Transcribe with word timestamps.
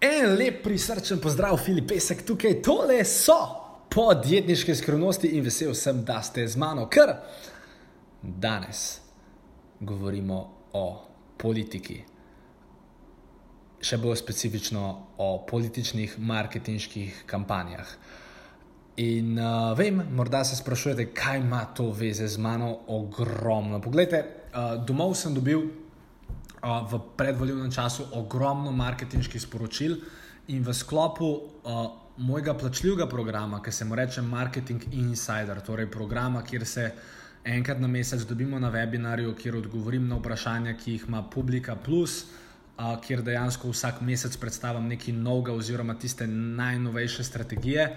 En 0.00 0.30
lep 0.32 0.62
prisrčen 0.64 1.18
pozdrav, 1.20 1.58
Filip 1.60 1.90
Pesek, 1.90 2.22
tukaj 2.24 2.54
tole 2.64 3.02
so 3.04 3.34
podjetniške 3.92 4.72
skrivnosti 4.74 5.28
in 5.36 5.44
vesel 5.44 5.74
sem, 5.76 5.98
da 6.08 6.22
ste 6.24 6.46
z 6.48 6.56
mano, 6.56 6.86
ker 6.88 7.12
danes 8.22 9.00
govorimo 9.80 10.38
o 10.72 10.84
politiki. 11.36 11.98
Še 13.84 13.98
bolj 14.00 14.16
specifično 14.22 14.86
o 15.20 15.28
političnih 15.50 16.16
marketinških 16.16 17.20
kampanjah. 17.28 17.92
In 19.04 19.36
uh, 19.36 19.76
vem, 19.76 20.00
morda 20.16 20.46
se 20.48 20.56
sprašujete, 20.56 21.10
kaj 21.12 21.44
ima 21.44 21.66
to 21.76 21.90
veze 21.92 22.24
z 22.28 22.40
mano, 22.40 22.72
ogromno. 22.88 23.84
Poglejte, 23.84 24.24
uh, 24.48 24.78
domov 24.80 25.12
sem 25.20 25.36
dobil 25.36 25.68
v 26.62 27.00
predvoljivnem 27.16 27.72
času 27.72 28.04
ogromno 28.12 28.72
marketinških 28.72 29.42
sporočil 29.42 29.96
in 30.48 30.62
v 30.62 30.74
sklopu 30.74 31.26
uh, 31.26 31.86
mojega 32.16 32.54
plačljivega 32.54 33.06
programa, 33.06 33.62
ki 33.62 33.72
se 33.72 33.84
mu 33.84 33.94
reče 33.94 34.22
Marketing 34.22 34.82
Insider, 34.92 35.60
torej 35.60 35.90
programa, 35.90 36.42
kjer 36.42 36.66
se 36.66 36.90
enkrat 37.44 37.80
na 37.80 37.88
mesec 37.88 38.22
dobimo 38.28 38.58
na 38.58 38.70
webinarju, 38.70 39.34
kjer 39.34 39.56
odgovorim 39.56 40.08
na 40.08 40.18
vprašanja, 40.20 40.76
ki 40.76 40.92
jih 40.92 41.04
ima 41.08 41.22
Publika 41.22 41.76
Plus. 41.76 42.24
Uh, 42.80 42.96
kjer 43.00 43.22
dejansko 43.22 43.68
vsak 43.68 44.00
mesec 44.00 44.36
predstavim 44.36 44.88
nekaj 44.88 45.14
novega, 45.14 45.52
oziroma 45.52 45.94
tiste 45.94 46.26
najnovejše 46.26 47.24
strategije, 47.24 47.96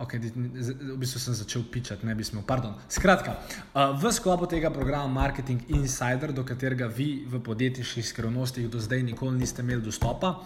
Okay, 0.00 0.16
v 0.32 0.96
bistvu 0.96 1.20
sem 1.20 1.34
začel 1.36 1.62
pičati, 1.68 2.06
ne 2.08 2.14
bi 2.16 2.24
smel. 2.24 2.40
Pardon. 2.46 2.72
Skratka, 2.88 3.36
v 3.74 4.12
sklopu 4.12 4.48
tega 4.48 4.70
programa 4.72 5.04
Marketing 5.12 5.60
Insider, 5.76 6.32
do 6.32 6.40
katerega 6.40 6.88
vi 6.88 7.26
v 7.28 7.36
podjetniških 7.44 8.06
skrivnostih 8.08 8.70
do 8.72 8.80
zdaj 8.80 9.02
nikoli 9.04 9.36
niste 9.36 9.60
imeli 9.60 9.84
dostopa, 9.84 10.40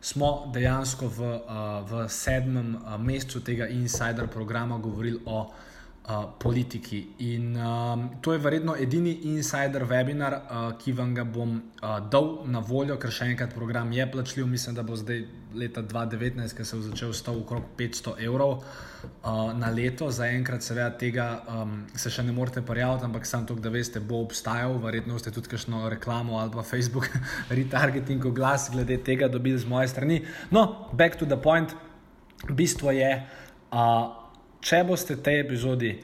smo 0.00 0.52
dejansko 0.54 1.10
v, 1.10 1.32
v 1.90 2.04
sedmem 2.06 2.78
mesecu 3.02 3.42
tega 3.42 3.66
Insider 3.66 4.30
programa 4.30 4.78
govorili 4.78 5.18
o 5.26 5.50
politiki. 6.38 7.06
In 7.18 7.58
to 8.20 8.32
je 8.32 8.38
verjetno 8.38 8.74
edini 8.78 9.12
insider 9.30 9.84
webinar, 9.84 10.38
ki 10.78 10.92
vam 10.92 11.14
ga 11.14 11.24
bom 11.24 11.60
dal 12.10 12.46
na 12.46 12.58
voljo, 12.58 12.96
ker 12.98 13.10
še 13.10 13.28
enkrat 13.30 13.54
program 13.54 13.92
je 13.92 14.06
plačljiv. 14.10 14.46
Mislim, 14.46 14.74
da 14.74 14.82
bo 14.82 14.96
zdaj 14.96 15.22
leta 15.54 15.82
2019, 15.82 16.56
ki 16.56 16.64
se 16.64 16.76
je 16.76 16.82
začel 16.82 17.12
stal 17.12 17.40
okrog 17.40 17.64
500 17.78 18.14
evrov 18.24 18.60
uh, 18.60 19.52
na 19.54 19.70
leto. 19.70 20.10
Za 20.10 20.26
enkrat, 20.26 20.62
seveda, 20.62 20.90
tega 20.98 21.26
um, 21.48 21.74
se 21.96 22.10
še 22.10 22.24
ne 22.26 22.34
morete 22.36 22.62
prijaviti, 22.66 23.06
ampak 23.08 23.26
sam 23.26 23.46
to, 23.46 23.54
da 23.54 23.72
veste, 23.72 24.00
bo 24.00 24.22
obstajal. 24.24 24.78
Verjetno 24.82 25.18
ste 25.18 25.32
tudi 25.34 25.52
kakšno 25.52 25.88
reklamo 25.92 26.38
ali 26.38 26.54
pa 26.54 26.62
Facebook 26.66 27.08
retargeting 27.58 28.24
oglas 28.26 28.70
glede 28.72 29.00
tega 29.04 29.28
dobili 29.28 29.58
z 29.58 29.66
moje 29.66 29.88
strani. 29.88 30.22
No, 30.50 30.90
back 30.92 31.18
to 31.18 31.26
the 31.26 31.40
point. 31.40 31.74
Bistvo 32.48 32.90
je. 32.94 33.10
Uh, 33.70 34.10
če 34.60 34.84
boste 34.84 35.16
te 35.16 35.38
epizodi 35.40 35.94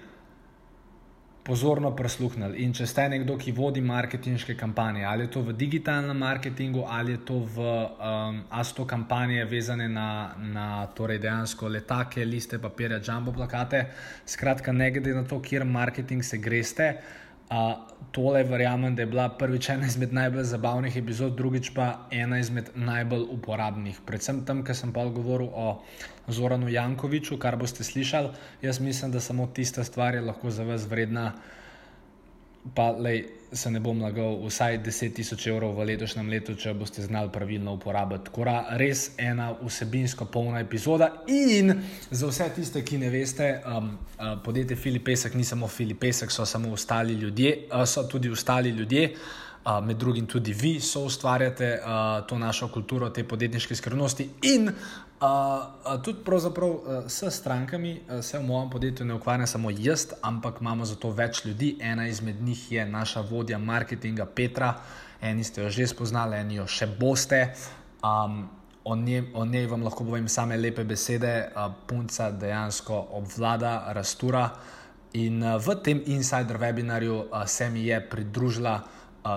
pozorno 1.47 1.93
prisluhnili 1.95 2.65
in 2.65 2.73
če 2.75 2.89
ste 2.91 3.05
nekdo, 3.13 3.37
ki 3.39 3.53
vodi 3.55 3.81
marketinške 3.85 4.57
kampanje, 4.59 5.05
ali 5.07 5.27
je 5.27 5.31
to 5.37 5.43
v 5.47 5.55
digitalnem 5.55 6.19
marketingu, 6.19 6.83
ali 6.91 7.15
je 7.15 7.21
to 7.29 7.37
v 7.55 7.67
um, 7.67 8.41
asto 8.51 8.87
kampanje 8.87 9.45
vezane 9.47 9.87
na, 9.89 10.35
na 10.43 10.67
torej 10.99 11.21
dejansko 11.23 11.71
letake, 11.71 12.25
liste 12.27 12.59
papirja, 12.59 12.99
jumbo 12.99 13.35
plakate, 13.37 13.85
skratka, 14.27 14.75
ne 14.75 14.91
glede 14.91 15.15
na 15.15 15.23
to, 15.23 15.39
kjer 15.41 15.65
marketing 15.65 16.27
se 16.27 16.43
greste. 16.43 16.91
Uh, 17.47 17.87
tole 18.11 18.43
verjamem, 18.45 18.95
da 18.97 19.03
je 19.03 19.07
bila 19.07 19.29
prvič 19.29 19.69
ena 19.69 19.87
izmed 19.87 20.13
najbolj 20.13 20.45
zabavnih 20.51 20.97
epizod, 20.97 21.37
drugič 21.37 21.71
pa 21.75 22.09
ena 22.11 22.39
izmed 22.43 22.71
najbolj 22.75 23.27
uporabnih. 23.35 24.01
Predvsem 24.07 24.41
tam, 24.49 24.65
ker 24.65 24.77
sem 24.77 24.93
pa 24.93 25.05
govoril 25.05 25.51
o 25.53 25.83
Zoranu 26.29 26.69
Jankoviču, 26.73 27.39
kar 27.39 27.59
boste 27.61 27.85
slišali, 27.85 28.33
jaz 28.63 28.81
mislim, 28.81 29.13
da 29.13 29.21
samo 29.21 29.47
tista 29.47 29.85
stvar 29.85 30.15
je 30.15 30.25
lahko 30.27 30.51
za 30.51 30.65
vas 30.65 30.89
vredna 30.91 31.33
pa 32.75 32.91
lej, 32.91 33.25
se 33.53 33.71
ne 33.71 33.81
bom 33.81 34.00
lagal, 34.03 34.41
vsaj 34.43 34.81
10 34.84 35.15
tisoč 35.16 35.47
evrov 35.47 35.77
v 35.78 35.87
letošnjem 35.93 36.28
letu, 36.28 36.56
če 36.59 36.75
boste 36.75 37.03
znali 37.03 37.31
pravilno 37.32 37.77
uporabiti. 37.78 38.27
Tako 38.28 38.44
da 38.49 38.56
res 38.81 39.10
ena 39.22 39.53
vsebinsko 39.60 40.27
polna 40.32 40.60
epizoda. 40.60 41.12
In 41.31 41.72
za 42.10 42.26
vse 42.26 42.50
tiste, 42.56 42.82
ki 42.84 42.99
ne 42.99 43.10
veste, 43.10 43.49
um, 43.65 43.93
uh, 44.19 44.37
podjetje 44.44 44.76
Filipesek 44.76 45.34
ni 45.34 45.44
samo 45.44 45.69
Filipesek, 45.69 46.31
so 46.31 46.47
samo 46.47 46.72
ostali 46.72 47.15
ljudje, 47.15 47.69
uh, 47.71 47.84
so 47.87 48.09
tudi 48.10 48.31
ostali 48.31 48.71
ljudje. 48.71 49.10
Uh, 49.12 49.46
med 49.82 49.97
drugim 49.97 50.27
tudi 50.27 50.53
vi 50.53 50.81
so 50.81 51.00
ustvarjate 51.04 51.81
uh, 51.81 52.27
to 52.27 52.38
našo 52.38 52.69
kulturo, 52.69 53.10
te 53.10 53.25
podjetniške 53.25 53.75
skrivnosti 53.75 54.28
in 54.43 54.71
Uh, 55.21 56.03
tudi 56.03 56.19
pravzaprav 56.25 56.69
uh, 56.69 56.81
s 57.09 57.25
strankami 57.31 58.00
uh, 58.09 58.25
se 58.25 58.38
v 58.38 58.43
mojem 58.43 58.71
podjetju 58.71 59.06
ne 59.06 59.15
ukvarjam 59.15 59.47
samo 59.47 59.71
jaz, 59.71 60.06
ampak 60.22 60.60
imamo 60.60 60.84
za 60.84 60.94
to 60.94 61.10
več 61.10 61.44
ljudi. 61.44 61.78
Ena 61.81 62.09
izmed 62.09 62.43
njih 62.43 62.72
je 62.72 62.84
naša 62.87 63.21
vodja 63.21 63.59
marketinga 63.59 64.26
Petra, 64.26 64.75
eni 65.21 65.44
ste 65.44 65.62
jo 65.62 65.71
že 65.71 65.87
spoznali, 65.87 66.37
eni 66.37 66.55
jo 66.55 66.66
še 66.66 66.87
boste. 67.00 67.55
Um, 68.05 68.49
o, 68.84 68.97
njej, 68.97 69.22
o 69.34 69.44
njej 69.44 69.66
vam 69.66 69.84
lahko 69.88 70.05
povem 70.05 70.28
same 70.28 70.56
lepe 70.56 70.84
besede. 70.84 71.49
Uh, 71.56 71.72
punca 71.87 72.31
dejansko 72.31 73.06
obvlada, 73.10 73.93
rastura. 73.97 74.50
In 75.12 75.41
uh, 75.43 75.56
v 75.56 75.81
tem 75.81 76.03
insider 76.06 76.60
webinarju 76.60 77.16
uh, 77.16 77.47
se 77.47 77.71
mi 77.71 77.87
je 77.88 78.00
pridružila 78.10 78.82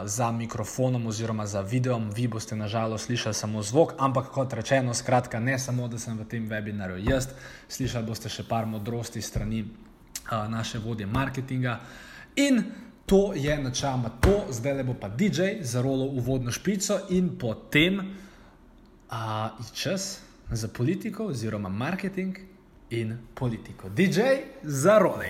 za 0.05 0.31
mikrofonom 0.31 1.07
oziroma 1.07 1.45
za 1.45 1.61
videom, 1.61 2.09
vi 2.15 2.27
boste 2.27 2.55
nažalost 2.55 3.05
slišali 3.05 3.33
samo 3.33 3.61
zvok, 3.61 3.93
ampak 3.97 4.27
kot 4.27 4.53
rečeno, 4.53 4.93
skratka, 4.93 5.39
ne 5.39 5.59
samo, 5.59 5.87
da 5.87 5.99
sem 5.99 6.17
v 6.17 6.25
tem 6.25 6.49
webinarju 6.49 7.09
jaz, 7.09 7.29
slišali 7.67 8.05
boste 8.05 8.29
še 8.29 8.43
par 8.43 8.65
modrosti 8.65 9.21
strani 9.21 9.65
a, 10.29 10.47
naše 10.47 10.79
vodje 10.79 11.05
marketinga. 11.05 11.79
In 12.35 12.63
to 13.05 13.33
je 13.33 13.57
načeloma 13.57 14.09
to, 14.21 14.45
zdaj 14.51 14.73
le 14.73 14.83
bo 14.83 14.93
pa 14.93 15.09
DJ 15.09 15.61
za 15.61 15.81
rolo 15.81 16.05
uvodno 16.05 16.51
špico 16.51 16.99
in 17.09 17.37
potem 17.37 18.01
a, 19.09 19.49
čas 19.73 20.19
za 20.51 20.67
politiko 20.67 21.25
oziroma 21.33 21.69
marketing 21.69 22.37
in 22.89 23.17
politiko. 23.35 23.89
DJ 23.89 24.21
za 24.63 24.99
role. 24.99 25.29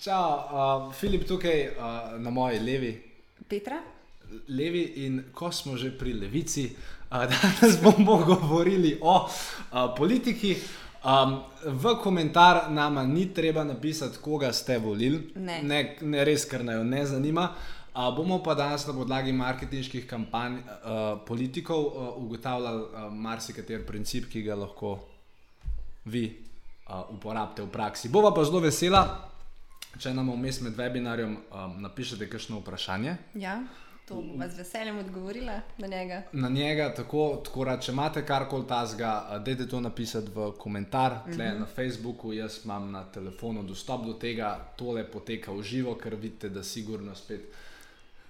Čau, 0.00 0.32
uh, 0.32 0.92
Filip 0.96 1.26
tukaj 1.28 1.66
uh, 1.76 2.20
na 2.20 2.30
moji 2.30 2.58
levi. 2.58 3.02
Petra. 3.48 3.82
Levi 4.48 5.04
in 5.04 5.24
ko 5.34 5.52
smo 5.52 5.76
že 5.76 5.90
pri 5.92 6.14
levici, 6.16 6.70
uh, 7.10 7.26
danes 7.30 7.76
bomo 7.82 8.16
govorili 8.24 8.96
o 9.02 9.28
uh, 9.28 9.92
politiki. 9.96 10.56
Um, 11.04 11.42
v 11.64 11.94
komentar 12.02 12.70
nama 12.70 13.04
ni 13.04 13.28
treba 13.34 13.64
napisati, 13.64 14.18
koga 14.24 14.52
ste 14.52 14.78
volili, 14.78 15.32
ne. 15.36 15.62
Ne, 15.62 15.96
ne 16.00 16.24
res, 16.24 16.48
ker 16.48 16.64
naj 16.64 16.80
jo 16.80 16.84
ne 16.84 17.04
zanima. 17.06 17.50
Uh, 17.92 18.08
bomo 18.16 18.40
pa 18.42 18.54
danes 18.54 18.86
na 18.88 18.96
podlagi 18.96 19.32
marketinških 19.32 20.06
kampanj 20.08 20.62
uh, 20.64 21.20
politikov 21.28 21.84
uh, 21.84 22.12
ugotavljali 22.16 22.82
uh, 22.82 23.12
marsikateri 23.12 23.84
princip, 23.84 24.32
ki 24.32 24.48
ga 24.48 24.56
lahko 24.56 24.96
vi 26.04 26.24
uh, 26.88 27.04
uporabite 27.12 27.68
v 27.68 27.68
praksi. 27.68 28.08
Bova 28.08 28.32
pa 28.32 28.44
zelo 28.44 28.64
vesela, 28.64 29.29
Če 29.98 30.14
nam 30.14 30.30
vmes 30.30 30.60
med 30.60 30.76
webinarjem 30.78 31.36
um, 31.36 31.78
napišete 31.82 32.28
kakšno 32.30 32.60
vprašanje. 32.60 33.16
Ja, 33.34 33.60
to 34.10 34.14
bom 34.14 34.42
z 34.50 34.58
veseljem 34.58 34.98
odgovorila 34.98 35.60
na 35.78 35.86
njega. 35.86 36.22
Na 36.32 36.48
njega, 36.48 36.94
tako, 36.94 37.42
tako 37.44 37.64
da, 37.64 37.76
če 37.80 37.92
imate 37.92 38.26
karkoli 38.26 38.66
tazga, 38.68 39.40
dajte 39.46 39.66
to 39.68 39.80
napisati 39.80 40.30
v 40.34 40.52
komentar, 40.58 41.18
tle 41.24 41.34
uh 41.34 41.38
mhm. 41.38 41.56
-huh. 41.56 41.60
na 41.60 41.66
Facebooku, 41.66 42.32
jaz 42.32 42.64
imam 42.64 42.90
na 42.90 43.04
telefonu 43.04 43.62
dostop 43.62 44.06
do 44.06 44.12
tega, 44.12 44.58
tole 44.76 45.04
poteka 45.04 45.52
v 45.52 45.62
živo, 45.62 45.94
ker 45.94 46.14
vidite, 46.14 46.48
da 46.48 46.62
sigurno 46.62 47.14
spet. 47.14 47.40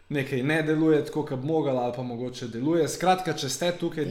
Nekaj 0.09 0.43
ne 0.43 0.63
deluje 0.63 1.05
tako, 1.05 1.23
kot 1.27 1.41
bi 1.41 1.47
mogla, 1.47 1.83
ali 1.83 1.93
pa 1.97 2.03
mogoče 2.03 2.49
deluje. 2.49 2.89
Skratka, 2.89 3.33
če 3.33 3.49
ste 3.49 3.73
tukaj, 3.73 4.05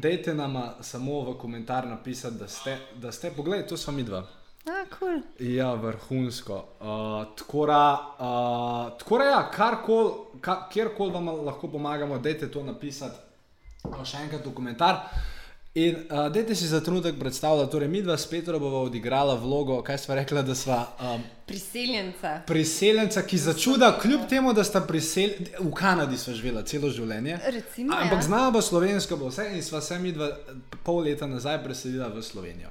dejte 0.00 0.34
nam 0.34 0.74
samo 0.80 1.20
v 1.20 1.38
komentar 1.38 1.86
napisati, 1.86 2.36
da 2.36 2.48
ste, 2.48 2.78
da 2.94 3.12
ste. 3.12 3.30
Poglej, 3.30 3.66
to 3.66 3.76
smo 3.76 3.92
mi 3.92 4.02
dva. 4.02 4.26
A, 4.64 4.84
cool. 4.98 5.20
Ja, 5.38 5.74
vrhunsko. 5.74 6.54
Uh, 6.80 7.36
tako 7.36 7.66
da, 7.66 7.82
uh, 8.18 8.98
tako 8.98 9.18
da 9.18 9.24
ja, 9.24 9.50
karkoli, 9.50 10.10
ka, 10.40 10.68
kjerkoli 10.72 11.12
vam 11.12 11.28
lahko 11.44 11.68
pomagamo, 11.68 12.18
dajte 12.18 12.50
to 12.50 12.62
napisati. 12.64 13.20
Uh, 13.84 14.00
še 14.04 14.22
enkrat 14.24 14.46
v 14.46 14.54
komentar. 14.56 15.02
In 15.74 15.96
uh, 16.06 16.28
dajte 16.32 16.54
si 16.54 16.68
za 16.70 16.78
trenutek 16.80 17.16
predstavljati, 17.18 17.70
torej 17.72 17.88
mi 17.90 18.00
dva 18.02 18.14
s 18.16 18.28
Petro 18.30 18.60
bova 18.62 18.84
odigrala 18.86 19.34
vlogo, 19.34 19.80
kaj 19.82 19.98
sva 19.98 20.14
rekla, 20.20 20.42
da 20.46 20.54
sva 20.54 20.76
um, 21.02 21.22
Priseljenca. 21.46 22.36
priseljenca, 22.46 23.22
ki 23.26 23.38
začuda, 23.38 23.88
kljub 24.00 24.28
temu, 24.30 24.52
da 24.54 24.64
sta 24.64 24.80
priseljeni, 24.86 25.48
v 25.58 25.72
Kanadi 25.74 26.16
sva 26.16 26.32
živela 26.32 26.62
celo 26.62 26.88
življenje. 26.94 27.40
Recimo, 27.50 27.98
Ampak 27.98 28.22
ja. 28.22 28.26
znala 28.30 28.54
bo 28.54 28.62
slovensko, 28.62 29.18
bo 29.18 29.28
vse 29.28 29.50
in 29.50 29.66
sva 29.66 29.82
se 29.82 29.98
mi 29.98 30.12
dva 30.14 30.30
pol 30.86 31.02
leta 31.04 31.26
nazaj 31.26 31.58
preselila 31.66 32.08
v 32.08 32.22
Slovenijo. 32.22 32.70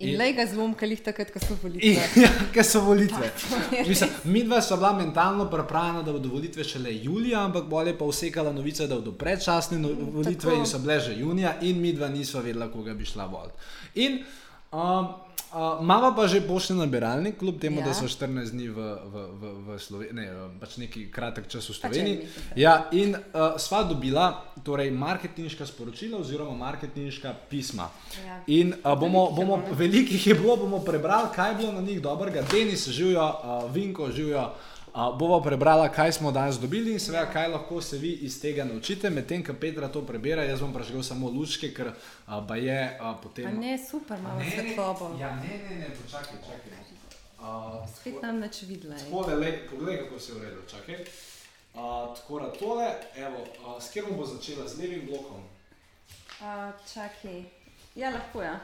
In 0.00 0.16
le 0.16 0.30
ga 0.32 0.46
zlomkali 0.48 0.96
takrat, 0.96 1.28
ko 1.32 1.40
so 1.42 1.52
In, 1.52 1.58
volitve. 1.62 2.04
ja, 2.24 2.30
ker 2.54 2.64
so 2.64 2.80
volitve. 2.80 3.30
Mislim, 3.90 4.10
mi 4.32 4.42
dva 4.44 4.60
sva 4.64 4.78
bila 4.80 4.92
mentalno 4.96 5.44
pripravljena, 5.50 6.02
da 6.02 6.12
bodo 6.12 6.28
volitve 6.32 6.64
šele 6.64 6.94
julija, 7.04 7.44
ampak 7.44 7.68
bolje 7.68 7.92
pa 7.98 8.04
usekala 8.08 8.52
novica, 8.52 8.86
da 8.86 8.96
bodo 8.96 9.12
predčasne 9.12 9.78
no 9.78 9.90
volitve 9.92 10.50
tako. 10.50 10.56
in 10.56 10.66
so 10.66 10.78
bile 10.78 11.00
že 11.00 11.18
junija, 11.20 11.58
in 11.60 11.80
mi 11.80 11.92
dva 11.92 12.08
nisva 12.08 12.40
vedela, 12.40 12.70
koga 12.72 12.94
bi 12.94 13.04
šla 13.04 13.26
voliti. 13.26 13.58
In 13.94 14.22
um, 14.72 15.08
uh, 15.52 15.80
mama 15.80 16.14
pa 16.16 16.26
že 16.26 16.40
pošlje 16.40 16.76
nabiralnik, 16.76 17.38
kljub 17.38 17.60
temu, 17.60 17.80
ja. 17.80 17.86
da 17.86 17.94
so 17.94 18.08
14 18.08 18.50
dni 18.50 18.68
v, 18.68 18.78
v, 18.78 19.14
v, 19.40 19.52
v 19.66 19.78
Sloveniji, 19.78 20.14
ne, 20.14 20.26
pač 20.60 20.76
neki 20.78 21.10
kratek 21.10 21.48
čas 21.50 21.66
v 21.66 21.74
Pač 21.74 21.80
Sloveniji. 21.80 22.28
Ja, 22.56 22.86
in 22.92 23.16
uh, 23.16 23.58
sva 23.58 23.82
dobila 23.82 24.54
torej, 24.64 24.90
marketinška 24.90 25.66
sporočila 25.66 26.20
oziroma 26.20 26.54
marketinška 26.54 27.34
pisma. 27.50 27.90
Ja. 28.26 28.42
In 28.46 28.74
uh, 28.74 28.94
bomo, 28.94 29.30
je 29.30 29.36
bomo, 29.36 29.62
veliko 29.74 30.14
jih 30.14 30.26
je 30.26 30.34
bilo, 30.34 30.56
bomo 30.56 30.82
prebrali, 30.86 31.34
kaj 31.34 31.50
je 31.50 31.56
bilo 31.64 31.72
na 31.72 31.80
njih 31.80 32.02
dobrega. 32.02 32.42
Denis 32.50 32.88
živijo, 32.88 33.26
uh, 33.26 33.70
Vinko 33.74 34.10
živijo. 34.10 34.50
Uh, 34.94 35.18
bova 35.18 35.42
prebrala, 35.42 35.88
kaj 35.88 36.12
smo 36.12 36.32
danes 36.32 36.56
dobili 36.58 36.92
in 36.92 37.00
seveda, 37.00 37.30
kaj 37.32 37.48
lahko 37.48 37.80
se 37.80 37.98
vi 37.98 38.10
iz 38.12 38.40
tega 38.40 38.64
naučite. 38.64 39.10
Medtem, 39.10 39.44
ko 39.44 39.54
Petra 39.54 39.88
to 39.88 40.02
prebira, 40.02 40.42
jaz 40.42 40.60
bom 40.60 40.72
prežgal 40.74 41.02
samo 41.06 41.30
lučke, 41.30 41.70
ker 41.74 41.92
uh, 41.92 42.40
ba 42.46 42.56
je 42.56 42.98
uh, 43.00 43.14
potem. 43.22 43.46
A 43.46 43.50
ne, 43.50 43.78
super, 43.78 44.18
imamo 44.18 44.38
ne, 44.38 44.50
svetlobo. 44.50 45.12
ja, 45.20 45.30
ne, 45.36 45.60
ne, 45.68 45.76
ne, 45.76 45.90
počakaj, 46.02 46.38
čakaj. 46.42 46.80
Uh, 47.38 47.88
Spet 47.96 48.22
nam 48.22 48.40
nič 48.40 48.62
videla. 48.62 48.96
Tole, 49.10 49.34
lej, 49.34 49.68
poglej, 49.70 50.02
kako 50.02 50.18
se 50.20 50.32
je 50.32 50.36
uredil, 50.36 50.62
čakaj. 50.70 50.94
Uh, 51.74 52.16
tako 52.16 52.40
da 52.40 52.52
tole, 52.52 52.88
evo, 53.16 53.46
uh, 53.66 53.82
s 53.82 53.94
katerim 53.94 54.16
bo 54.16 54.26
začela, 54.26 54.68
z 54.68 54.78
levim 54.78 55.06
blokom. 55.06 55.46
A, 56.42 56.72
čakaj. 56.94 57.44
Ja, 57.94 58.10
lahko 58.10 58.42
ja. 58.42 58.58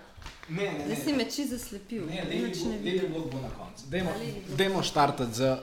Ne, 0.49 0.73
ne, 0.73 0.85
Zdaj 0.85 0.97
si 1.05 1.13
me 1.13 1.25
čisto 1.25 1.57
zaslepil. 1.57 2.07
Ne, 2.07 2.25
levi, 2.25 2.43
ne 2.43 2.51
blok, 2.51 2.85
levi 2.85 3.09
blok 3.09 3.33
bo 3.33 3.39
na 3.41 3.51
koncu. 3.59 3.87
Blok. 3.91 4.59
dajmo 4.59 4.83
štartati 4.83 5.35
z. 5.35 5.57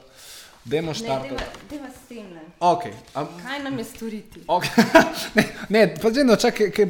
Dajmo 0.65 0.87
Ne, 0.87 0.93
štartati. 0.93 1.43
deva 1.69 1.89
s 1.89 2.07
tem 2.07 2.23
ne. 2.33 2.41
Ok. 2.59 2.83
Um, 3.15 3.27
Kaj 3.43 3.59
nam 3.63 3.77
je 3.77 3.83
storiti? 3.83 4.39
okay. 4.47 4.83
ne, 5.35 5.43
ne, 5.69 5.95
pa 6.01 6.09
zdaj 6.09 6.23
no, 6.23 6.35
čakaj, 6.35 6.71
ker 6.71 6.87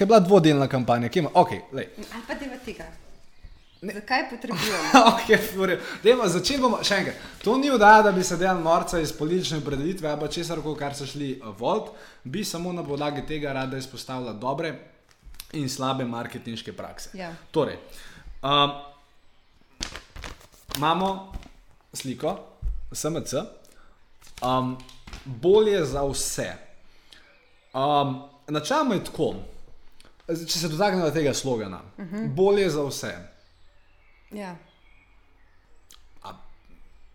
je 0.00 0.06
bila 0.06 0.20
dvodelna 0.20 0.68
kampanja. 0.68 1.08
Kje 1.08 1.20
ima? 1.20 1.30
Ok, 1.34 1.50
lej. 1.72 1.88
Ali 2.12 2.22
pa 2.26 2.34
deva 2.34 2.56
tega. 2.64 2.84
Zakaj 3.84 4.30
potrebujemo? 4.30 5.04
okay. 5.12 5.78
Dajmo, 6.02 6.26
začeli 6.28 6.60
bomo 6.60 6.78
še 6.82 6.96
enkrat. 7.02 7.20
To 7.44 7.54
ni 7.60 7.70
vdaja, 7.70 8.02
da 8.02 8.12
bi 8.12 8.24
se 8.24 8.36
delal 8.40 8.62
norca 8.64 8.98
iz 8.98 9.12
politične 9.12 9.60
predelitve 9.60 10.08
ali 10.08 10.32
česar 10.32 10.62
koli, 10.64 10.78
kar 10.78 10.96
so 10.96 11.06
šli 11.06 11.36
uh, 11.38 11.52
volt, 11.58 11.92
bi 12.24 12.44
samo 12.44 12.72
na 12.72 12.82
podlagi 12.82 13.26
tega 13.28 13.52
rada 13.52 13.76
izpostavila 13.78 14.32
dobre 14.32 14.72
in 15.52 15.68
slabe 15.68 16.04
marketinške 16.04 16.72
prakse. 16.72 17.12
Ja. 17.14 17.30
Torej, 17.50 17.76
um, 18.42 18.72
imamo 20.76 21.32
sliko, 21.92 22.53
SMC, 22.94 23.34
um, 24.42 24.76
bolje 25.24 25.84
za 25.84 26.04
vse. 26.04 26.52
Um, 27.74 28.22
Načelno 28.48 28.94
je 28.94 29.04
tako, 29.04 29.34
če 30.28 30.58
se 30.58 30.68
dotaknemo 30.68 31.10
tega 31.10 31.34
slogana, 31.34 31.80
uh 31.98 32.04
-huh. 32.04 32.28
bolje 32.34 32.70
za 32.70 32.84
vse. 32.84 33.14
ja. 34.30 34.56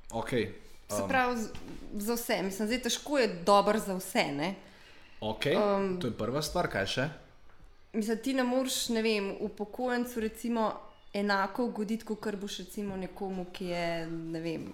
Okay. 0.09 0.47
Se 0.89 1.03
pravi, 1.07 1.41
za 1.93 2.13
vse. 2.13 2.41
Mislim, 2.41 2.67
zdaj 2.67 2.81
težko 2.81 3.17
je 3.17 3.27
dobro 3.45 3.79
za 3.79 3.93
vse. 3.93 4.23
Ne? 4.23 4.55
Okay. 5.21 5.77
Um, 5.77 5.99
to 6.01 6.07
je 6.07 6.17
prva 6.17 6.41
stvar, 6.41 6.69
kaj 6.69 6.85
še? 6.85 7.09
Mislim, 7.93 8.17
ti 8.23 8.33
ne 8.33 8.43
moreš, 8.43 8.89
ne 8.89 9.01
vem, 9.01 9.35
upokojencu 9.39 10.19
recimo 10.19 10.71
enako 11.13 11.65
ugoditi, 11.65 12.05
kot 12.05 12.35
boš 12.35 12.57
recimo 12.57 12.97
nekomu, 12.97 13.45
ki 13.53 13.65
je, 13.65 14.07
ne 14.07 14.41
vem, 14.41 14.65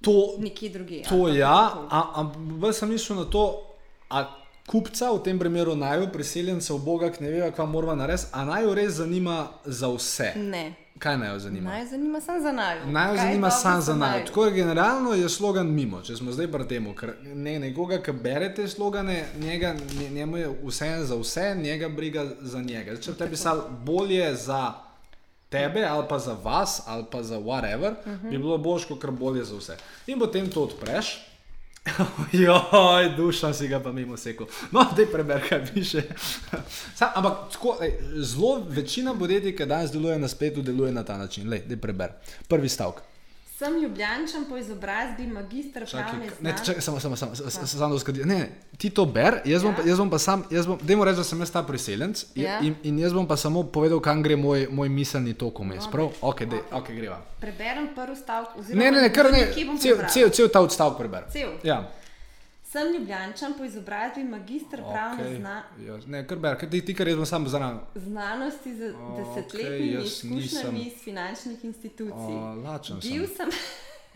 To, 0.00 0.34
nekje 0.38 0.68
drugje. 0.68 1.02
to 1.08 1.28
ja, 1.28 1.72
ampak 2.14 2.74
sem 2.74 2.88
mislil 2.88 3.18
na 3.18 3.24
to, 3.24 3.62
a 4.10 4.24
kupca, 4.66 5.10
v 5.12 5.22
tem 5.22 5.38
primeru 5.38 5.76
naj 5.76 6.12
priseljencev, 6.12 6.78
Boga, 6.78 7.10
ki 7.10 7.24
ne 7.24 7.30
ve, 7.30 7.52
kaj 7.52 7.66
mora 7.66 7.94
narediti, 7.94 8.28
a 8.32 8.44
naj 8.44 8.64
jo 8.64 8.74
res 8.74 8.92
zanima 8.92 9.48
za 9.64 9.88
vse. 9.88 10.32
Ne. 10.36 10.74
Kaj 10.98 11.18
naj 11.18 11.32
jo 11.32 11.38
zanima? 11.38 11.70
Naj 11.70 11.86
zanima 11.86 12.20
samo 12.20 12.40
za 12.40 12.52
naj. 12.52 12.84
Naj 12.86 13.10
jo 13.10 13.16
zanima 13.16 13.50
sam 13.50 13.80
za 13.80 13.94
naj. 13.96 14.24
Tako 14.24 14.44
da 14.44 14.50
generalno 14.50 15.12
je 15.12 15.28
slogan 15.28 15.66
mimo, 15.66 16.02
če 16.02 16.16
smo 16.16 16.32
zdaj 16.32 16.48
pri 16.48 16.68
tem, 16.68 16.94
ker 16.94 17.14
ne, 17.24 17.58
nekoga, 17.58 17.98
ki 17.98 18.12
bere 18.14 18.54
te 18.54 18.68
slogane, 18.68 19.24
njega, 19.38 19.74
nje- 19.92 20.10
njemu 20.10 20.36
je 20.36 20.58
vse 20.64 21.04
za 21.04 21.16
vse, 21.16 21.54
njega 21.56 21.88
briga 21.88 22.26
za 22.40 22.60
njega. 22.60 22.96
Če 22.96 23.14
te 23.14 23.30
pisal 23.30 23.60
bolje 23.80 24.34
za 24.36 24.72
tebe, 25.54 25.84
ali 25.86 26.06
pa 26.08 26.18
za 26.18 26.34
vas, 26.42 26.82
ali 26.86 27.04
pa 27.10 27.22
za 27.22 27.38
whatever, 27.38 27.94
uh 27.94 28.12
-huh. 28.12 28.30
bi 28.30 28.38
bilo 28.38 28.58
boš, 28.58 28.84
kot 28.84 29.06
bolje 29.10 29.44
za 29.44 29.56
vse. 29.56 29.76
In 30.06 30.18
potem 30.18 30.50
to 30.50 30.62
odpreš. 30.62 31.18
Joj, 32.32 33.08
duša 33.16 33.52
si 33.54 33.68
ga 33.68 33.80
pa 33.80 33.92
mimo 33.92 34.16
sekal. 34.16 34.46
No, 34.72 34.86
da 34.96 35.06
preber, 35.12 35.48
kaj 35.48 35.66
piše. 35.74 36.02
Sam, 36.98 37.08
ampak 37.14 37.52
tako, 37.52 37.76
ej, 37.82 37.98
zelo 38.16 38.62
večina 38.68 39.14
podjetij, 39.14 39.56
ki 39.56 39.66
danes 39.66 39.92
deluje 39.92 40.18
na 40.18 40.28
spletu, 40.28 40.62
deluje 40.62 40.92
na 40.92 41.04
ta 41.04 41.18
način. 41.18 41.48
Lej, 41.48 41.62
da 41.68 41.76
preber. 41.76 42.10
Prvi 42.48 42.68
stavek. 42.68 43.13
Sem 43.58 43.82
ljubljančan 43.82 44.44
po 44.48 44.56
izobrazbi, 44.56 45.26
magistr 45.26 45.84
pravne 45.90 46.18
ne, 46.18 46.30
znanosti. 46.40 46.66
čakaj, 46.66 46.82
samo, 46.82 47.00
samo, 47.00 47.16
samo, 47.16 47.34
samo, 47.66 47.94
uskadi. 47.94 48.24
Ne, 48.24 48.48
ti 48.78 48.90
to 48.90 49.04
ber, 49.06 49.40
jaz 49.44 49.62
bom, 49.62 49.72
Ja. 49.72 49.76
pa, 49.76 49.82
jaz 49.82 49.98
bom 49.98 50.10
pa 50.10 50.18
sam, 50.18 50.44
jaz 50.50 50.66
bom, 50.66 50.78
dajmo 50.82 51.04
reči, 51.04 51.16
da 51.16 51.24
sem 51.24 51.40
jaz 51.40 51.50
ta 51.50 51.62
priseljenc 51.62 52.24
Ja. 52.34 52.58
in, 52.60 52.74
in 52.82 52.98
jaz 52.98 53.12
bom 53.12 53.28
pa 53.28 53.36
samo 53.36 53.62
povedal, 53.62 54.00
kam 54.00 54.22
gre 54.22 54.36
moj, 54.36 54.66
moj 54.70 54.88
miselni 54.88 55.34
tok 55.34 55.58
vmes. 55.58 55.86
Prav? 55.86 56.10
Ok, 56.20 56.42
dej, 56.44 56.60
ok, 56.72 56.90
greva. 56.90 57.20
Preberem 57.40 57.88
prvi 57.94 58.16
stavek. 58.16 58.48
oziroma 58.58 58.84
Ne, 58.84 58.90
ne, 58.90 59.00
ne, 59.00 59.12
kar 59.12 59.30
ne, 59.32 59.46
cel, 59.80 60.02
cel, 60.08 60.30
cel 60.30 60.48
ta 60.48 60.60
odstavek 60.60 60.98
preber. 60.98 61.24
Cel. 61.30 61.48
Ja. 61.62 61.90
Sem 62.74 62.92
ljubljančan 62.92 63.54
po 63.54 63.64
izobrazbi, 63.64 64.24
magistr 64.26 64.80
pravne 64.82 65.22
Okay. 65.24 65.36
zna 65.36 65.62
Ja, 65.80 65.98
ne, 66.08 66.26
kar 66.26 66.38
ber, 66.38 66.56
ker 66.56 66.68
ti, 66.68 66.80
ti 66.82 66.94
kar 66.94 67.06
jaz 67.06 67.16
bom 67.16 67.26
sam 67.26 67.46
zraven. 67.46 67.78
znanosti 67.96 68.74
z 68.74 68.90
Okej, 68.90 69.16
desetletnimi 69.16 70.04
izkušnjami 70.04 70.38
nisem- 70.38 70.76
iz 70.78 70.92
finančnih 71.00 71.64
institucij. 71.64 72.34
O, 72.34 72.54
lačen 72.56 73.00
sem. 73.00 73.10
Bil 73.12 73.26
sem, 73.28 73.50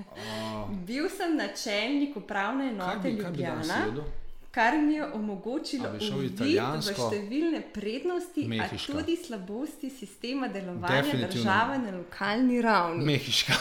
bil 0.86 1.08
sem 1.08 1.36
načelnik 1.36 2.16
upravne 2.16 2.64
Kaj 2.64 2.72
enote 2.72 2.98
bi, 3.04 3.16
kaj 3.16 3.30
bi 3.30 3.38
Ljubljana, 3.38 3.78
jedel? 3.86 4.04
kar 4.50 4.78
mi 4.78 4.94
je 4.94 5.06
omogočilo 5.12 5.86
A 5.86 5.92
bi 5.92 6.10
uvid 6.10 6.40
v 6.40 6.46
številne 6.82 7.62
prednosti, 7.70 8.40
a 8.40 8.48
Mehiško. 8.48 8.92
tudi 8.92 9.16
slabosti 9.18 9.90
sistema 9.92 10.48
delovanja 10.48 11.14
države 11.28 11.78
na 11.78 11.90
lokalni 11.92 12.60
ravni. 12.60 13.04
Mehiška. 13.06 13.52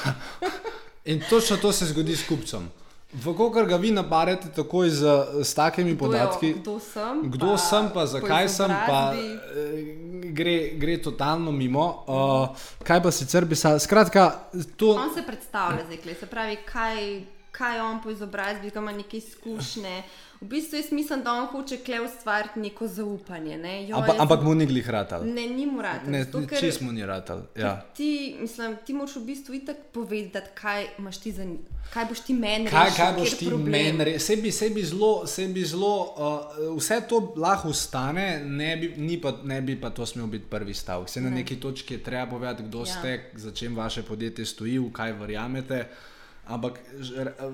In 1.06 1.22
točno 1.22 1.58
to 1.58 1.72
se 1.72 1.86
zgodi 1.86 2.16
s 2.16 2.28
kupcem. 2.28 2.70
Vkolikor 3.14 3.66
ga 3.66 3.78
vi 3.80 3.92
nabarete 3.92 4.50
takoj 4.56 4.90
z, 4.90 5.04
s 5.44 5.54
takimi 5.56 5.96
Kdo 5.96 6.06
podatki, 6.06 6.54
Kdo 6.54 6.80
sem? 6.80 7.22
kdo 7.32 7.52
pa, 7.56 7.58
sem, 7.58 7.90
pa 7.94 8.06
zakaj 8.06 8.50
sem, 8.50 8.68
pa 8.88 9.14
eh, 9.16 10.32
gre, 10.36 10.76
gre 10.76 10.98
totalno 11.02 11.52
mimo. 11.52 12.04
Uh, 12.08 12.52
kaj 12.84 13.04
pa 13.04 13.12
sicer 13.12 13.46
bi 13.46 13.56
se, 13.56 13.80
skratka, 13.80 14.28
to. 14.76 14.92
On 15.00 15.14
se 15.16 15.24
predstavlja, 15.24 15.86
zdaj, 15.88 16.16
se 16.20 16.28
pravi, 16.28 16.58
kaj, 16.68 17.24
kaj 17.58 17.80
on 17.80 18.02
po 18.04 18.10
izobrazbi, 18.10 18.70
kaj 18.70 18.82
ima 18.82 18.92
neke 18.92 19.18
izkušnje. 19.18 20.04
V 20.42 20.46
bistvu 20.46 20.78
jaz 20.78 20.92
mislim, 20.92 21.24
da 21.24 21.32
on 21.34 21.48
hoče 21.48 21.78
kle 21.78 22.02
ustvariti 22.02 22.60
neko 22.60 22.88
zaupanje. 22.88 23.58
Ne? 23.58 23.88
Jo, 23.88 23.96
Ampak, 23.96 24.16
jaz 24.16 24.22
ampak 24.22 24.44
mu 24.44 24.54
ni 24.56 24.66
glih 24.66 24.90
ratal. 24.90 25.26
Ne, 25.26 25.48
ni 25.50 25.66
mu 25.66 25.82
rad. 25.82 26.06
Ne, 26.08 26.26
čist 26.60 26.82
mu 26.82 26.92
ni 26.92 27.06
ratal. 27.06 27.42
Ja. 27.56 27.82
Ti, 27.96 28.36
mislim, 28.40 28.76
ti 28.86 28.94
moraš 28.94 29.16
v 29.16 29.24
bistvu 29.26 29.56
itak 29.58 29.78
povedati, 29.94 30.54
kaj, 30.54 30.86
imaš 31.00 31.18
ti 31.18 31.32
za, 31.32 31.46
kaj 31.94 32.06
boš 32.06 32.20
ti 32.20 32.34
meni 32.34 32.70
Kaj, 32.70 32.86
rešil, 32.86 32.98
kaj 32.98 33.14
boš 33.18 33.34
ti 33.38 33.48
meni 33.50 34.04
rekel? 34.04 34.20
Sebi, 34.20 34.52
sebi 34.52 34.84
zelo, 34.84 35.28
sebi 35.28 35.64
zelo 35.66 35.94
uh, 36.06 36.78
vse 36.78 37.02
to 37.10 37.34
lahko 37.38 37.74
stane, 37.74 38.44
ne 38.46 38.78
bi, 38.78 38.94
ni 38.98 39.18
pa, 39.22 39.34
ne 39.44 39.62
bi 39.62 39.80
pa 39.82 39.90
to 39.90 40.06
smel 40.06 40.28
biti 40.28 40.46
prvi 40.50 40.74
stavek. 40.74 41.10
Se 41.10 41.22
na 41.22 41.30
neki 41.30 41.56
točki 41.60 41.94
je 41.94 42.04
treba 42.04 42.26
povedati, 42.30 42.64
kdo 42.64 42.80
Ja. 42.80 42.86
ste, 42.86 43.32
za 43.34 43.52
čem 43.52 43.76
vaše 43.76 44.04
podjetje 44.04 44.46
stoji, 44.46 44.78
v 44.80 44.92
kaj 44.94 45.12
verjamete. 45.14 45.88
Ampak 46.48 46.80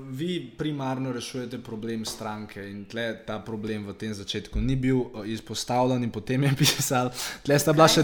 vi 0.09 0.51
primarno 0.57 1.11
rešujete 1.11 1.57
problem 1.63 2.05
stranke 2.05 2.61
in 2.69 2.85
tle 2.85 3.25
ta 3.25 3.39
problem 3.39 3.87
v 3.87 3.93
tem 3.97 4.13
začetku 4.13 4.61
ni 4.61 4.75
bil 4.75 5.01
izpostavljen 5.25 6.03
in 6.03 6.11
potem 6.11 6.43
je 6.43 6.51
pisal. 6.61 7.09
Tle 7.43 7.57
sta 7.59 7.73
bila 7.73 7.87
še 7.89 8.03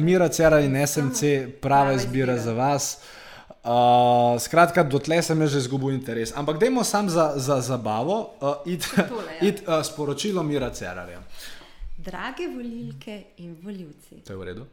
Mira 0.00 0.28
Cera 0.28 0.60
in 0.64 0.74
SMC, 0.86 1.60
prava 1.60 1.92
izbira 1.92 2.38
za 2.38 2.52
vas. 2.56 2.96
Uh, 3.66 4.38
skratka, 4.38 4.84
dotlej 4.86 5.22
sem 5.26 5.40
že 5.48 5.58
izgubil 5.58 5.90
interes. 5.90 6.30
Ampak 6.36 6.58
dajmo 6.62 6.84
sam 6.86 7.10
za, 7.10 7.34
za 7.36 7.58
zabavo 7.60 8.30
uh, 8.38 8.62
iti 8.64 8.86
Tole, 8.94 9.32
ja. 9.42 9.42
it, 9.48 9.62
uh, 9.66 9.82
sporočilo 9.82 10.42
Mira 10.46 10.70
Cerarja. 10.70 11.18
Drage 11.98 12.46
volilke 12.46 13.34
in 13.42 13.56
voljivci, 13.62 14.22
To 14.24 14.32
je 14.32 14.38
v 14.38 14.42
redu. 14.44 14.66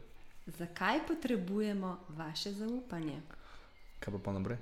zakaj 0.46 1.00
potrebujemo 1.08 1.96
vaše 2.08 2.52
zaupanje 2.52 3.18
Kaj 3.98 4.12
pa 4.14 4.18
pa 4.20 4.32
naprej? 4.32 4.56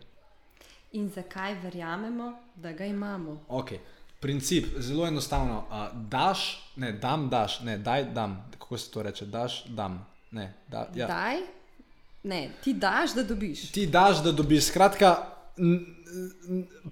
In 0.92 1.10
zakaj 1.10 1.54
verjamemo, 1.62 2.32
da 2.54 2.72
ga 2.72 2.84
imamo? 2.84 3.40
Okay. 3.48 3.78
Princip 4.20 4.66
je 4.76 4.82
zelo 4.82 5.06
enostavno. 5.06 5.64
Uh, 5.70 6.00
daš, 6.08 6.70
ne, 6.76 6.92
dam, 6.92 7.28
daš, 7.28 7.60
ne, 7.60 7.78
daj, 7.78 8.04
dam. 8.04 8.50
Kako 8.58 8.78
se 8.78 8.90
to 8.90 9.02
reče? 9.02 9.26
Daš, 9.26 9.64
dam. 9.66 10.06
Ne, 10.30 10.54
da, 10.68 10.88
ja. 10.94 11.06
Daj, 11.06 11.36
ne, 12.22 12.50
ti 12.64 12.72
daš, 12.74 13.14
da 13.14 13.22
dobiš. 13.22 13.70
Ti 13.70 13.86
daš, 13.86 14.22
da 14.22 14.32
dobiš. 14.32 14.64
Skratka, 14.64 15.16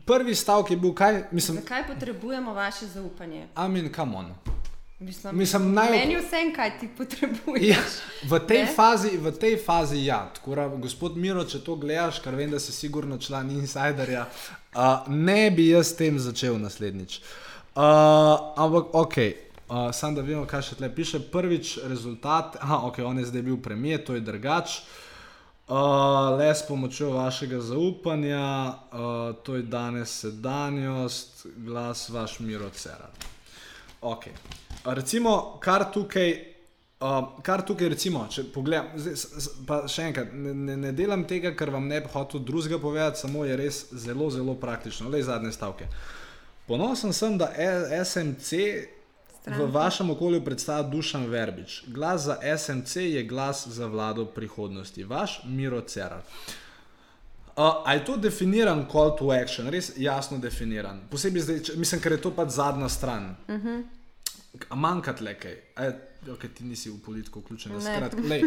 prvi 0.07 0.35
stavek 0.35 0.71
je 0.71 0.76
bil 0.76 0.95
kaj, 0.95 1.23
mislim, 1.30 1.57
Zakaj 1.57 1.87
potrebujemo 1.87 2.54
vaše 2.54 2.87
zaupanje? 2.87 3.47
amen, 3.54 3.92
come 3.95 4.16
on. 4.16 4.35
Mislim, 5.00 5.37
Mislim, 5.37 5.62
naj- 5.73 5.90
Meni 5.90 6.12
je 6.12 6.21
vse, 6.21 6.52
kaj 6.57 6.78
ti 6.78 6.88
potrebuješ. 6.88 7.62
Ja, 7.64 7.78
v, 8.25 8.38
tej 8.38 8.59
Ne? 8.59 8.73
fazi, 8.76 9.16
v 9.16 9.33
tej 9.33 9.57
fazi 9.57 10.04
ja. 10.04 10.30
Tako 10.35 10.54
da, 10.54 10.69
gospod 10.69 11.16
Miro, 11.16 11.45
če 11.45 11.61
to 11.61 11.76
gledaš, 11.76 12.19
kar 12.19 12.35
vem, 12.35 12.50
da 12.50 12.61
si 12.61 12.73
sigurno 12.73 13.16
član 13.19 13.50
insiderja, 13.50 14.26
uh, 14.75 14.80
ne 15.09 15.50
bi 15.50 15.69
jaz 15.69 15.87
s 15.87 15.97
tem 15.97 16.19
začel 16.19 16.59
naslednjič. 16.59 17.21
Uh, 17.73 17.83
ampak 18.57 18.92
ok. 18.95 19.16
Uh, 19.69 19.88
sam 19.90 20.14
da 20.14 20.21
vemo, 20.21 20.45
kaj 20.45 20.62
še 20.62 20.76
tle 20.76 20.90
piše. 20.90 21.21
Prvič 21.23 21.78
rezultat, 21.85 22.59
aha, 22.61 22.83
ok, 22.85 22.99
on 23.00 23.19
je 23.19 23.25
zdaj 23.25 23.42
bil 23.42 23.57
premijer, 23.57 24.04
to 24.04 24.14
je 24.14 24.21
drugač. 24.21 24.83
Uh, 25.64 25.76
le 26.37 26.50
s 26.50 26.66
pomočjo 26.66 27.12
vašega 27.12 27.61
zaupanja, 27.62 28.45
uh, 28.90 29.09
to 29.40 29.57
je 29.57 29.62
danes 29.64 30.12
sedanjost, 30.21 31.47
glas 31.57 32.09
vaš 32.11 32.40
Miro 32.40 32.69
Cerar. 32.71 33.09
Okay. 34.02 34.35
Recimo, 34.85 35.59
kar 35.61 35.85
tukaj, 35.93 36.31
uh, 37.01 37.43
kar 37.43 37.63
tukaj 37.67 37.89
recimo, 37.89 38.23
če 38.33 38.47
pogledam, 38.55 38.95
zdaj, 38.97 39.49
pa 39.69 39.83
še 39.89 40.07
enkrat, 40.09 40.33
ne, 40.33 40.55
ne, 40.55 40.77
ne 40.77 40.93
delam 40.97 41.27
tega, 41.29 41.53
ker 41.57 41.73
vam 41.75 41.89
ne 41.89 42.01
bi 42.01 42.09
hotel 42.13 42.41
drugega 42.41 42.79
povedati, 42.81 43.21
samo 43.21 43.45
je 43.45 43.59
res 43.61 43.83
zelo, 43.93 44.31
zelo 44.31 44.55
praktično. 44.61 45.11
Le 45.13 45.21
zadnje 45.23 45.53
stavke. 45.53 45.91
Ponosen 46.67 47.13
sem, 47.13 47.37
da 47.39 47.51
E- 47.57 48.01
SMC 48.05 48.51
Stranka. 49.41 49.65
v 49.65 49.71
vašem 49.73 50.11
okolju 50.11 50.41
predstavlja 50.45 50.89
Dušan 50.89 51.27
Verbič. 51.27 51.85
Glas 51.89 52.29
za 52.29 52.39
SMC 52.57 52.97
je 52.97 53.23
glas 53.25 53.67
za 53.69 53.87
vlado 53.87 54.25
prihodnosti. 54.25 55.05
Vaš 55.05 55.41
Miro 55.45 55.81
Cerar. 55.81 56.23
Uh, 57.57 57.83
a 57.85 57.95
je 57.95 58.05
to 58.05 58.17
definiran 58.17 58.87
call 58.93 59.17
to 59.19 59.33
action, 59.33 59.69
res 59.69 59.93
jasno 59.97 60.39
definiran? 60.39 61.01
Posebej 61.11 61.43
zdaj, 61.43 61.59
če, 61.67 61.73
mislim, 61.77 62.01
ker 62.01 62.13
je 62.13 62.21
to 62.23 62.31
pač 62.33 62.55
zadnja 62.57 62.89
stran. 62.89 63.35
Uh 63.49 63.55
-huh. 63.55 63.83
Manjka 64.71 65.12
tle 65.12 65.35
kaj. 65.35 65.57
A 65.76 65.85
je- 65.85 65.99
Ok, 66.28 66.49
ti 66.49 66.64
nisi 66.64 66.90
v 66.90 66.99
politiko 66.99 67.40
vključen. 67.40 67.73
Lej, 68.23 68.42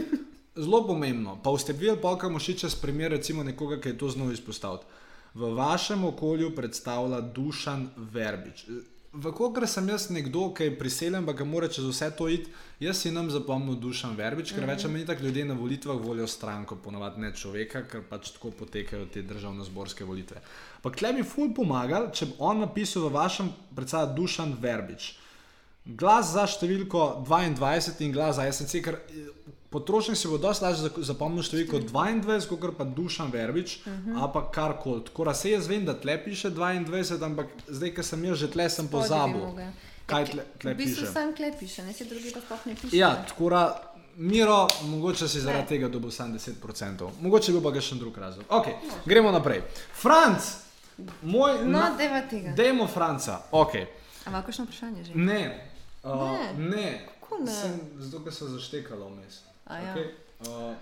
zelo 0.56 0.88
pomembno. 0.88 1.40
Pa 1.44 1.58
ste 1.58 1.74
videli, 1.74 1.98
pa 1.98 2.18
kam 2.18 2.38
še 2.40 2.54
čez 2.56 2.76
primer, 2.76 3.12
recimo 3.12 3.44
nekoga, 3.44 3.80
ki 3.80 3.90
je 3.90 3.98
to 3.98 4.10
znal 4.10 4.32
izpostaviti. 4.32 4.86
V 5.34 5.50
vašem 5.50 6.04
okolju 6.06 6.56
predstavlja 6.56 7.22
Dušan 7.24 7.88
Verbič. 7.98 8.66
Vkolikor 9.14 9.68
sem 9.68 9.90
jaz 9.90 10.10
nekdo, 10.10 10.54
ki 10.54 10.64
je 10.64 10.78
priseljen, 10.80 11.26
pa 11.26 11.34
ga 11.34 11.44
mora 11.44 11.68
čez 11.68 11.86
vse 11.86 12.12
to 12.12 12.28
iti, 12.28 12.50
jaz 12.80 12.98
si 12.98 13.12
nam 13.12 13.30
zapomnil 13.30 13.76
Dušan 13.76 14.16
Verbič, 14.16 14.54
ker 14.54 14.66
več 14.66 14.86
ali 14.86 14.94
manj 14.94 15.06
tako 15.06 15.24
ljudje 15.24 15.46
na 15.46 15.54
volitvah 15.54 15.98
volijo 15.98 16.28
stranko, 16.28 16.76
ponovadi 16.76 17.22
ne 17.22 17.32
človeka, 17.32 17.84
ker 17.84 18.02
pač 18.04 18.32
tako 18.32 18.52
potekajo 18.52 19.06
te 19.08 19.22
državno-zborske 19.24 20.04
volitve. 20.04 20.42
Ampak 20.78 20.96
tle 20.96 21.14
bi 21.14 21.24
ful 21.24 21.54
pomagal, 21.54 22.12
če 22.12 22.26
bi 22.26 22.34
on 22.40 22.60
napisal 22.60 23.04
v 23.04 23.14
vašem 23.14 23.50
predstavlja 23.76 24.14
Dušan 24.14 24.58
Verbič. 24.62 25.14
Glas 25.86 26.32
za 26.32 26.46
številko 26.48 27.26
22 27.28 28.02
in 28.02 28.12
glas 28.12 28.36
za 28.36 28.46
SNC, 28.52 28.82
ker 28.84 28.96
eh, 28.96 29.26
potrošnik 29.70 30.16
si 30.18 30.28
bo 30.28 30.38
dosti 30.38 30.64
lažje 30.64 30.92
zapomnil 31.04 31.44
številko 31.44 31.82
22, 31.90 32.48
kot 32.48 32.78
pa 32.78 32.86
Dušan 32.86 33.32
Verbič, 33.32 33.80
uh 33.84 33.94
-huh. 33.94 34.22
ali 34.22 34.30
pa 34.34 34.52
karkoli. 34.52 35.04
Tako 35.04 35.24
da 35.26 35.34
se 35.34 35.52
jaz 35.52 35.68
vem, 35.68 35.86
da 35.86 35.94
tle 35.94 36.24
piše 36.24 36.52
22, 36.52 37.24
ampak 37.24 37.48
zdaj, 37.68 37.94
ker 37.96 38.06
sem 38.06 38.26
jaz 38.26 38.38
že 38.38 38.48
tle, 38.52 38.70
sem 38.70 38.88
pozabil. 38.88 39.42
Kaj 40.06 40.26
tle, 40.26 40.44
tle 40.60 40.74
V 40.74 40.78
bistvu 40.78 41.02
piše? 41.02 41.14
sam 41.14 41.36
klep 41.36 41.60
piše, 41.60 41.84
ne 41.84 41.94
si 41.94 42.06
drugi 42.06 42.32
pa 42.34 42.40
sploh 42.40 42.66
ne 42.66 42.76
piše. 42.76 42.98
Ja, 42.98 43.26
tako 43.28 43.50
da, 43.50 43.94
Miro, 44.16 44.68
mogoče 44.84 45.28
si 45.28 45.40
zaradi 45.42 45.62
Ne. 45.62 45.68
tega 45.68 45.88
dobil 45.90 46.12
samo 46.12 46.34
10%, 46.36 47.10
mogoče 47.22 47.52
bi 47.52 47.64
pa 47.64 47.72
ga 47.72 47.82
še 47.82 47.96
drug 47.96 48.18
razlog. 48.18 48.46
Ok, 48.50 48.66
gremo 49.06 49.32
naprej. 49.32 49.62
Franc, 49.94 50.42
moj. 51.22 51.66
No, 51.66 51.80
na- 51.80 51.96
deva 51.98 52.22
tega. 52.22 52.54
Dajmo 52.56 52.88
Franca, 52.88 53.42
ok. 53.52 53.72
Ampak 54.26 54.46
kakšno 54.46 54.66
vprašanje 54.66 55.04
že? 55.04 55.12
Ne, 55.16 55.73
uh, 56.04 56.32
Ne. 56.58 56.70
ne. 56.70 57.06
Kako 57.20 57.44
ne? 57.44 57.52
Sem, 57.52 57.80
zato, 58.00 58.24
ker 58.24 58.34
se 58.34 58.46
zaštekalo 58.48 59.10
vmes. 59.10 59.40
Ja. 59.70 59.96
Okay. 59.96 60.08
Uh, 60.44 60.76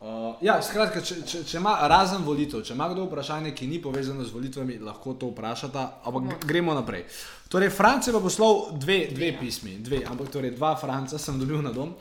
uh, 0.00 0.34
ja, 0.40 0.62
skratka, 0.62 1.00
če, 1.02 1.22
če, 1.26 1.44
če 1.44 1.56
ima 1.58 1.74
razen 1.88 2.22
volitev, 2.24 2.62
če 2.62 2.74
ima 2.74 2.88
kdo 2.88 3.06
vprašanje, 3.08 3.54
ki 3.54 3.66
ni 3.66 3.80
povezano 3.82 4.24
z 4.24 4.30
volitvami, 4.30 4.78
lahko 4.78 5.14
to 5.14 5.32
vprašata. 5.32 6.00
Ampak 6.04 6.22
No. 6.22 6.38
gremo 6.44 6.74
naprej. 6.74 7.04
Torej, 7.48 7.70
France 7.70 8.10
je 8.10 8.14
pa 8.14 8.20
poslal 8.20 8.72
dve, 8.78 9.06
dve 9.10 9.32
pismi, 9.40 9.78
dve, 9.78 10.02
ampak 10.06 10.30
torej 10.30 10.54
dva 10.56 10.74
Franca 10.76 11.18
sem 11.18 11.38
dobil 11.38 11.62
na 11.62 11.72
dom. 11.72 11.94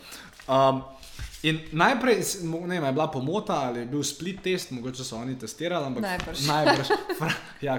Um, 0.48 0.82
in 1.43 1.60
najprej, 1.72 2.24
ne 2.43 2.79
vem, 2.79 2.86
je 2.86 2.91
bila 2.93 3.08
pomota 3.08 3.53
ali 3.67 3.79
je 3.79 3.86
bil 3.86 4.03
split 4.03 4.41
test, 4.41 4.72
mogoče 4.72 5.03
so 5.03 5.17
oni 5.17 5.36
testirali, 5.39 5.86
ampak 5.86 6.03
Najbrž. 6.03 6.46
najbrž 6.48 6.88
Fra, 7.20 7.32
ja, 7.62 7.77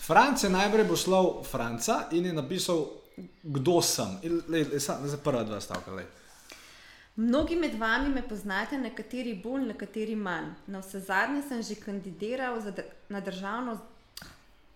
Franc 0.00 0.44
je 0.44 0.50
najprej 0.50 0.84
poslal 0.88 1.42
Franca 1.42 2.08
in 2.12 2.26
je 2.26 2.32
napisal, 2.32 2.86
kdo 3.42 3.82
sem. 3.82 4.18
Lej, 4.48 4.64
lej, 4.64 4.80
sa- 4.80 5.00
Za 5.02 5.16
prva 5.16 5.44
dva 5.44 5.60
stavka. 5.60 5.90
Lej. 5.90 6.06
Mnogi 7.16 7.56
med 7.56 7.74
vami 7.74 8.08
me 8.10 8.22
poznate, 8.22 8.78
nekateri 8.78 9.34
bolj, 9.34 9.62
nekateri 9.66 10.16
manj. 10.16 10.50
Na 10.66 10.78
vse 10.78 11.00
zadnje 11.00 11.42
sem 11.42 11.62
že 11.62 11.74
kandidiral 11.76 12.60
za, 12.60 12.72
na 13.08 13.20
državno, 13.20 13.78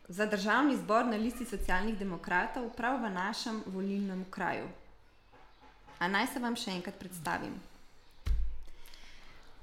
za 0.09 0.27
državni 0.27 0.77
zbor 0.77 1.05
na 1.05 1.17
listi 1.17 1.45
socialnih 1.45 1.99
demokratov 1.99 2.71
prav 2.71 2.97
v 2.99 3.11
našem 3.11 3.63
volilnem 3.67 4.25
kraju. 4.31 4.69
A 5.99 6.09
naj 6.09 6.27
se 6.27 6.39
vam 6.39 6.57
še 6.57 6.71
enkrat 6.71 6.95
predstavim. 6.95 7.61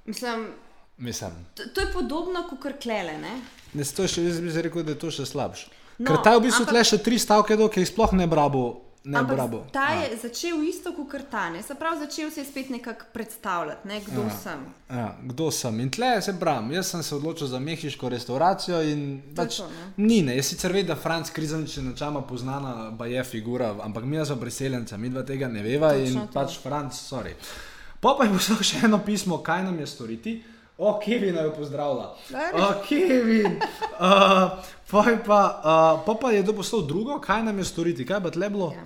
Mislim, 0.06 0.54
Mislim. 0.98 1.32
to, 1.56 1.64
to 1.66 1.82
je 1.82 1.94
podobno 1.94 2.44
kot 2.44 2.78
klele. 2.82 3.18
Ne? 3.18 3.42
Ne, 3.74 3.84
to 3.86 4.02
je 4.02 4.08
še, 4.08 4.24
jaz 4.24 4.40
bi 4.40 4.62
rekel, 4.62 4.84
da 4.84 4.92
je 4.92 5.00
to 5.00 5.12
še 5.12 5.26
slabše. 5.26 5.68
No, 6.00 6.04
No, 6.04 6.06
Ker 6.08 6.24
ta 6.24 6.32
je 6.32 6.40
v 6.40 6.44
bistvu 6.44 6.62
ampak- 6.62 6.70
tle 6.70 6.84
še 6.86 6.98
tri 7.00 7.18
stavke, 7.18 7.56
do, 7.56 7.68
ki 7.68 7.80
jih 7.80 7.88
sploh 7.88 8.12
ne 8.14 8.28
brabo. 8.28 8.82
Ne 9.04 9.18
Ampak 9.18 9.36
brabo. 9.36 9.64
ta 9.72 9.94
Ja. 9.94 10.02
je 10.04 10.18
začel 10.20 10.60
isto 10.64 10.92
kot 10.92 11.30
Tane, 11.32 11.64
se 11.64 11.74
pravi, 11.74 12.00
začel 12.00 12.30
se 12.30 12.42
je 12.42 12.46
spet 12.46 12.70
nekako 12.70 13.06
predstavljati, 13.14 13.88
ne, 13.88 14.02
kdo 14.02 14.22
Ja. 14.22 14.30
sem. 14.32 14.60
Ja, 14.90 15.16
kdo 15.24 15.48
sem? 15.50 15.80
In 15.80 15.90
tle 15.90 16.22
se 16.22 16.34
bram, 16.34 16.70
jaz 16.70 16.88
sem 16.88 17.02
se 17.02 17.16
odločil 17.16 17.48
za 17.48 17.58
mehiško 17.58 18.10
restauracijo 18.10 18.82
in 18.84 19.22
pač 19.34 19.58
to, 19.58 19.64
ne. 19.66 19.94
ni 20.00 20.22
ne. 20.22 20.36
Jaz 20.36 20.46
sicer 20.48 20.72
vem, 20.72 20.84
da 20.84 20.96
Franc 20.96 21.30
Krizanič 21.30 21.78
je 21.78 21.84
načama 21.84 22.22
poznana, 22.22 22.92
pa 22.92 23.06
je 23.06 23.24
figura, 23.26 23.76
ampak 23.80 24.04
mi 24.04 24.20
smo 24.20 24.36
priseljenci, 24.36 24.98
mi 24.98 25.10
dva 25.10 25.24
tega 25.24 25.48
ne 25.48 25.64
veva 25.64 25.90
Točno 25.90 26.06
in 26.06 26.14
to. 26.20 26.34
pač 26.34 26.60
Franc, 26.60 26.94
sorry. 26.94 27.34
Pa 28.00 28.14
pa 28.14 28.24
je 28.24 28.30
poslal 28.32 28.60
še 28.62 28.78
eno 28.84 29.00
pismo, 29.00 29.38
kaj 29.40 29.64
nam 29.64 29.80
je 29.80 29.88
storiti. 29.88 30.44
O, 30.78 31.00
Kevin 31.06 31.36
jo 31.36 31.54
pozdravlja. 31.58 32.04
O, 32.54 32.74
Kevin. 32.90 33.46
Uh, 33.56 34.64
pa, 34.92 35.10
je 35.10 35.24
pa, 35.26 35.62
uh, 35.64 36.06
pa 36.06 36.14
pa 36.22 36.32
je 36.32 36.46
to 36.46 36.54
poslal 36.54 36.82
drugo, 36.82 37.20
kaj 37.20 37.44
nam 37.44 37.58
je 37.58 37.66
storiti, 37.66 38.06
kaj 38.06 38.22
pa 38.24 38.32
tle 38.32 38.50
bilo? 38.50 38.74
Ja. 38.76 38.84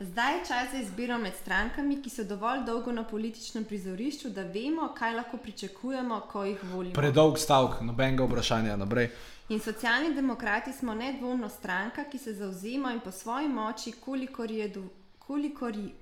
Zdaj 0.00 0.34
je 0.34 0.44
čas 0.48 0.70
za 0.72 0.78
izbiro 0.78 1.18
med 1.18 1.34
strankami, 1.34 2.02
ki 2.02 2.10
so 2.10 2.24
dovolj 2.24 2.60
dolgo 2.66 2.92
na 2.92 3.04
političnem 3.04 3.64
prizorišču, 3.64 4.30
da 4.30 4.42
vemo, 4.42 4.92
kaj 4.94 5.14
lahko 5.14 5.36
pričakujemo, 5.36 6.20
ko 6.32 6.44
jih 6.44 6.62
volimo. 6.72 6.94
Predolg 6.94 7.38
stavek, 7.38 7.80
nobenega 7.82 8.24
vprašanja 8.24 8.76
naprej. 8.76 9.10
In 9.48 9.60
socialni 9.60 10.14
demokrati 10.14 10.72
smo 10.72 10.94
nedvomno 10.94 11.48
stranka, 11.48 12.04
ki 12.04 12.18
se 12.18 12.34
zauzema 12.34 12.92
in 12.92 13.00
po 13.00 13.10
svoji 13.10 13.48
moči, 13.48 13.92
kolikor 13.92 14.50
je 14.50 14.68
do. 14.68 14.82
Kolikor 15.18 15.76
ji, 15.76 15.94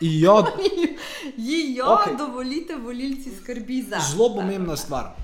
Ijo, 0.00 0.44
ji 1.46 1.74
jo 1.74 1.84
okay. 1.84 2.16
dovolite, 2.16 2.76
volilci 2.76 3.30
skrbi 3.36 3.82
za. 3.82 3.98
Zelo 3.98 4.34
pomembna 4.34 4.76
stvar. 4.76 5.14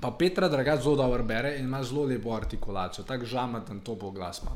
Pa 0.00 0.10
Petra 0.10 0.48
Draga 0.48 0.76
zelo 0.76 0.96
dobro 0.96 1.24
bere 1.24 1.56
in 1.58 1.64
ima 1.64 1.82
zelo 1.84 2.04
lepo 2.04 2.34
artikulacijo, 2.34 3.04
tako 3.04 3.24
žamaten 3.24 3.80
to 3.80 3.98
po 3.98 4.10
glas 4.10 4.42
ima. 4.42 4.50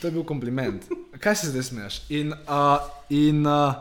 To 0.00 0.06
je 0.06 0.10
bil 0.10 0.24
kompliment. 0.24 0.84
Kaj 1.20 1.36
se 1.36 1.50
zdaj 1.50 1.62
smeješ? 1.62 2.02
In, 2.08 2.32
uh, 2.32 2.78
in 3.08 3.46
uh, 3.46 3.74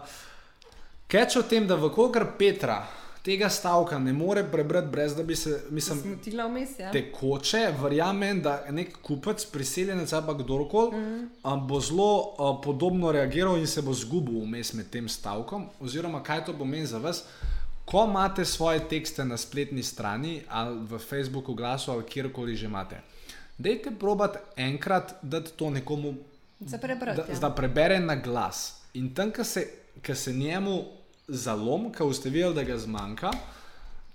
keč 1.08 1.36
o 1.36 1.42
tem, 1.42 1.68
da 1.68 1.76
v 1.76 1.90
kogar 1.94 2.26
Petra 2.38 2.84
tega 3.24 3.50
stavka 3.50 4.00
ne 4.00 4.14
more 4.14 4.44
prebrati, 4.52 4.88
brez 4.88 5.16
da 5.16 5.24
bi 5.24 5.36
se, 5.36 5.62
mislim, 5.70 6.00
Smutila 6.00 6.48
vmes, 6.48 6.80
ja. 6.80 6.92
tekoče, 6.92 7.74
verjamem, 7.82 8.42
da 8.42 8.64
nek 8.70 8.98
kupec, 9.02 9.46
priseljenec 9.46 10.14
ali 10.14 10.44
kdorkoli 10.44 10.98
mm 10.98 11.30
-hmm. 11.44 11.68
bo 11.68 11.80
zelo 11.80 12.20
uh, 12.20 12.62
podobno 12.64 13.12
reagiral 13.12 13.58
in 13.58 13.68
se 13.68 13.82
bo 13.82 13.94
zgubil 13.94 14.42
vmes 14.42 14.74
med 14.74 14.90
tem 14.90 15.10
stavkom, 15.10 15.66
oziroma 15.80 16.24
kaj 16.24 16.46
to 16.46 16.54
pomeni 16.54 16.86
za 16.86 16.98
vas. 16.98 17.24
Ko 17.86 18.06
imate 18.10 18.46
svoje 18.46 18.80
tekste 18.90 19.26
na 19.26 19.38
spletni 19.38 19.84
strani 19.84 20.42
ali 20.50 20.80
v 20.86 21.00
Facebooku, 21.00 21.54
glasu 21.54 21.92
ali 21.92 22.04
kjerkoli 22.04 22.56
že 22.56 22.66
imate, 22.66 23.02
dajte 23.58 23.92
probat 24.00 24.38
enkrat 24.56 25.14
dati 25.22 25.52
to 25.56 25.70
nekomu, 25.70 26.16
Za 26.60 26.78
prebrati. 26.78 27.22
da, 27.22 27.34
ja. 27.34 27.40
da 27.40 27.50
prebere 27.50 28.00
na 28.00 28.16
glas. 28.16 28.82
In 28.94 29.14
tam, 29.14 29.32
ko 29.32 29.44
se, 29.44 29.68
ko 30.06 30.16
se 30.16 30.34
njemu 30.34 30.84
zalom, 31.32 31.90
ko 31.96 32.12
boste 32.12 32.30
videli, 32.30 32.56
da 32.56 32.64
ga 32.68 32.78
zmanjka, 32.78 33.32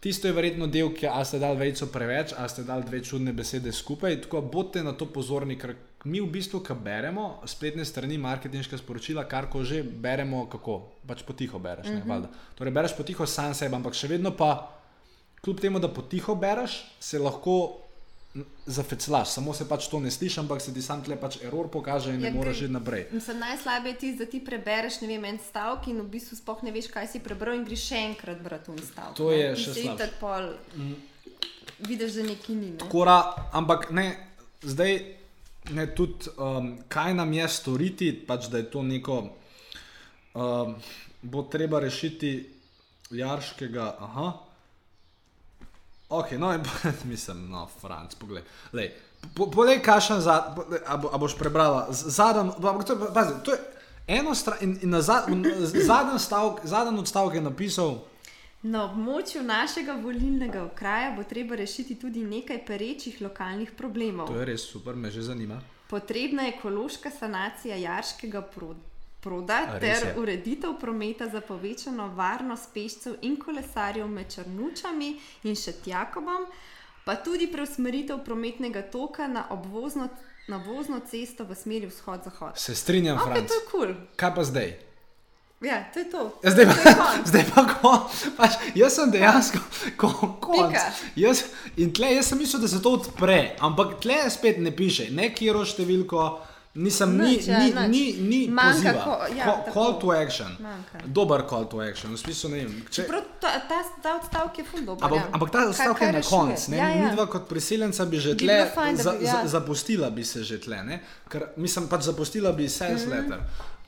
tisto 0.01 0.29
je 0.29 0.37
verjetno 0.37 0.69
del, 0.71 0.93
ki 0.95 1.09
a 1.09 1.25
ste 1.25 1.41
dali 1.43 1.59
vejco 1.59 1.89
preveč, 1.93 2.35
a 2.37 2.47
ste 2.49 2.63
dali 2.63 2.85
dve 2.87 3.01
čudne 3.05 3.33
besede 3.33 3.73
skupaj. 3.73 4.21
Tako 4.27 4.43
bodite 4.53 4.85
na 4.85 4.93
to 4.93 5.09
pozorni, 5.11 5.57
ker 5.59 5.75
mi 6.07 6.21
v 6.21 6.29
bistvu, 6.31 6.61
ko 6.63 6.77
beremo 6.79 7.41
spletne 7.49 7.85
strani, 7.85 8.19
marketinška 8.19 8.79
sporočila, 8.79 9.27
kar 9.27 9.51
ko 9.51 9.65
že 9.65 9.83
beremo, 9.83 10.47
kako 10.53 10.79
pač 11.09 11.25
potiho 11.27 11.59
bereš. 11.59 11.89
Mm 11.89 12.03
-hmm. 12.03 12.27
Torej, 12.55 12.73
bereš 12.73 12.97
potiho 12.97 13.27
sam 13.27 13.55
sebe, 13.55 13.77
ampak 13.77 13.95
še 13.95 14.09
vedno 14.09 14.31
pa, 14.31 14.71
kljub 15.41 15.61
temu, 15.61 15.79
da 15.79 15.89
potiho 15.89 16.35
bereš, 16.35 16.85
se 17.01 17.19
lahko 17.19 17.86
zafeclaš, 18.67 19.29
samo 19.29 19.55
se 19.55 19.69
pač 19.69 19.89
to 19.89 20.01
ne 20.01 20.11
sliši, 20.11 20.41
ampak 20.41 20.61
se 20.63 20.75
ti 20.75 20.83
sam 20.83 21.03
tle 21.05 21.17
pač 21.21 21.39
error 21.43 21.69
pokaže 21.73 22.15
in 22.15 22.21
Ja, 22.21 22.31
ne 22.31 22.37
moreš 22.37 22.57
že 22.57 22.69
naprej. 22.69 23.07
Mislim, 23.13 23.39
najslabše 23.39 23.89
je 23.89 23.97
tisto, 23.99 24.25
da 24.25 24.31
ti 24.31 24.41
prebereš 24.45 25.01
vem, 25.01 25.25
en 25.25 25.39
stavek 25.39 25.89
in 25.89 26.01
v 26.01 26.09
bistvu 26.11 26.37
sploh 26.37 26.63
ne 26.63 26.73
veš, 26.73 26.91
kaj 26.93 27.09
si 27.09 27.21
prebral, 27.21 27.55
in 27.57 27.65
greš 27.65 27.89
še 27.89 28.01
enkrat 28.13 28.41
brati 28.43 28.71
v 28.71 28.85
stavek. 28.85 29.17
To 29.17 29.31
je 29.33 29.55
Ti 29.55 29.63
še 29.63 29.75
slabše. 29.75 30.11
pol 30.21 30.51
vidiš, 31.79 32.13
da 32.13 32.23
neki 32.23 32.55
ni. 32.55 32.71
Ne? 32.77 32.89
Kora, 32.89 33.35
ampak 33.53 33.91
ne, 33.91 34.07
zdaj 34.63 34.99
ne 35.71 35.87
tudi, 35.95 36.31
um, 36.39 36.79
kaj 36.89 37.15
nam 37.15 37.33
je 37.33 37.49
storiti, 37.49 38.13
pač 38.13 38.49
da 38.53 38.59
je 38.59 38.71
to 38.71 38.83
neko, 38.83 39.29
um, 40.35 40.77
bo 41.23 41.43
treba 41.43 41.81
rešiti 41.81 42.51
Jarškega. 43.11 43.97
Aha. 44.01 44.46
Ok, 46.09 46.33
no, 46.33 46.53
in 46.55 46.61
mislim, 47.05 47.51
no, 47.51 47.69
Franc, 47.81 48.15
poglej. 48.15 48.43
Lej, 48.73 48.93
po, 49.35 49.51
Poglej, 49.51 49.83
kašen 49.83 50.21
za, 50.21 50.53
po- 50.57 50.65
a, 50.87 50.97
bo, 50.97 51.11
a 51.13 51.19
boš 51.19 51.35
prebrala. 51.35 51.87
Zadnji, 51.91 52.53
pazi, 53.15 53.33
to 53.45 53.53
je 53.53 53.59
eno 54.09 54.35
stran, 54.35 54.59
in, 54.61 54.79
in 54.83 54.91
na 54.91 55.01
zadnji 55.01 55.45
stavek, 56.19 56.61
zadnji 56.65 57.01
odstavek 57.01 57.35
je 57.35 57.41
napisal. 57.41 57.99
Na 58.63 58.85
območju 58.85 59.43
našega 59.43 59.93
volilnega 59.93 60.65
okraja 60.65 61.13
bo 61.17 61.23
treba 61.23 61.55
rešiti 61.55 61.95
tudi 61.95 62.25
nekaj 62.25 62.65
perečih 62.67 63.21
lokalnih 63.21 63.71
problemov. 63.73 64.27
To 64.27 64.39
je 64.39 64.45
res 64.45 64.63
super, 64.63 64.95
me 64.95 65.11
že 65.11 65.23
zanima. 65.23 65.61
Potrebna 65.87 66.43
je 66.43 66.55
ekološka 66.57 67.11
sanacija 67.11 67.77
Jarškega 67.77 68.43
pro- 68.43 68.75
proda 69.21 69.79
ter 69.81 70.15
ureditev 70.17 70.79
prometa 70.81 71.27
za 71.27 71.41
povečano 71.41 72.09
varnost 72.09 72.69
pešcev 72.75 73.15
in 73.23 73.37
kolesarjev 73.37 74.07
med 74.09 74.31
Črnučami 74.31 75.09
in 75.43 75.55
Šetjakobom, 75.57 76.47
pa 77.05 77.15
tudi 77.17 77.47
preusmeritev 77.47 78.19
prometnega 78.21 78.83
toka 78.83 79.27
na 79.27 79.47
obvozno, 79.51 80.09
na 80.47 80.57
vozno 80.59 81.01
cesto 81.01 81.45
v 81.45 81.55
smeri 81.55 81.87
vzhod-zahod. 81.87 82.53
Se 82.57 82.75
strinjam, 82.75 83.17
Ok, 83.17 83.25
Franc. 83.25 83.49
to 83.49 83.55
je 83.55 83.61
kul. 83.63 83.81
Cool. 83.83 83.95
Kaj 84.17 84.35
pa 84.35 84.45
zdaj? 84.45 84.77
Ja, 85.61 85.85
to 85.89 85.99
je 85.99 86.11
to. 86.11 86.23
Ja, 86.45 86.51
zdaj, 86.51 86.65
To 86.65 86.71
je 86.81 86.97
pa, 86.97 87.07
zdaj 87.25 87.45
pa, 87.49 87.63
ko, 87.73 87.93
pač, 88.37 88.51
jaz 88.75 88.95
sem 88.95 89.11
dejansko 89.11 89.59
ko- 89.97 90.37
konc. 90.39 90.77
Jaz, 91.17 91.45
in 91.77 91.93
tle 91.93 92.11
jaz 92.13 92.27
sem 92.27 92.39
mislil, 92.39 92.61
da 92.61 92.69
se 92.69 92.79
to 92.79 92.93
odpre, 92.93 93.57
ampak 93.59 93.97
tle 93.99 94.31
spet 94.31 94.59
ne 94.59 94.71
piše, 94.71 95.09
ne 95.11 95.31
kiro 95.33 95.65
številko, 95.65 96.27
nisem 96.77 97.11
ni, 97.13 97.25
Nič, 97.27 97.47
ja, 97.47 97.59
ni, 97.59 97.65
nič. 97.67 97.89
ni, 97.89 98.03
ni 98.23 98.41
Manjka 98.49 98.93
ko- 98.95 99.27
ja, 99.31 99.45
Ko- 99.45 99.63
tako. 99.65 99.73
call 99.75 99.93
to 99.99 100.11
action. 100.13 100.51
Manjka. 100.61 100.99
Dober 101.09 101.43
call 101.45 101.65
to 101.67 101.81
action, 101.81 102.13
v 102.13 102.19
smislu 102.19 102.51
ne 102.51 102.57
vem. 102.59 102.83
Če, 102.91 103.03
Prav 103.05 103.23
ta, 103.41 103.51
ta, 103.61 103.79
ta 104.03 104.15
odstavek 104.15 104.59
je 104.59 104.65
ful 104.65 104.81
dober. 104.83 105.05
Ampak, 105.05 105.19
ja. 105.19 105.31
ampak 105.33 105.51
ta 105.51 105.59
Kaj- 105.61 105.73
stavek 105.75 105.99
kaj 105.99 106.07
je 106.07 106.13
na 106.13 106.23
koncu. 106.23 106.73
Ja, 106.73 106.89
ja. 106.91 107.05
Midva 107.05 107.27
kot 107.27 107.49
priseljenca 107.49 108.05
bi 108.05 108.19
že 108.19 108.31
Bi 108.31 108.39
tle 108.39 108.55
bilo 108.55 108.71
fajn, 108.75 108.97
za, 108.99 109.13
bi- 109.13 109.25
za, 109.25 109.39
ja. 109.39 109.47
zapustila 109.49 110.11
bi 110.11 110.25
se 110.25 110.43
že 110.43 110.59
tle, 110.59 110.85
ne? 110.85 110.97
ker 111.27 111.47
mislim 111.57 111.89
pač 111.89 112.03
zapustila 112.03 112.53
bi 112.53 112.69
sales 112.69 113.01
mm 113.01 113.09
-hmm. 113.09 113.17
letter. 113.17 113.41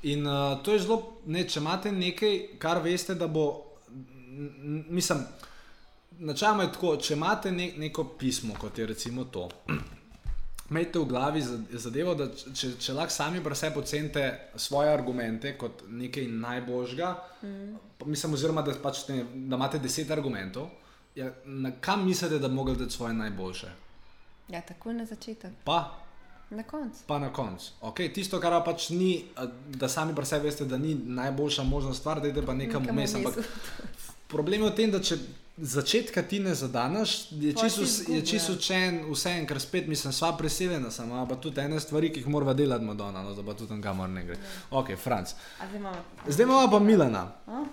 In 0.02 0.26
uh, 0.26 0.32
to 0.62 0.72
je 0.72 0.78
zelo, 0.80 0.98
ne, 1.26 1.44
če 1.44 1.60
imate 1.60 1.92
nekaj, 1.92 2.34
kar 2.58 2.78
veste, 2.78 3.14
da 3.14 3.26
bo, 3.26 3.64
n- 4.30 4.84
mislim, 4.88 5.18
načeloma 6.18 6.62
je 6.62 6.72
tako, 6.72 6.96
če 6.96 7.14
imate 7.14 7.52
ne, 7.52 7.72
neko 7.76 8.04
pismo, 8.06 8.54
kot 8.54 8.78
je 8.78 8.86
recimo 8.86 9.24
to. 9.24 9.48
Imejte 10.70 10.98
v 10.98 11.04
glavi 11.04 11.42
za- 11.42 11.58
zadevo, 11.72 12.14
da 12.14 12.26
če, 12.28 12.74
če 12.78 12.92
lahko 12.92 13.10
sami 13.10 13.40
pri 13.40 13.56
sebi 13.56 13.78
ocenite 13.78 14.24
svoje 14.56 14.90
argumente 14.90 15.54
kot 15.56 15.82
nekaj 15.88 16.26
najboljšega, 16.26 17.08
mm. 17.42 17.76
mislim, 18.04 18.34
oziroma 18.34 18.62
da, 18.62 18.74
pač 18.74 19.08
ne, 19.08 19.22
da 19.34 19.56
imate 19.56 19.78
deset 19.78 20.10
argumentov, 20.10 20.68
ja, 21.14 21.30
na 21.44 21.72
kam 21.72 22.04
mislite, 22.04 22.38
da 22.38 22.48
bi 22.48 22.54
mogli 22.54 22.76
dati 22.76 22.92
svoje 22.92 23.14
najboljše? 23.14 23.70
ja, 24.48 24.60
takoj 24.60 24.94
na 24.94 25.04
začetek, 25.04 25.50
Pa, 25.64 25.98
na 26.50 26.62
koncu. 26.62 27.00
pa 27.06 27.18
na 27.18 27.32
koncu. 27.32 27.72
Okay, 27.82 28.12
tisto, 28.14 28.40
kar 28.40 28.52
pa 28.52 28.60
pač 28.62 28.90
ni, 28.90 29.24
da 29.68 29.88
sami 29.88 30.14
pri 30.14 30.26
sebi 30.26 30.46
veste, 30.46 30.64
da 30.64 30.78
ni 30.78 30.94
najboljša 30.94 31.62
možna 31.62 31.94
stvar, 31.94 32.20
da 32.20 32.28
idete 32.28 32.46
pa 32.46 32.54
nekam 32.54 32.84
vmes. 32.84 33.12
problem 34.28 34.62
je 34.62 34.70
v 34.70 34.74
tem, 34.74 34.90
da 34.90 35.00
če 35.00 35.16
začetka 35.60 36.22
ti 36.22 36.40
ne 36.40 36.54
zadaneš, 36.54 37.32
je 37.32 37.52
čisto 38.24 38.52
ja. 38.52 38.56
učen, 38.56 39.00
vse 39.10 39.30
en, 39.30 39.46
ker 39.46 39.60
spet 39.60 39.86
mislim, 39.88 40.12
sva 40.12 40.32
preseljena 40.36 40.90
sama, 40.90 41.26
pa 41.26 41.36
tudi 41.36 41.60
ene 41.60 41.80
stvari, 41.80 42.12
ki 42.12 42.20
jih 42.20 42.28
moramo 42.28 42.54
delati, 42.54 42.84
Madonna, 42.84 43.22
no, 43.22 43.34
da 43.34 43.42
pa 43.42 43.54
tudi 43.54 43.68
tam 43.68 43.82
kamor 43.82 44.08
ne 44.08 44.24
gre. 44.24 44.38
Ok, 44.70 44.94
Franc. 44.96 45.34
Zdaj 46.28 46.44
imamo. 46.44 46.70
Pa 46.70 46.78
Milana, 46.78 47.32
A, 47.46 47.52
a. 47.52 47.64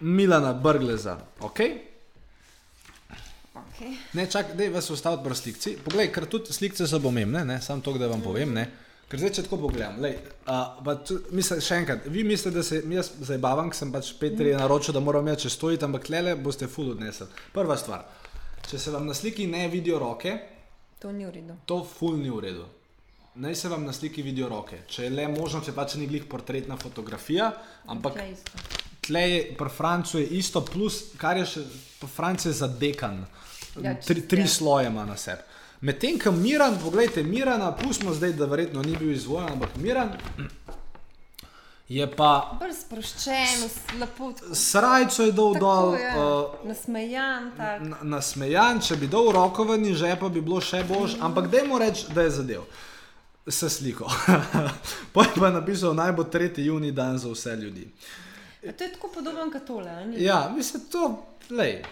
Milana 0.00 0.52
Brgleza, 0.52 1.18
ok? 1.40 1.60
Okay. 3.76 3.96
Ne, 4.12 4.26
čak, 4.30 4.54
da 4.56 4.68
vas 4.72 4.90
ustaviti 4.90 5.24
pri 5.24 5.36
slikci. 5.36 5.76
Poglej, 5.84 6.10
ker 6.12 6.26
tudi 6.26 6.52
slikce 6.52 6.86
so 6.86 7.00
pomembne, 7.00 7.44
ne, 7.44 7.60
samo 7.60 7.80
to, 7.84 7.92
da 7.98 8.08
vam 8.08 8.22
povem. 8.24 8.52
Ne. 8.56 8.85
Ker 9.06 9.20
zdaj, 9.22 9.30
če 9.36 9.42
tako 9.46 9.60
pogledam, 9.68 10.00
lej, 10.02 10.16
uh, 10.50 10.88
tu- 11.06 11.20
mislim, 11.30 11.60
še 11.62 11.76
enkrat, 11.78 12.06
vi 12.10 12.24
mislite, 12.26 12.56
da 12.56 12.62
se 12.66 12.80
jaz 12.90 13.12
zabavam, 13.28 13.68
ker 13.70 13.78
sem 13.78 13.92
pač 13.94 14.08
Petri 14.18 14.50
mm. 14.50 14.58
naročil, 14.58 14.96
da 14.96 15.00
moram 15.00 15.28
jaz 15.30 15.46
stojiti, 15.54 15.86
ampak 15.86 16.08
tlele 16.08 16.34
boste 16.34 16.66
full 16.66 16.90
odnesli. 16.90 17.28
Prva 17.54 17.76
stvar, 17.78 18.02
če 18.66 18.80
se 18.82 18.90
vam 18.90 19.06
na 19.06 19.14
sliki 19.14 19.46
ne 19.46 19.68
vidijo 19.70 20.00
roke, 20.02 20.34
To 20.98 21.12
ni 21.12 21.26
v 21.26 21.30
redu. 21.30 21.54
to 21.66 21.84
full 21.84 22.16
ni 22.18 22.30
v 22.32 22.40
redu. 22.40 22.64
Naj 23.36 23.54
se 23.54 23.68
vam 23.68 23.84
na 23.84 23.92
sliki 23.92 24.22
vidijo 24.24 24.48
roke. 24.48 24.78
Če 24.88 25.04
je 25.04 25.10
le 25.10 25.28
možno, 25.28 25.60
če 25.60 25.74
pač 25.76 25.94
ni 26.00 26.06
glih 26.08 26.24
portretna 26.24 26.76
fotografija, 26.80 27.50
ampak 27.86 28.16
tle 29.04 29.20
je 29.20 29.42
pri 29.58 29.68
Francu 29.70 30.18
je 30.18 30.26
isto, 30.40 30.64
plus 30.64 31.12
kar 31.20 31.36
je 31.36 31.44
še, 31.46 31.64
pri 32.00 32.08
Francu 32.08 32.48
je 32.48 32.54
zadekan. 32.58 33.26
Ja, 33.82 33.92
tri, 34.00 34.22
tri 34.24 34.40
ja. 34.40 34.48
sloje 34.48 34.88
ima 34.88 35.04
na 35.04 35.16
sebi. 35.20 35.44
Medtem 35.80 36.18
ko 36.18 36.32
Miran, 36.32 36.78
pogledajte, 36.78 37.22
Mirana, 37.22 37.72
pustimo 37.72 38.14
zdaj, 38.14 38.32
da 38.32 38.46
verjetno 38.46 38.82
ni 38.82 38.96
bil 38.96 39.10
izvoljen, 39.10 39.52
ampak 39.52 39.76
Miran 39.76 40.12
je 41.88 42.06
pa 42.10 42.56
Bolj 42.60 42.72
sproščen, 42.72 43.68
lepo 44.00 44.32
srajco 44.52 45.22
je 45.22 45.32
dol 45.32 45.54
dol, 45.54 45.92
uh, 45.92 46.64
Nasmejan, 46.64 47.52
tak. 47.56 47.82
na- 47.82 48.00
nasmejan, 48.04 48.80
če 48.80 48.96
bi 48.96 49.06
dal 49.06 49.30
roko 49.30 49.64
ven 49.64 49.86
iz 49.86 49.96
žepa, 49.96 50.28
bi 50.28 50.40
bilo 50.40 50.60
še 50.60 50.82
bož, 50.84 51.14
ampak 51.20 51.46
dajmo 51.46 51.78
reči, 51.78 52.06
da 52.10 52.22
je 52.22 52.30
zadev. 52.32 52.64
Se 53.48 53.70
sliko. 53.70 54.10
Pojem 55.14 55.36
pa 55.38 55.46
je 55.46 55.52
napisal, 55.52 55.94
naj 55.94 56.12
bo 56.12 56.24
3. 56.24 56.58
juni 56.58 56.90
dan 56.92 57.18
za 57.18 57.30
vse 57.30 57.54
ljudi. 57.56 57.86
A 58.66 58.72
To 58.72 58.84
je 58.84 58.92
tako 58.92 59.08
podoben 59.08 59.52
kot 59.52 59.62
tole. 59.64 59.92
Ja, 60.16 60.50
mislim, 60.56 60.82
to, 60.90 61.04
lej, 61.50 61.84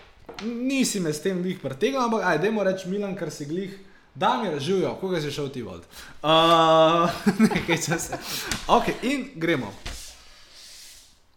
nisi 0.42 1.00
me 1.00 1.12
s 1.12 1.22
tem 1.22 1.42
glih 1.42 1.58
pretegnil, 1.62 2.00
ampak 2.00 2.24
ajde, 2.24 2.42
dajmo 2.42 2.64
reči 2.64 2.88
Milan, 2.88 3.16
kar 3.16 3.30
si 3.30 3.46
glih. 3.46 3.74
Da 4.14 4.36
mi 4.42 4.50
razživijo, 4.50 4.94
koga 5.00 5.20
si 5.20 5.30
šel 5.30 5.48
ti 5.50 5.62
vod. 5.62 5.82
Uh, 6.24 7.10
nekaj 7.50 7.76
časa. 7.76 8.18
Ok, 8.68 8.88
in 9.02 9.28
gremo. 9.34 9.72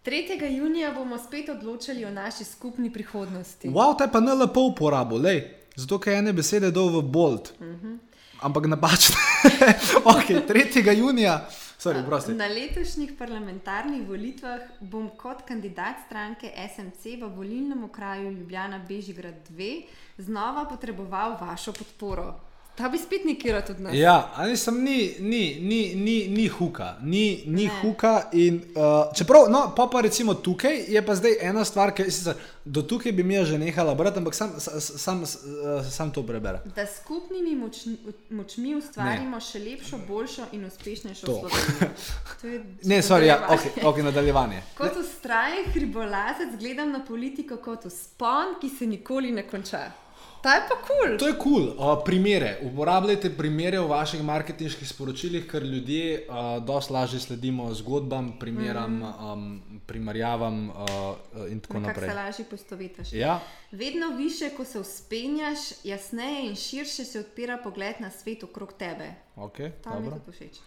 3. 0.05 0.57
junija 0.57 0.93
bomo 0.93 1.17
spet 1.17 1.49
odločali 1.49 2.05
o 2.05 2.11
naši 2.11 2.43
skupni 2.43 2.93
prihodnosti. 2.93 3.67
Wow, 3.67 3.97
te 3.97 4.07
pa 4.11 4.19
ne 4.19 4.33
lepo 4.33 4.61
uporabo, 4.61 5.17
lej, 5.17 5.41
zato 5.75 5.99
ker 5.99 6.13
je 6.13 6.19
ene 6.19 6.33
besede 6.33 6.71
dol 6.71 6.93
v 6.95 7.01
bold. 7.01 7.51
Ampak 8.39 8.69
napačne. 8.71 9.15
ok, 10.13 10.47
3. 10.47 10.95
junija, 10.97 11.49
sorry, 11.87 12.05
prosti. 12.05 12.33
Na 12.33 12.47
letošnjih 12.47 13.13
parlamentarnih 13.19 14.03
volitvah 14.07 14.59
bom 14.79 15.09
kot 15.17 15.43
kandidat 15.47 16.03
stranke 16.05 16.51
SMC 16.51 17.17
v 17.21 17.29
volilnem 17.35 17.83
okraju 17.83 18.31
Ljubljana 18.31 18.79
Bežigrad 18.87 19.49
2 19.49 19.85
znova 20.17 20.65
potreboval 20.65 21.37
vašo 21.41 21.73
podporo. 21.73 22.46
Ta 22.77 22.89
bi 22.89 22.97
spet 22.97 23.23
nekaj 23.25 23.65
tudi 23.65 23.81
nas. 23.83 23.93
Ja, 23.97 24.31
ali 24.35 24.57
sem 24.57 24.83
ni, 24.83 25.15
ni, 25.19 25.57
ni, 25.61 25.95
ni, 25.95 26.27
ni 26.27 26.47
huka, 26.47 26.95
ni, 27.01 27.43
ni 27.45 27.65
Ne. 27.65 27.71
huka. 27.81 28.29
In, 28.33 28.61
uh, 28.75 29.13
čeprav, 29.17 29.49
no, 29.49 29.73
pa, 29.75 29.87
pa 29.91 30.01
recimo 30.01 30.33
tukaj 30.33 30.85
je 30.87 31.01
pa 31.05 31.15
zdaj 31.15 31.37
ena 31.41 31.65
stvar, 31.65 31.91
ki 31.97 32.05
sicer 32.11 32.37
do 32.65 32.81
tukaj 32.81 33.11
bi 33.11 33.23
mi 33.23 33.45
že 33.45 33.57
nehala 33.57 33.95
brati, 33.95 34.19
ampak 34.19 34.35
sam, 34.35 34.53
sam, 34.59 34.81
sam, 34.81 35.23
uh, 35.23 35.89
sam 35.89 36.11
to 36.11 36.23
preberem. 36.23 36.61
Da 36.75 36.85
s 36.85 37.01
skupnimi 37.01 37.55
močmi, 37.55 37.97
močmi 38.29 38.75
ustvarimo 38.75 39.37
ne. 39.37 39.41
še 39.41 39.59
lepšo, 39.59 39.97
boljšo 40.07 40.45
in 40.51 40.65
uspešnejšo 40.65 41.25
To. 41.25 41.39
Slovenijo. 41.39 41.93
To 42.41 42.47
je 42.47 42.63
Ne, 42.83 43.01
sorry, 43.01 43.25
ja, 43.25 43.41
ok, 43.49 43.83
ok, 43.83 43.97
nadaljevanje. 43.97 44.61
Kot 44.77 44.97
ustrajen 45.01 45.65
hribolazec 45.73 46.53
gledam 46.59 46.91
na 46.91 47.01
politiko 47.05 47.57
kot 47.57 47.85
vzpon, 47.89 48.59
ki 48.61 48.69
se 48.69 48.85
nikoli 48.85 49.31
ne 49.31 49.47
konča. 49.49 49.87
Ta 50.41 50.53
je 50.53 50.61
pa 50.69 50.75
kul. 50.75 51.07
Cool. 51.07 51.17
To 51.17 51.27
je 51.27 51.33
kul. 51.33 51.65
Cool. 51.77 51.91
Uh, 51.91 52.03
primere. 52.05 52.57
Uporabljajte 52.61 53.29
primere 53.37 53.79
v 53.79 53.87
vaših 53.87 54.23
marketinških 54.23 54.87
sporočilih, 54.89 55.47
ker 55.47 55.63
ljudje 55.63 56.27
uh, 56.29 56.63
dosti 56.65 56.93
lažje 56.93 57.19
sledimo 57.19 57.73
zgodbam, 57.73 58.33
primeram, 58.39 58.99
mm. 58.99 59.31
um, 59.31 59.81
primerjavam 59.85 60.69
uh, 60.69 61.51
in 61.51 61.59
tako 61.59 61.73
Kako 61.73 61.87
naprej. 61.87 62.09
se 62.09 62.15
lažje 62.15 62.45
postovetiš. 62.45 63.13
Ja, 63.13 63.39
Vedno 63.71 64.09
više, 64.17 64.49
ko 64.57 64.65
se 64.65 64.79
uspenjaš, 64.79 65.59
jasneje 65.83 66.49
in 66.49 66.55
širše 66.55 67.05
se 67.05 67.19
odpira 67.19 67.57
pogled 67.63 67.95
na 67.99 68.11
svet 68.11 68.43
okrog 68.43 68.73
tebe. 68.73 69.13
okay, 69.35 69.71
To 69.83 69.99
mi 69.99 70.05
je 70.05 70.11
tudi 70.11 70.31
všeč. 70.31 70.57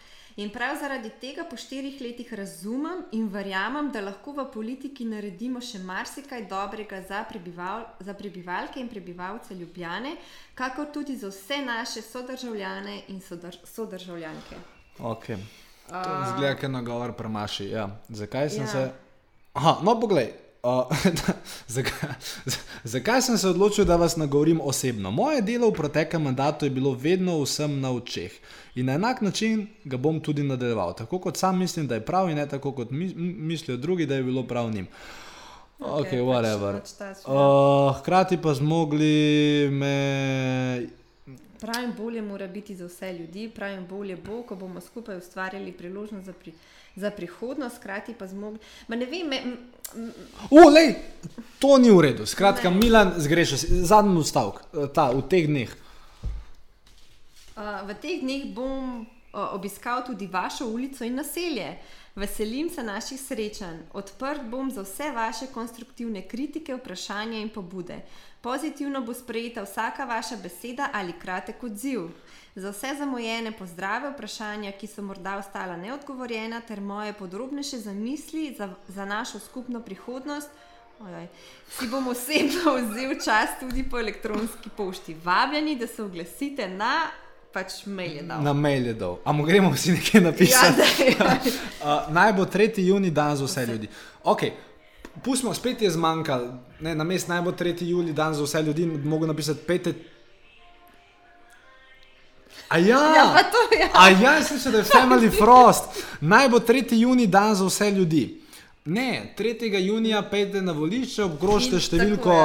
In 0.41 0.49
prav 0.51 0.77
zaradi 0.81 1.11
tega 1.21 1.45
po 1.45 1.57
štirih 1.57 1.99
letih 2.01 2.33
razumem 2.33 3.03
in 3.13 3.27
verjamem, 3.29 3.91
da 3.93 4.01
lahko 4.01 4.33
v 4.33 4.47
politiki 4.53 5.05
naredimo 5.05 5.61
še 5.61 5.83
marsikaj 5.85 6.47
dobrega 6.49 7.03
za, 7.09 7.19
prebival, 7.29 7.85
za 8.01 8.15
prebivalke 8.17 8.81
in 8.81 8.89
prebivalce 8.89 9.55
Ljubljane, 9.55 10.15
kakor 10.57 10.89
tudi 10.95 11.19
za 11.21 11.29
vse 11.29 11.61
naše 11.67 12.01
sodržavljane 12.03 13.03
in 13.13 13.21
sodrž, 13.21 13.61
sodržavljanke. 13.69 14.63
Okay. 14.99 15.37
To 15.91 16.09
zgleda, 16.33 16.57
kot 16.57 16.73
nagovor 16.73 17.13
premaši. 17.13 17.69
Ja. 17.75 17.91
Zakaj 18.09 18.51
sem 18.51 18.65
Ja. 18.65 18.65
ja. 18.65 18.73
se. 18.73 18.91
Aha, 19.53 19.77
no, 19.85 19.99
poglej. 20.01 20.33
Uh, 20.63 20.85
zakaj, 21.69 22.11
z- 22.45 22.59
zakaj 22.85 23.23
sem 23.23 23.39
se 23.39 23.49
odločil, 23.49 23.85
da 23.85 23.97
vas 23.97 24.17
nagovorim 24.17 24.61
osebno? 24.61 25.11
Moje 25.11 25.41
delo 25.43 25.71
v 25.71 25.75
preteklem 25.75 26.23
mandatu 26.23 26.67
je 26.67 26.71
bilo 26.71 26.93
vedno 26.93 27.39
vsem 27.41 27.81
na 27.81 27.91
očeh 27.91 28.33
in 28.75 28.87
na 28.87 28.93
enak 28.93 29.21
način 29.21 29.69
ga 29.85 29.97
bom 29.97 30.21
tudi 30.21 30.43
nadaljeval. 30.43 30.95
Tako 30.95 31.19
kot 31.19 31.37
sam 31.37 31.59
mislim, 31.59 31.87
da 31.87 31.95
je 31.95 32.01
prav, 32.03 32.31
in 32.31 32.37
ne 32.37 32.49
tako 32.49 32.73
kot 32.73 32.91
mi, 32.91 33.15
mislijo 33.17 33.77
drugi, 33.77 34.07
da 34.07 34.15
je 34.15 34.23
bilo 34.23 34.43
prav 34.43 34.71
njim. 34.71 34.87
Ok, 35.79 36.07
pač- 36.07 36.21
whatever. 36.21 36.73
pač 36.75 36.87
svet. 36.89 37.17
Uh, 37.27 37.97
hkrati 37.99 38.37
pa 38.37 38.55
zmogli 38.55 39.15
me. 39.71 40.87
Pravim, 41.61 41.93
bolje 41.95 42.23
mora 42.23 42.47
biti 42.47 42.77
za 42.77 42.87
vse 42.87 43.13
ljudi, 43.13 43.49
pravim, 43.49 43.87
bolje 43.87 44.17
bo, 44.19 44.43
ko 44.43 44.57
bomo 44.57 44.81
skupaj 44.81 45.17
ustvarjali 45.17 45.73
priložnost 45.73 46.27
za, 46.27 46.33
pri, 46.33 46.53
za 46.97 47.11
prihodnost, 47.11 47.77
hkrati 47.77 48.15
pa 48.19 48.27
zmogli. 48.27 48.59
Ma 48.89 48.97
ne 48.97 49.07
vem, 49.07 49.29
me, 49.29 49.43
Ulej, 50.51 50.95
to 51.59 51.79
ni 51.79 51.91
v 51.91 52.01
redu. 52.01 52.27
Skratka, 52.27 52.71
Ne. 52.71 52.77
Milan, 52.79 53.15
zgrešil 53.19 53.59
si. 53.59 53.67
Zadnji 53.83 54.25
stavek, 54.25 54.63
ta 54.95 55.11
v 55.11 55.23
teh 55.27 55.47
dneh. 55.47 55.71
Uh, 57.59 57.83
v 57.87 57.95
teh 57.99 58.23
dneh 58.23 58.55
bom 58.55 59.03
uh, 59.03 59.55
obiskal 59.55 60.07
tudi 60.07 60.31
vašo 60.31 60.71
ulico 60.71 61.05
in 61.05 61.19
naselje. 61.19 61.79
Veselim 62.15 62.71
se 62.71 62.83
naših 62.83 63.21
srečanj. 63.21 63.91
Odprt 63.93 64.43
bom 64.51 64.71
za 64.71 64.83
vse 64.83 65.11
vaše 65.11 65.47
konstruktivne 65.47 66.23
kritike, 66.29 66.75
vprašanja 66.75 67.39
in 67.39 67.49
pobude. 67.49 68.01
Pozitivno 68.41 69.03
bo 69.03 69.15
sprejeta 69.15 69.63
vsaka 69.63 70.05
vaša 70.05 70.37
beseda 70.37 70.91
ali 70.93 71.13
kratek 71.13 71.63
odziv. 71.63 72.11
Za 72.55 72.71
vse 72.71 72.95
zamujene 72.99 73.53
pozdrave, 73.53 74.11
vprašanja, 74.11 74.73
ki 74.73 74.87
so 74.87 75.03
morda 75.03 75.37
ostala 75.39 75.77
neodgovorjena, 75.77 76.61
ter 76.61 76.81
moje 76.81 77.13
podrobnejše 77.13 77.79
zamisli 77.79 78.55
za, 78.59 78.69
za 78.89 79.05
našo 79.05 79.39
skupno 79.39 79.81
prihodnost, 79.81 80.49
ojoj, 81.01 81.27
si 81.79 81.89
bom 81.89 82.09
osebno 82.09 82.75
vzel 82.91 83.15
čas 83.25 83.51
tudi 83.61 83.85
po 83.91 83.99
elektronski 84.01 84.71
pošti. 84.77 85.17
Vabljeni, 85.25 85.77
da 85.77 85.87
se 85.87 86.03
oglasite 86.03 86.69
na 86.69 87.01
pač 87.53 87.87
mail 87.87 88.17
je 88.17 88.23
dal. 88.23 88.43
Na 88.43 88.53
mail 88.53 88.87
je 88.87 88.95
dal. 88.95 89.19
Ampak 89.25 89.47
gremo 89.47 89.71
vsi 89.71 89.93
nekaj 89.93 90.21
Ja, 90.21 90.25
napisati. 90.31 90.77
daj, 90.77 91.15
daj. 91.19 91.53
Uh, 91.83 92.13
naj 92.15 92.33
bo 92.33 92.45
3. 92.45 92.81
juni 92.81 93.11
dan 93.11 93.37
za 93.37 93.45
vse 93.45 93.67
ljudi. 93.67 93.89
Okay. 94.25 94.51
Pustimo, 95.25 95.55
spet 95.55 95.83
je 95.83 95.91
zmanjkalo, 95.91 96.55
na 96.81 97.05
mest 97.05 97.29
naj 97.29 97.43
bo 97.43 97.51
3. 97.53 97.83
juli 97.83 98.13
dan 98.13 98.35
za 98.35 98.43
vse 98.43 98.63
ljudi, 98.63 98.87
mogo 98.87 99.27
napisati 99.27 99.61
5. 99.69 99.93
A 102.71 102.79
ja, 102.79 103.03
Ja, 103.17 103.43
to 103.51 103.61
je. 103.75 103.91
A 103.95 104.09
ja, 104.09 104.35
jaz 104.39 104.53
mislim, 104.53 104.73
da 104.73 104.79
je 104.79 104.85
Family 104.85 105.31
Frost. 105.41 105.85
Naj 106.21 106.49
bo 106.49 106.59
3. 106.59 106.95
juni 106.95 107.27
dan 107.27 107.55
za 107.55 107.67
vse 107.67 107.91
ljudi. 107.91 108.41
Ne, 108.85 109.35
3. 109.39 109.79
junija 109.79 110.23
pejte 110.23 110.63
na 110.63 110.73
volišče, 110.73 111.25
obgrožite 111.25 111.77
In 111.77 111.83
številko. 111.83 112.37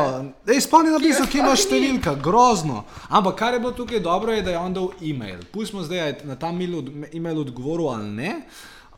Ej, 0.52 0.66
spomni 0.66 0.92
napisal, 0.92 1.24
jo 1.24 1.32
kje 1.32 1.40
imaš 1.40 1.64
številka, 1.64 2.16
grozno. 2.20 2.84
Ampak 3.08 3.38
kar 3.40 3.56
je 3.56 3.62
bilo 3.64 3.72
tukaj 3.78 4.02
dobro, 4.04 4.34
je, 4.36 4.44
da 4.44 4.52
je 4.52 4.60
on 4.60 4.74
dal 4.74 4.90
e-mail. 5.00 5.46
Pustimo 5.54 5.86
zdaj, 5.86 6.18
na 6.28 6.36
ta 6.36 6.52
e-mail 6.52 7.40
odgovoril 7.46 7.88
ali 7.94 8.12
ne. 8.18 8.34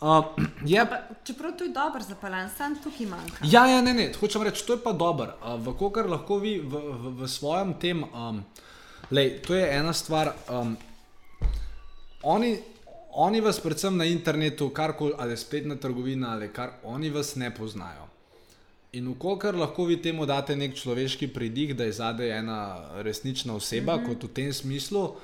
Uh, 0.02 0.34
je, 0.74 0.82
Pa, 0.90 1.04
čeprav 1.28 1.54
to 1.60 1.68
je 1.68 1.76
dobro 1.76 2.02
zapaljan, 2.08 2.50
sam 2.58 2.80
tukaj 2.82 3.06
manjka. 3.06 3.46
Ja, 3.46 3.68
ja, 3.70 3.84
ne, 3.86 3.94
ne, 3.94 4.10
hočem 4.18 4.48
reči, 4.48 4.66
to 4.66 4.80
je 4.80 4.82
pa 4.82 4.96
dobro. 4.96 5.36
Uh, 5.44 5.60
v 5.62 5.78
kar 5.92 6.10
lahko 6.10 6.40
vi 6.42 6.58
v, 6.58 6.74
v, 6.74 7.16
v 7.22 7.30
svojem 7.30 7.78
tem, 7.78 8.02
um, 8.16 8.42
lej, 9.12 9.42
to 9.46 9.54
je 9.54 9.66
ena 9.78 9.94
stvar. 9.94 10.34
Um, 10.50 10.74
oni, 12.24 12.58
oni 13.12 13.42
vas, 13.42 13.60
predvsem 13.60 13.98
na 13.98 14.06
internetu, 14.06 14.70
karkoli, 14.70 15.14
ali 15.18 15.38
spletna 15.38 15.76
trgovina, 15.76 16.34
ali 16.34 16.50
kar, 16.54 16.70
oni 16.84 17.10
vas 17.10 17.36
ne 17.36 17.54
poznajo. 17.56 18.08
In 18.94 19.08
ukolikor 19.08 19.56
lahko 19.56 19.86
vi 19.86 20.02
temu 20.02 20.26
date 20.26 20.56
nek 20.56 20.76
človeški 20.76 21.28
pridih, 21.34 21.76
da 21.76 21.84
je 21.84 21.92
zadaj 21.92 22.38
ena 22.40 22.60
resnična 23.04 23.56
oseba, 23.56 23.96
mm 23.96 24.00
-hmm. 24.00 24.08
kot 24.08 24.24
v 24.24 24.34
tem 24.34 24.54
smislu, 24.54 25.16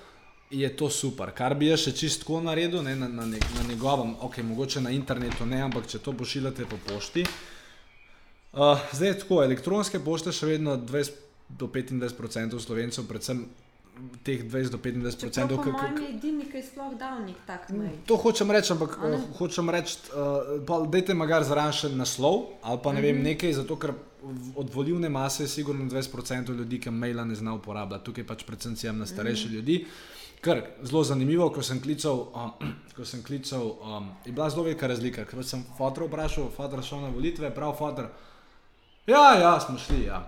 je 0.52 0.76
to 0.78 0.90
super. 0.90 1.32
Kar 1.32 1.56
bi 1.56 1.68
jaz 1.68 1.80
še 1.80 1.92
čistko 1.92 2.42
naredil, 2.42 2.84
ne, 2.84 2.96
na, 2.96 3.08
na, 3.08 3.26
na 3.26 3.64
njegovem, 3.70 4.16
ok, 4.22 4.38
mogoče 4.38 4.82
na 4.82 4.90
internetu 4.90 5.46
ne, 5.46 5.62
ampak 5.62 5.88
če 5.88 6.00
to 6.00 6.14
pošiljate 6.14 6.66
po 6.66 6.78
pošti. 6.88 7.26
Uh, 8.54 8.78
zdaj 8.94 9.10
je 9.10 9.20
tako, 9.20 9.44
elektronske 9.44 10.00
pošte 10.00 10.32
še 10.32 10.46
vedno 10.46 10.78
20 10.78 11.12
do 11.50 11.68
25% 11.68 12.60
slovencev, 12.60 13.08
predvsem 13.08 13.46
teh 14.22 14.42
20 14.42 14.70
do 14.70 14.78
25%. 14.78 15.32
Čeprav 15.32 15.48
po 15.50 15.58
k- 15.58 15.64
k- 15.64 15.72
mojem 15.74 15.98
je 15.98 16.10
edini, 16.10 16.46
ki 16.46 16.58
je 16.58 16.64
sploh 16.64 16.94
dal 16.96 17.22
nek 17.22 17.36
tak 17.46 17.70
mail. 17.70 17.92
To 18.06 18.16
hočem 18.16 18.50
reči, 18.50 18.72
ampak 18.72 18.98
ne? 19.00 19.10
uh, 19.12 19.38
hočem 19.38 19.70
reči, 19.70 19.98
uh, 20.10 20.88
dajte 20.88 21.14
magar 21.14 21.44
zraven 21.44 21.72
še 21.72 21.90
naslov 21.92 22.36
ali 22.62 22.80
pa 22.80 22.92
ne 22.92 23.02
vem 23.02 23.16
Mhm. 23.16 23.24
nekaj, 23.26 23.54
zato 23.56 23.76
ker 23.76 23.94
od 24.56 24.70
volivne 24.70 25.10
mase 25.10 25.44
je 25.44 25.50
sigurno 25.50 25.86
20% 25.86 26.12
ljudi, 26.50 26.80
ki 26.80 26.90
maila 26.92 27.24
ne 27.24 27.36
zna 27.36 27.54
uporabljati. 27.54 28.04
Tukaj 28.04 28.24
pač 28.26 28.44
predvsem 28.44 28.76
cijem 28.76 28.98
na 28.98 29.06
starejše 29.06 29.46
Mhm. 29.46 29.54
ljudi. 29.54 29.86
Ker 30.42 30.58
zelo 30.84 31.04
zanimivo, 31.04 31.50
ko 31.50 31.62
sem 31.62 31.80
klical, 31.80 32.28
uh, 32.30 32.52
ko 32.96 33.06
sem 33.06 33.22
klical 33.22 33.62
um, 33.80 34.10
je 34.22 34.32
bila 34.32 34.50
zelo 34.50 34.64
velika 34.64 34.88
razlika. 34.88 35.24
Ker 35.24 35.44
sem 35.44 35.64
fotor 35.78 36.04
vprašal, 36.04 36.50
fotor 36.50 36.82
šel 36.82 37.00
na 37.00 37.10
volitve, 37.10 37.50
prav 37.50 37.74
fotor. 37.74 38.10
Ja, 39.06 39.36
ja, 39.36 39.60
smo 39.60 39.78
šli. 39.78 40.04
Ja. 40.04 40.24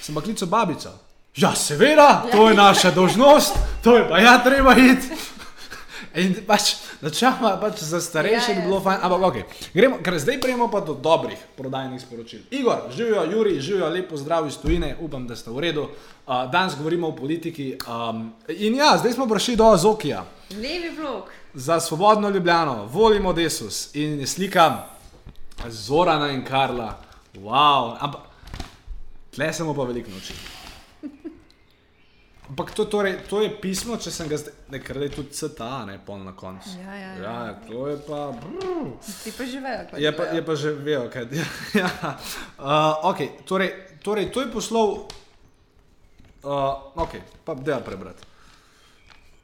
Sem 0.00 0.14
pa 0.14 0.20
klical 0.20 0.48
babico. 0.48 0.90
Ja, 1.36 1.54
seveda, 1.54 2.26
to 2.32 2.48
je 2.48 2.54
naša 2.54 2.90
dolžnost, 2.90 3.54
to 3.82 3.96
je 3.96 4.08
pa 4.08 4.18
ja, 4.18 4.38
treba 4.38 4.76
iti. 4.78 5.10
In 6.14 6.34
pač, 6.46 6.76
načeloma 7.02 7.56
pač 7.58 7.80
za 7.82 7.98
starejše 8.00 8.52
Ja, 8.52 8.54
bi 8.54 8.62
bilo 8.68 8.78
fajn, 8.80 9.00
ampak 9.02 9.22
ok. 9.28 9.36
Gremo, 9.74 9.98
ker 9.98 10.14
zdaj 10.22 10.38
gremo 10.38 10.68
pa 10.70 10.78
do 10.78 10.94
dobrih 10.94 11.38
prodajnih 11.58 11.98
sporočil. 11.98 12.46
Igor, 12.54 12.86
živijo, 12.94 13.24
Juri, 13.32 13.60
živijo, 13.60 13.88
lepo 13.90 14.16
zdrav 14.16 14.46
iz 14.46 14.60
tujine, 14.62 14.94
upam, 15.00 15.26
da 15.26 15.34
ste 15.36 15.50
v 15.50 15.58
redu. 15.58 15.88
Uh, 16.26 16.46
danes 16.52 16.78
govorimo 16.78 17.10
o 17.10 17.16
politiki. 17.16 17.74
Um, 17.82 18.30
in 18.48 18.78
ja, 18.78 18.94
zdaj 18.98 19.18
smo 19.18 19.26
prišli 19.26 19.56
do 19.56 19.74
Zokija 19.76 20.24
Levi 20.54 20.94
vlog. 20.94 21.34
za 21.54 21.80
svobodno 21.80 22.30
Ljubljano, 22.30 22.86
volimo 22.86 23.32
Desus 23.32 23.94
in 23.94 24.20
je 24.20 24.26
slika 24.26 24.86
Zorana 25.66 26.30
in 26.30 26.44
Karla. 26.44 26.94
Wow, 27.34 27.96
ampak 27.98 28.20
tle 29.34 29.52
smo 29.52 29.74
pa 29.74 29.82
veliko 29.82 30.10
noči. 30.10 30.53
Ampak 32.44 32.74
to, 32.76 32.84
torej, 32.84 33.24
to 33.24 33.40
je 33.40 33.48
pismo, 33.48 33.96
če 33.96 34.10
sem 34.12 34.28
ga 34.28 34.36
zdaj, 34.36 34.52
ne 34.68 34.76
ker 34.84 34.98
je 35.00 35.08
tudi 35.16 35.32
CTA, 35.32 35.86
ne 35.88 35.96
pol 35.96 36.20
na 36.20 36.34
koncu. 36.36 36.74
Ja, 36.76 36.92
ja, 36.92 37.12
ja. 37.16 37.22
ja, 37.24 37.54
to 37.64 37.86
je 37.88 37.96
pa. 38.04 38.18
Brr. 38.36 38.90
Ti 39.00 39.32
pa 39.32 39.46
živejo. 39.48 39.86
kot 39.88 40.02
Je 40.04 40.12
pa, 40.12 40.26
je 40.28 40.42
pa 40.44 40.56
že 40.60 40.74
vejo, 40.76 41.06
kaj 41.08 41.24
je. 41.32 41.46
Ja. 41.80 41.88
Uh, 42.60 43.08
okay, 43.08 43.32
torej, 43.48 43.72
torej, 44.04 44.28
to 44.28 44.44
je 44.44 44.52
poslov. 44.52 45.08
Uh, 46.44 46.92
ok, 47.00 47.16
pa 47.48 47.56
da 47.56 47.80
prebrati. 47.80 48.28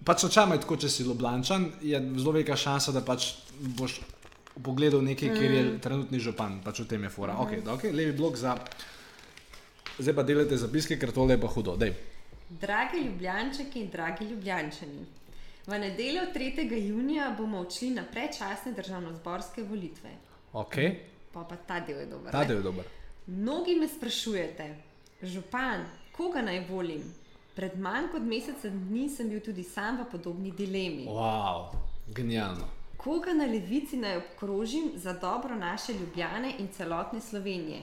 Pač 0.04 0.28
načeloma 0.28 0.60
je 0.60 0.64
tako, 0.68 0.76
če 0.84 0.92
si 0.92 1.08
Ljubljančan, 1.08 1.66
je 1.80 1.96
zelo 2.20 2.36
velika 2.36 2.56
šansa, 2.56 2.92
da 2.92 3.00
pač 3.00 3.32
boš 3.80 3.96
pogledal 4.60 5.00
nekaj, 5.04 5.32
kjer 5.40 5.56
je 5.56 5.64
trenutni 5.80 6.20
župan, 6.20 6.60
pač 6.64 6.84
v 6.84 6.88
tem 6.92 7.08
je 7.08 7.16
fora. 7.16 7.40
Ok, 7.40 7.64
okay 7.64 7.96
levi 7.96 8.12
blok 8.12 8.36
za. 8.36 8.58
Zdaj 9.96 10.16
pa 10.16 10.24
delate 10.24 10.60
zapiske, 10.60 11.00
ker 11.00 11.16
tole 11.16 11.36
je 11.36 11.40
pa 11.40 11.48
hudo. 11.48 11.80
Dej. 11.80 11.96
Dragi 12.50 12.98
ljubljančeki 12.98 13.80
in 13.80 13.90
dragi 13.90 14.24
ljubljančani, 14.24 15.04
v 15.66 15.78
nedeljo 15.78 16.22
3. 16.34 16.56
junija 16.88 17.34
bomo 17.38 17.58
odšli 17.58 17.90
na 17.90 18.02
predčasne 18.04 18.72
državno-zborske 18.72 19.62
volitve. 19.62 20.10
Ok, 20.52 20.74
Pa, 21.32 21.44
pa 21.44 21.56
ta 21.56 21.80
del 21.80 21.98
je 21.98 22.06
dober. 22.06 22.32
ta 22.32 22.44
del 22.44 22.56
je 22.56 22.62
dober. 22.62 22.84
Mnogi 23.26 23.76
me 23.76 23.88
sprašujete, 23.88 24.74
župan, 25.22 25.84
koga 26.12 26.42
naj 26.42 26.64
volim? 26.68 27.04
Pred 27.54 27.78
manj 27.78 28.08
kot 28.08 28.22
mesecem 28.22 28.88
dni 28.88 29.08
sem 29.08 29.28
bil 29.28 29.40
tudi 29.40 29.62
sam 29.62 29.98
v 29.98 30.10
podobni 30.10 30.50
dilemi. 30.50 31.06
Wow, 31.06 31.70
genialno. 32.08 32.66
Koga 32.96 33.32
na 33.32 33.44
levici 33.44 33.96
naj 33.96 34.16
obkrožim 34.16 34.90
za 34.96 35.12
dobro 35.12 35.54
naše 35.54 35.92
Ljubljane 35.92 36.54
in 36.58 36.68
celotne 36.68 37.20
Slovenije? 37.20 37.80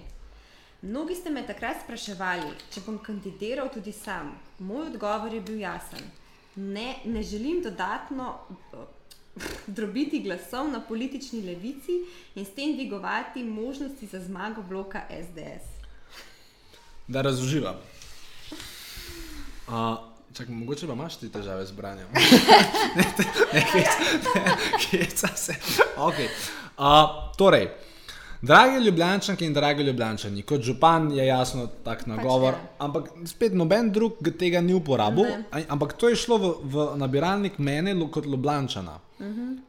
Mnogi 0.82 1.16
ste 1.16 1.30
me 1.30 1.42
takrat 1.42 1.80
spraševali, 1.84 2.52
če 2.70 2.84
bom 2.86 3.00
kandidiral 3.02 3.70
tudi 3.74 3.90
sam. 3.92 4.36
Moj 4.60 4.92
odgovor 4.92 5.34
je 5.34 5.42
bil 5.42 5.58
jasen. 5.64 6.04
Ne, 6.56 7.00
ne 7.06 7.24
želim 7.24 7.64
dodatno 7.66 8.36
eh, 8.74 9.42
drobiti 9.68 10.22
glasov 10.22 10.70
na 10.70 10.82
politični 10.82 11.42
levici 11.42 11.98
in 12.36 12.46
s 12.46 12.54
tem 12.54 12.76
dvigovati 12.76 13.44
možnosti 13.44 14.08
za 14.08 14.22
zmago 14.22 14.62
bloka 14.62 15.02
SDS. 15.10 15.66
Da 17.08 17.22
razloživa. 17.22 17.74
Uh, 19.68 19.98
čak, 20.34 20.50
mogoče 20.50 20.88
pa 20.88 20.94
imaš 20.94 21.18
ti 21.18 21.32
težave 21.32 21.66
z 21.66 21.72
branjem. 21.72 22.08
ne, 22.98 23.04
ne, 23.56 23.66
heca 24.90 25.28
se. 25.28 25.56
Okay. 25.98 26.30
Uh, 26.78 27.34
torej, 27.38 27.70
dragi 28.42 28.86
ljubljančanke 28.86 29.46
in 29.46 29.54
dragi 29.54 29.84
ljubljančani, 29.84 30.42
kot 30.42 30.62
župan 30.62 31.12
je 31.12 31.26
jasno 31.26 31.68
tak 31.84 32.06
nagovor, 32.06 32.54
ja. 32.54 32.70
ampak 32.80 33.10
spet 33.26 33.54
noben 33.54 33.92
drug 33.92 34.22
tega 34.40 34.62
ni 34.62 34.74
uporabil, 34.74 35.26
Ne. 35.28 35.66
Ampak 35.68 35.94
to 35.94 36.10
je 36.10 36.16
šlo 36.16 36.38
v, 36.38 36.54
v 36.64 36.88
nabiralnik 36.98 37.58
mene 37.60 37.96
kot 38.12 38.26
ljubljančana. 38.26 39.00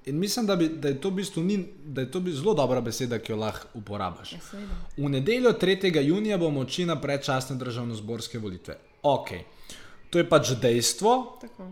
In 0.04 0.18
mislim, 0.18 0.46
da, 0.46 0.57
bi, 0.57 0.68
da 0.68 0.88
je 0.88 1.00
to 1.00 1.09
v 1.09 1.12
bistvu 1.12 1.42
ni, 1.42 1.66
da 1.85 2.00
je 2.00 2.11
to 2.11 2.20
zelo 2.26 2.54
dobra 2.54 2.81
beseda, 2.81 3.18
ki 3.18 3.33
jo 3.33 3.38
lahko 3.38 3.68
uporabiš. 3.74 4.33
Ja, 4.33 4.40
seveda. 4.50 4.74
V 4.96 5.09
nedeljo 5.09 5.52
3. 5.52 6.02
junija 6.04 6.38
bomo 6.38 6.61
odšli 6.61 6.85
na 6.87 7.00
predčasne 7.00 7.57
državno-zborske 7.57 8.38
volitve. 8.38 8.76
Ok, 9.02 9.31
to 10.11 10.18
je 10.18 10.28
pač 10.28 10.52
dejstvo. 10.61 11.38
Tako. 11.40 11.70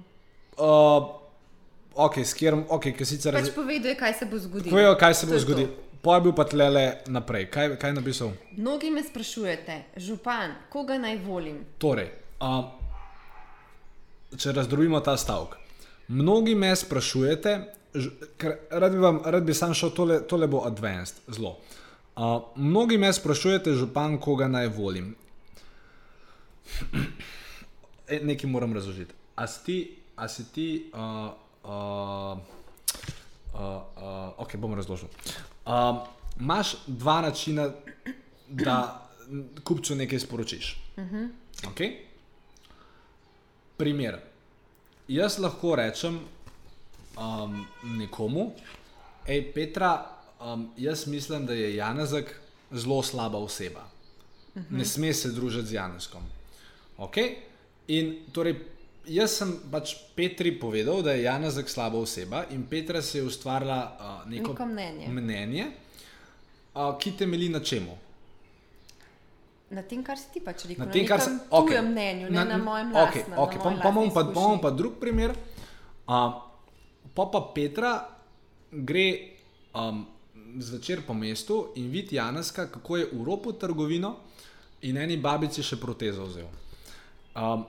Uh, 0.57 1.11
ok, 1.95 2.19
s 2.25 2.33
katerim, 2.33 2.65
ok, 2.69 2.89
ki 2.97 3.05
sicer 3.05 3.37
Pač 3.37 3.53
je, 3.89 3.97
kaj 3.97 4.15
se 4.15 4.27
bo 4.31 4.39
zgodilo. 4.39 4.73
Povejo, 4.73 4.97
kaj 4.97 5.15
se 5.15 5.27
To 5.27 5.33
bo 5.33 5.39
zgodilo. 5.39 5.69
Pa 6.07 6.15
je 6.15 6.23
bil 6.23 6.35
pa 6.39 6.45
tlele 6.47 7.03
naprej. 7.11 7.49
Kaj, 7.51 7.73
kaj 7.83 7.91
je 7.91 7.95
napisal? 7.95 8.29
Mnogi 8.55 8.91
me 8.95 9.03
sprašujete, 9.03 9.83
župan, 9.99 10.53
koga 10.71 11.01
naj 11.03 11.17
volim? 11.25 11.65
Torej, 11.83 12.13
uh, 12.39 12.69
če 14.39 14.53
razdrobimo 14.55 15.01
ta 15.03 15.17
stavek. 15.19 15.57
Mnogi 16.15 16.55
me 16.55 16.71
sprašujete, 16.79 17.55
ker 18.39 18.55
rad 18.71 18.95
bi, 18.95 19.01
vam, 19.03 19.19
rad 19.25 19.49
bi 19.49 19.55
sam 19.55 19.75
šel, 19.75 19.91
tole, 19.97 20.21
tole 20.31 20.47
bo 20.47 20.61
advanced, 20.69 21.19
zelo. 21.27 21.57
Uh, 22.15 22.55
mnogi 22.55 23.01
me 23.03 23.11
sprašujete, 23.11 23.75
župan, 23.75 24.15
koga 24.23 24.47
naj 24.47 24.71
volim. 24.79 25.11
E, 28.07 28.21
nekaj 28.23 28.47
moram 28.47 28.71
razložiti. 28.71 29.11
A 29.35 29.49
si 29.51 29.65
ti, 29.67 29.77
a 30.15 30.29
si 30.31 30.45
ti 30.55 30.67
uh, 30.95 31.01
uh, 31.67 32.39
uh, 33.51 33.59
uh, 33.59 34.45
ok, 34.47 34.55
bom 34.63 34.79
razložil. 34.79 35.11
Um, 35.67 35.99
Imáš 36.41 36.77
dva 36.87 37.21
načina, 37.21 37.71
da 38.49 39.09
kupcu 39.65 39.95
nekaj 39.95 40.19
sporočiš. 40.19 40.77
Uh 40.97 41.05
-huh. 41.05 41.29
okay? 41.63 41.97
Primer. 43.77 44.19
Jaz 45.09 45.39
lahko 45.39 45.77
rečem 45.77 46.21
um, 47.17 47.67
nekomu, 47.83 48.53
hej, 49.27 49.53
Petra, 49.53 50.07
um, 50.41 50.71
jaz 50.77 51.07
mislim, 51.07 51.47
da 51.47 51.53
je 51.53 51.77
Janezek 51.77 52.41
zelo 52.71 53.03
slaba 53.03 53.39
oseba. 53.39 53.89
Uh 54.55 54.63
-huh. 54.63 54.71
Ne 54.71 54.85
sme 54.85 55.15
se 55.15 55.33
družiti 55.33 55.67
z 55.67 55.73
Janezkom. 55.73 56.23
Okay? 56.99 57.35
In 57.89 58.17
torej, 58.33 58.57
jaz 59.07 59.37
sem 59.39 59.53
pač 59.71 59.95
Petri 60.17 60.53
povedal, 60.61 61.03
da 61.03 61.13
je 61.13 61.23
Janezek 61.27 61.69
slaba 61.69 61.99
oseba, 61.99 62.45
in 62.51 62.67
Petra 62.67 63.03
si 63.03 63.19
je 63.19 63.25
ustvarila 63.25 63.97
uh, 63.99 64.31
neko, 64.31 64.53
Neko 64.53 64.67
mnenje. 64.67 65.09
mnenje 65.09 65.67
uh, 66.75 66.97
ki 66.99 67.13
temelji 67.17 67.49
na 67.49 67.61
čemu? 67.61 67.99
Na 69.71 69.83
tem, 69.83 70.03
kar 70.05 70.19
si 70.19 70.31
ti 70.31 70.41
pač 70.41 70.63
rekel, 70.65 70.79
Na 70.79 70.87
na, 70.87 70.93
tem, 70.93 71.03
na 71.03 71.09
kar 71.09 71.19
nekem 71.19 71.39
se 71.39 71.51
tujem 71.51 71.87
mnenju, 71.91 72.27
ne 72.31 72.45
na 72.45 72.59
mojem 72.59 72.93
lastnem. 72.93 73.25
Okay, 73.25 73.31
na 73.31 73.37
okay. 73.43 73.59
Pa, 73.59 73.71
pa, 73.83 73.91
lastni 73.91 74.11
pa, 74.15 74.23
pa 74.23 74.31
izkušnji. 74.31 74.61
pa 74.63 74.71
drug 74.71 74.95
primer. 75.01 75.31
Uh, 76.07 76.31
pa 77.15 77.25
pa 77.27 77.41
Petra 77.55 77.93
gre 78.71 79.35
um, 79.75 80.07
zvečer 80.59 81.03
po 81.07 81.15
mestu 81.15 81.73
in 81.77 81.91
vidi 81.91 82.17
Janeska, 82.17 82.71
kako 82.71 82.97
je 82.97 83.09
v 83.13 83.25
ropu 83.25 83.53
trgovino 83.53 84.17
in 84.83 84.97
eni 84.97 85.17
babici 85.17 85.63
še 85.63 85.81
protezo 85.81 86.27
vzel. 86.31 86.47
Um, 87.35 87.67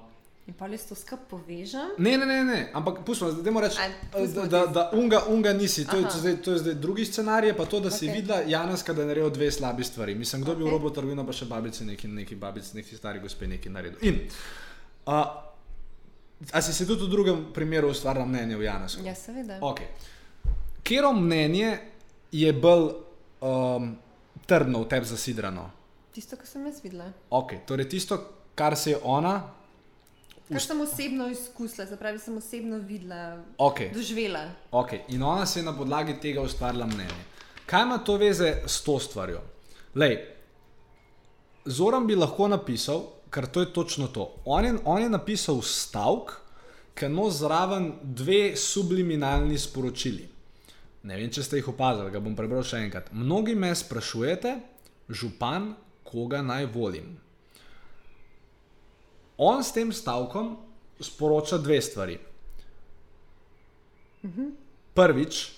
In 0.48 0.54
pa 0.56 0.68
jaz 0.72 0.86
to 0.88 0.96
skup 0.96 1.26
povežem. 1.28 1.90
Ne, 2.00 2.14
ne, 2.18 2.26
ne, 2.26 2.44
ne. 2.48 2.60
ampak 2.74 3.02
pustimo, 3.06 3.32
da 3.36 3.42
dajmo 3.44 3.62
reči, 3.62 3.88
da, 4.36 4.46
da, 4.48 4.62
da 4.66 4.84
unga, 4.96 5.26
unga 5.28 5.52
nisi. 5.54 5.84
To 5.88 5.98
je, 5.98 6.06
Aha. 6.06 6.20
zdaj, 6.20 6.38
to 6.42 6.52
je 6.52 6.62
zdaj 6.62 6.74
drugi 6.74 7.06
scenarij, 7.06 7.52
pa 7.58 7.66
to, 7.66 7.82
da 7.84 7.92
si 7.92 8.08
Okej. 8.08 8.16
videla 8.16 8.40
Janeska, 8.48 8.94
da 8.94 9.02
je 9.02 9.08
naredil 9.08 9.30
dve 9.30 9.52
slabi 9.52 9.84
stvari. 9.84 10.16
Mislim, 10.16 10.42
kdo 10.42 10.56
bi 10.56 10.64
v 10.64 10.72
robo 10.72 10.90
trgovino, 10.90 11.26
pa 11.28 11.36
še 11.36 11.50
babici, 11.52 11.86
neki, 11.86 12.08
neki 12.08 12.36
babici, 12.40 12.78
neki 12.80 12.96
stari 12.96 13.20
gospe 13.20 13.48
nekaj 13.48 13.72
naredil. 13.72 14.00
In, 14.08 14.22
uh, 15.06 15.26
a 16.52 16.62
si 16.62 16.74
se 16.74 16.88
tudi 16.88 17.04
v 17.04 17.12
drugem 17.12 17.44
primeru 17.54 17.92
ustvarila 17.92 18.26
mnenje 18.26 18.56
o 18.56 18.62
Janesku? 18.62 19.04
Ja, 19.04 19.16
seveda. 19.16 19.60
Okay. 19.60 19.92
Kero 20.84 21.12
mnenje 21.14 21.76
je 22.32 22.54
bolj 22.54 22.94
um, 23.44 23.98
trdno 24.48 24.86
v 24.86 24.88
tebi 24.88 25.12
zasidrano? 25.12 25.68
Tisto, 26.16 26.40
kar 26.40 26.48
sem 26.48 26.66
jaz 26.72 26.80
videla. 26.84 27.12
Okay. 27.30 27.60
Torej, 27.68 27.90
tisto, 27.92 28.22
kar 28.56 28.80
se 28.80 28.96
je 28.96 29.04
ona, 29.04 29.42
Kar 30.48 30.62
sem 30.64 30.82
osebno 30.82 31.28
izkusila, 31.28 31.88
se 31.88 31.98
pravi, 32.00 32.20
sem 32.20 32.38
osebno 32.38 32.78
videla, 32.80 33.44
okay. 33.58 33.92
doživela. 33.94 34.46
Okay. 34.72 35.02
In 35.08 35.24
ona 35.24 35.46
se 35.46 35.60
je 35.60 35.64
na 35.64 35.74
podlagi 35.78 36.16
tega 36.22 36.42
ustvarila 36.42 36.86
mnenje. 36.86 37.24
Kaj 37.66 37.84
ima 37.84 37.98
to 37.98 38.16
veze 38.16 38.54
s 38.66 38.82
to 38.84 39.00
stvarjo? 39.00 39.42
Lej, 39.96 40.38
Zoran 41.68 42.08
bi 42.08 42.16
lahko 42.16 42.48
napisal, 42.48 43.02
ker 43.30 43.46
to 43.52 43.60
je 43.60 43.74
točno 43.74 44.08
to. 44.08 44.36
On 44.46 44.66
je, 44.66 44.74
on 44.86 45.02
je 45.02 45.10
napisal 45.10 45.60
stavek, 45.62 46.32
ki 46.96 47.10
no 47.12 47.28
zraven 47.30 47.92
dve 48.02 48.56
subliminalni 48.56 49.58
sporočili. 49.60 50.30
Ne 51.04 51.18
vem, 51.20 51.30
če 51.32 51.44
ste 51.44 51.60
jih 51.60 51.68
opazili, 51.74 52.12
ga 52.12 52.22
bom 52.24 52.36
prebral 52.36 52.64
še 52.64 52.80
enkrat. 52.88 53.12
Mnogi 53.12 53.56
me 53.56 53.74
sprašujete, 53.76 54.56
župan, 55.10 55.74
koga 56.08 56.40
naj 56.42 56.70
volim. 56.72 57.18
On 59.38 59.64
s 59.64 59.72
tem 59.74 59.92
stavkom 59.94 60.56
sporoča 61.00 61.58
dve 61.58 61.82
stvari. 61.82 62.18
Prvič, 64.94 65.52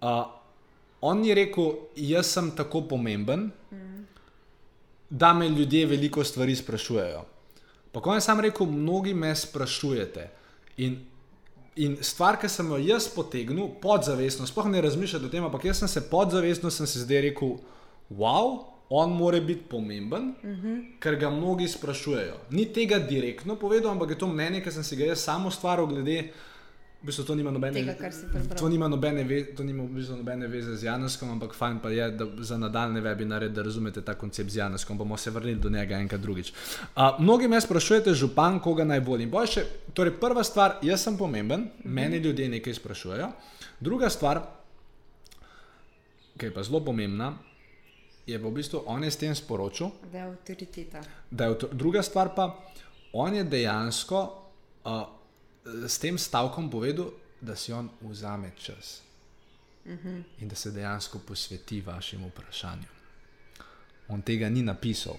uh, 0.00 0.30
on 1.00 1.24
je 1.24 1.34
rekel, 1.34 1.72
jaz 1.96 2.30
sem 2.32 2.50
tako 2.56 2.84
pomemben, 2.88 3.50
da 5.10 5.32
me 5.34 5.48
ljudje 5.48 5.86
veliko 5.86 6.24
stvari 6.24 6.56
sprašujejo. 6.56 7.24
Pa 7.92 8.00
ko 8.00 8.14
je 8.14 8.20
sam 8.20 8.40
rekel, 8.40 8.66
mnogi 8.66 9.14
me 9.14 9.34
sprašujete. 9.36 10.28
In, 10.76 10.98
in 11.76 11.96
stvar, 12.02 12.36
ki 12.38 12.48
sem 12.48 12.68
jo 12.70 12.78
jaz 12.78 13.08
potegnil, 13.14 13.70
podzavestno, 13.82 14.46
sploh 14.46 14.68
ne 14.70 14.82
razmišljam 14.84 15.24
o 15.24 15.30
tem, 15.32 15.44
ampak 15.44 15.64
jaz 15.64 15.80
sem 15.80 15.88
se 15.88 16.04
podzavestno, 16.10 16.70
sem 16.70 16.86
se 16.86 17.02
zdaj 17.02 17.22
rekel, 17.30 17.56
wow, 18.10 18.68
on 18.90 19.16
mora 19.16 19.40
biti 19.40 19.62
pomemben, 19.68 20.34
uh 20.42 20.50
-huh. 20.50 20.84
ker 21.00 21.16
ga 21.16 21.30
mnogi 21.30 21.68
sprašujejo. 21.68 22.34
Ni 22.50 22.72
tega 22.72 22.98
direktno 22.98 23.56
povedal, 23.56 23.90
ampak 23.90 24.10
je 24.10 24.18
to 24.18 24.26
mnenje, 24.26 24.60
ki 24.60 24.70
sem 24.70 24.84
si 24.84 24.96
ga 24.96 25.04
jaz 25.04 25.18
samo 25.18 25.48
ustvaril 25.48 25.86
glede. 25.86 26.30
V 27.02 27.06
bistvu 27.06 27.24
to 27.24 27.34
nima 27.34 27.50
nobene, 27.50 27.74
Tega, 27.74 28.10
to 28.58 28.68
nima 28.68 28.88
nobene, 28.88 29.24
ve, 29.24 29.54
to 29.54 29.62
nima 29.64 29.84
v 29.84 29.86
bistvu 29.86 30.16
nobene 30.16 30.46
veze 30.46 30.76
z 30.76 30.82
Janeskom, 30.84 31.30
ampak 31.30 31.54
fajn 31.54 31.78
pa 31.78 31.90
je, 31.90 32.10
da 32.10 32.26
za 32.42 32.58
nadaljne 32.58 33.00
webinare, 33.00 33.48
da 33.48 33.62
razumete 33.62 34.02
ta 34.02 34.14
koncept 34.14 34.50
z 34.50 34.56
Janeskom. 34.56 34.98
Bomo 34.98 35.16
se 35.16 35.30
vrnili 35.30 35.60
do 35.60 35.70
njega 35.70 35.94
enkrat 35.94 36.20
drugič. 36.20 36.50
Uh, 36.50 37.20
mnogi 37.20 37.48
me 37.48 37.60
sprašujete, 37.60 38.14
župan, 38.14 38.58
koga 38.60 38.84
naj 38.84 39.00
volim. 39.00 39.30
Boje 39.30 39.46
še, 39.46 39.64
torej 39.94 40.18
prva 40.20 40.42
stvar, 40.44 40.78
jaz 40.82 41.02
sem 41.02 41.16
pomemben, 41.16 41.60
mm 41.60 41.70
-hmm. 41.84 41.94
meni 41.94 42.16
ljudje 42.16 42.48
nekaj 42.48 42.74
sprašujejo. 42.74 43.28
Druga 43.80 44.10
stvar, 44.10 44.42
ki 46.38 46.46
je 46.46 46.54
pa 46.54 46.62
zelo 46.62 46.84
pomembna, 46.84 47.38
je 48.28 48.38
v 48.38 48.50
bistvu 48.52 48.82
on 48.86 49.04
je 49.04 49.10
s 49.10 49.16
tem 49.16 49.34
sporočil, 49.34 49.90
Da 50.12 50.18
je 50.18 50.24
avtoriteta. 50.24 51.00
da 51.30 51.44
je 51.44 51.58
to, 51.58 51.68
druga 51.72 52.02
stvar 52.02 52.34
pa, 52.34 52.60
on 53.12 53.34
je 53.34 53.44
dejansko 53.44 54.18
uh, 54.84 55.08
s 55.88 55.98
tem 55.98 56.18
stavkom 56.18 56.70
povedal, 56.70 57.10
da 57.40 57.56
si 57.56 57.72
on 57.72 57.88
vzame 58.00 58.52
čas 58.58 59.02
uh 59.84 59.92
-huh. 59.92 60.22
in 60.38 60.48
da 60.48 60.54
se 60.54 60.70
dejansko 60.70 61.18
posveti 61.18 61.80
vašim 61.80 62.24
vprašanjem. 62.24 62.90
On 64.08 64.22
tega 64.22 64.48
ni 64.48 64.62
napisal, 64.62 65.16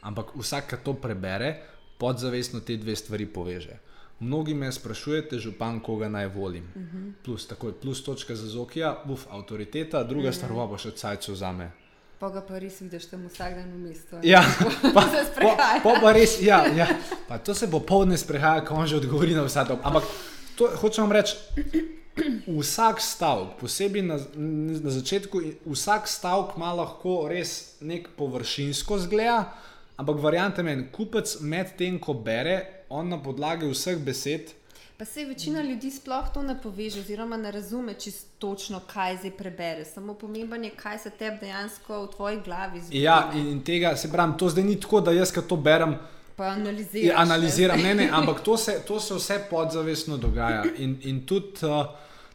ampak 0.00 0.36
vsak, 0.36 0.68
ki 0.68 0.76
to 0.84 0.94
prebere, 0.94 1.62
podzavestno 1.98 2.60
te 2.60 2.76
dve 2.76 2.96
stvari 2.96 3.26
poveže. 3.26 3.78
Mnogi 4.20 4.54
me 4.54 4.72
sprašujete, 4.72 5.38
župan, 5.38 5.80
koga 5.80 6.08
naj 6.08 6.26
volim. 6.26 6.64
Uh 6.74 6.82
-huh. 6.82 7.12
Plus, 7.24 7.46
takoj, 7.46 7.72
plus 7.80 8.04
točka 8.04 8.36
za 8.36 8.46
Zokija, 8.46 9.02
buf, 9.04 9.26
avtoriteta, 9.30 10.04
druga 10.04 10.28
uh 10.28 10.34
-huh. 10.34 10.36
stvar 10.36 10.68
pa 10.70 10.78
še 10.78 10.90
cajcu 10.90 11.34
za 11.34 11.52
me. 11.52 11.83
Pa 12.24 12.30
ga 12.32 12.40
pa 12.40 12.56
res 12.56 12.78
vidiš 12.80 13.04
tam 13.10 13.26
vsak 13.28 13.52
dan 13.52 13.66
v 13.68 13.78
mestu. 13.84 14.16
Ja, 14.24 14.40
pa, 14.96 15.02
se 15.12 15.20
po, 15.20 15.24
sprehaja. 15.28 15.80
po 15.84 15.92
pa 16.00 16.12
res, 16.16 16.38
ja, 16.40 16.64
ja. 16.72 16.86
Pa 17.28 17.36
to 17.36 17.52
se 17.52 17.68
bo 17.68 17.82
polne 17.84 18.16
sprehaja, 18.16 18.62
ko 18.64 18.80
on 18.80 18.88
že 18.88 18.96
odgovori 18.96 19.36
na 19.36 19.44
vse 19.44 19.60
to. 19.68 19.76
Ampak 19.84 20.08
to 20.56 20.70
hočem 20.80 21.04
vam 21.04 21.12
reči, 21.12 21.36
vsak 22.48 23.04
stavek, 23.04 23.60
posebej 23.60 24.08
na, 24.08 24.16
na 24.40 24.90
začetku, 24.96 25.68
vsak 25.68 26.08
stavek 26.08 26.56
ima 26.56 26.72
lahko 26.72 27.28
res 27.28 27.76
nek 27.84 28.08
površinsko 28.16 29.04
zgled, 29.04 29.44
ampak 30.00 30.16
variante 30.16 30.64
meni, 30.64 30.88
kupec 30.88 31.28
med 31.44 31.76
tem, 31.76 32.00
ko 32.00 32.16
bere, 32.16 32.88
on 32.88 33.12
na 33.12 33.20
podlagi 33.20 33.68
vseh 33.68 34.00
besed. 34.00 34.56
Pa 35.04 35.10
se 35.10 35.24
večina 35.24 35.62
ljudi 35.62 35.90
sploh 35.90 36.24
to 36.34 36.42
ne 36.42 36.54
poveže, 36.62 37.00
oziroma 37.00 37.36
ne 37.36 37.50
razume 37.50 37.94
čisto 37.94 38.28
točno, 38.38 38.80
kaj 38.92 39.16
zdaj 39.16 39.30
prebere. 39.36 39.84
Samo 39.84 40.14
pomemben 40.14 40.64
je, 40.64 40.70
kaj 40.70 40.98
se 40.98 41.10
tebi 41.10 41.36
dejansko 41.40 41.98
v 42.02 42.08
tvoji 42.14 42.38
glavi 42.44 42.80
zgodi. 42.80 43.02
Ja, 43.02 43.30
in, 43.34 43.60
tega 43.60 43.96
se 43.96 44.08
pravi, 44.12 44.32
to 44.38 44.48
zdaj 44.48 44.64
ni 44.64 44.78
tako, 44.80 45.00
da 45.00 45.12
jaz, 45.12 45.32
ki 45.32 45.42
to 45.48 45.56
berem, 45.56 45.98
pa 46.36 46.44
analiziraš. 46.54 47.10
Ja, 47.10 47.18
analiziram, 47.20 47.82
ne, 47.82 47.94
ne, 47.94 48.08
ampak 48.18 48.40
to 48.40 48.56
se, 48.56 48.78
to 48.88 49.00
se 49.00 49.14
vse 49.14 49.38
podzavestno 49.50 50.16
dogaja. 50.16 50.64
In, 50.78 50.96
in 51.02 51.20
tudi, 51.26 51.68
uh, 51.68 51.84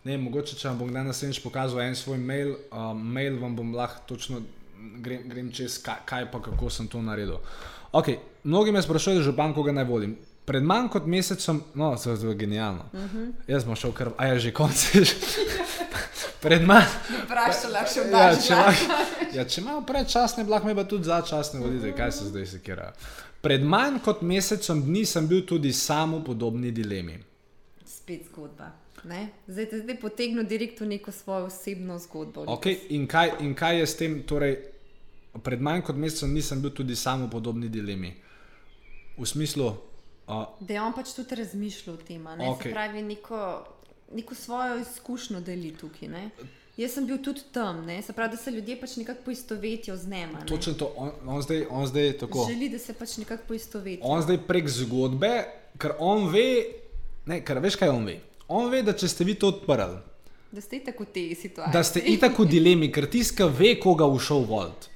ne, 0.04 0.22
mogoče, 0.22 0.62
če 0.62 0.70
vam 0.70 0.84
bom 0.84 0.94
kdaj 0.94 1.10
naslednjič 1.10 1.42
pokazal 1.42 1.82
en 1.82 1.98
svoj 1.98 2.22
mail, 2.22 2.54
uh, 2.54 2.94
mail 2.94 3.42
vam 3.42 3.58
bom 3.58 3.74
lahko 3.74 4.06
točno 4.14 4.44
grem, 5.02 5.26
grem 5.26 5.50
čez, 5.52 5.82
kaj, 5.82 6.06
kaj 6.06 6.32
pa 6.32 6.46
kako 6.52 6.70
sem 6.70 6.88
to 6.88 7.02
naredil. 7.02 7.42
Okay, 7.98 8.22
mnogi 8.44 8.72
me 8.72 8.82
sprašujejo, 8.86 9.26
župan, 9.26 9.58
koga 9.58 9.74
naj 9.74 9.90
volim. 9.90 10.20
Pred 10.50 10.66
manj 10.66 10.88
kot 10.90 11.06
mesecem, 11.06 11.62
no, 11.78 11.92
to 12.04 12.16
je 12.18 12.36
genialno. 12.36 12.86
Uh 12.94 13.00
-huh. 13.00 13.32
Jaz 13.48 13.64
sem 13.64 13.76
šel 13.76 13.92
kar, 13.92 14.10
a 14.18 14.26
je 14.26 14.40
že 14.40 14.52
konec. 14.52 14.92
Pred 16.42 16.64
manj. 16.66 16.86
Vprašala 17.26 17.86
še 17.88 18.00
Ja, 18.00 18.06
vdaš. 18.08 18.48
če, 18.48 18.54
ima, 18.54 18.98
ja, 19.34 19.46
če 19.46 19.62
imajo 19.62 19.82
predčasne, 19.82 20.44
lahko 20.44 20.68
me 20.68 20.76
pa 20.76 20.84
tudi 20.84 21.04
začasne 21.04 21.60
volitve, 21.60 21.96
kaj 21.96 22.12
se 22.12 22.26
zdaj 22.26 22.46
sekirajo. 22.46 22.92
Pred 23.42 23.64
manj 23.64 24.00
kot 24.00 24.22
mesecem 24.22 24.82
dni 24.82 25.06
sem 25.06 25.28
bil 25.28 25.46
tudi 25.46 25.74
sam 25.74 26.16
v 26.16 26.24
podobni 26.24 26.72
dilemi. 26.72 27.20
Spet 27.86 28.26
zgodba. 28.32 28.72
Ne? 29.04 29.30
Zdaj 29.48 29.70
te 29.70 29.80
zdaj 29.80 30.00
potegnil 30.00 30.44
direkt 30.44 30.82
v 30.82 30.86
neko 30.86 31.12
svojo 31.12 31.46
osebno 31.46 32.00
zgodbo. 32.00 32.46
Okay, 32.48 32.78
in, 32.90 33.08
kaj, 33.08 33.32
in 33.40 33.54
kaj 33.56 33.80
je 33.80 33.88
s 33.88 33.96
tem? 33.96 34.24
Torej, 34.24 34.58
pred 35.44 35.62
manj 35.62 35.82
kot 35.82 35.96
mesecem 35.96 36.34
nisem 36.34 36.62
bil 36.62 36.72
tudi 36.72 36.96
sam 36.96 37.28
v 37.28 37.30
podobni 37.30 37.70
dilemi. 37.70 38.16
V 39.18 39.26
smislu, 39.28 39.89
uh, 40.30 40.46
Da 40.60 40.74
je 40.74 40.82
on 40.82 40.94
pač 40.94 41.14
tudi 41.14 41.36
razmišljal 41.36 41.96
o 41.96 42.00
tem. 42.00 42.28
a 42.28 42.36
ne. 42.36 42.50
Okej. 42.50 42.64
Se 42.64 42.74
pravi, 42.74 43.02
neko, 43.02 43.66
neko 44.14 44.36
svojo 44.36 44.80
izkušnjo 44.80 45.40
deli 45.42 45.74
tukaj. 45.74 46.08
Ne? 46.08 46.30
Jaz 46.78 46.94
sem 46.94 47.06
bil 47.06 47.18
tudi 47.20 47.42
tam, 47.52 47.86
ne? 47.86 48.02
se 48.02 48.14
pravi, 48.14 48.32
da 48.32 48.38
se 48.38 48.52
ljudje 48.52 48.80
pač 48.80 48.96
nekako 48.96 49.24
poistovetijo 49.26 49.98
z 49.98 50.06
njima. 50.08 50.40
ne. 50.40 50.46
točno 50.46 50.74
to, 50.74 50.94
on, 50.96 51.12
on, 51.28 51.42
zdaj, 51.42 51.66
on 51.70 51.88
zdaj 51.88 52.14
tako. 52.18 52.46
Želi, 52.50 52.70
da 52.70 52.80
se 52.80 52.94
pač 52.94 53.18
nekako 53.18 53.44
poistovetijo. 53.48 54.06
On 54.06 54.22
zdaj 54.22 54.38
prek 54.48 54.70
zgodbe, 54.70 55.44
ker 55.78 55.92
on 56.00 56.30
ve, 56.30 56.66
ne, 57.26 57.42
ker 57.44 57.60
veš 57.60 57.76
kaj 57.76 57.90
on 57.90 58.06
ve. 58.06 58.20
On 58.48 58.72
ve, 58.72 58.80
da 58.84 58.94
če 58.94 59.08
ste 59.08 59.24
vi 59.24 59.36
to 59.36 59.48
odprli, 59.48 59.98
Da 60.52 60.62
ste 60.62 60.80
tako 60.82 61.04
v 61.04 61.12
tej 61.14 61.36
situaciji. 61.36 61.74
da 61.74 61.84
ste 61.84 62.00
itak 62.00 62.40
v 62.40 62.46
dilemi, 62.50 62.88
ker 62.92 63.06
tiska 63.06 63.46
ve, 63.46 63.76
koga 63.80 64.08
v 64.10 64.18
šov 64.20 64.48
volt. 64.50 64.88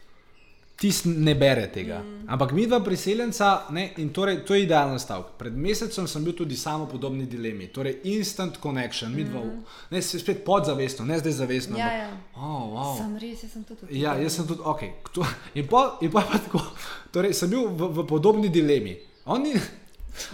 Tis 0.84 1.06
ne 1.06 1.32
bere 1.34 1.70
tega. 1.70 2.00
Mm. 2.00 2.26
Ampak 2.28 2.52
mi 2.52 2.66
dva 2.68 2.82
priseljenca, 2.82 3.48
ne, 3.70 3.94
in 3.98 4.10
torej, 4.10 4.42
to 4.44 4.54
je 4.54 4.64
idealen 4.64 5.00
stavek. 5.00 5.30
Pred 5.38 5.56
mesecem 5.56 6.08
sem 6.08 6.24
bil 6.24 6.34
tudi 6.34 6.58
samo 6.58 6.86
podobni 6.86 7.24
dilemi, 7.26 7.70
torej 7.70 8.02
instant 8.06 8.58
connection, 8.60 9.08
mi 9.10 9.24
dva, 9.24 9.44
ne 9.90 10.02
se 10.02 10.20
spet 10.20 10.42
podzavestno, 10.44 11.06
ne 11.06 11.20
zdaj 11.20 11.32
zavestno. 11.34 11.78
Ja, 11.78 11.86
ampak- 11.86 12.00
ja. 12.02 12.10
Oh, 12.36 12.66
wow. 12.74 12.98
Sem 12.98 13.16
res, 13.18 13.44
jaz 13.44 13.52
sem 13.52 13.64
tudi 13.64 13.80
tukaj. 13.80 13.96
Ja, 13.98 14.18
jaz 14.18 14.36
sem 14.36 14.48
tudi, 14.48 14.62
ok. 14.66 14.84
To, 15.14 15.24
in 15.56 15.68
pa 15.68 15.86
in 16.02 16.12
pol 16.12 16.22
pa 16.24 16.38
tako, 16.38 16.60
torej 17.12 17.34
sem 17.34 17.50
bil 17.50 17.70
v, 17.70 17.90
v 17.94 18.06
podobni 18.06 18.50
dilemi. 18.50 18.98
On 19.26 19.40
ni, 19.40 19.56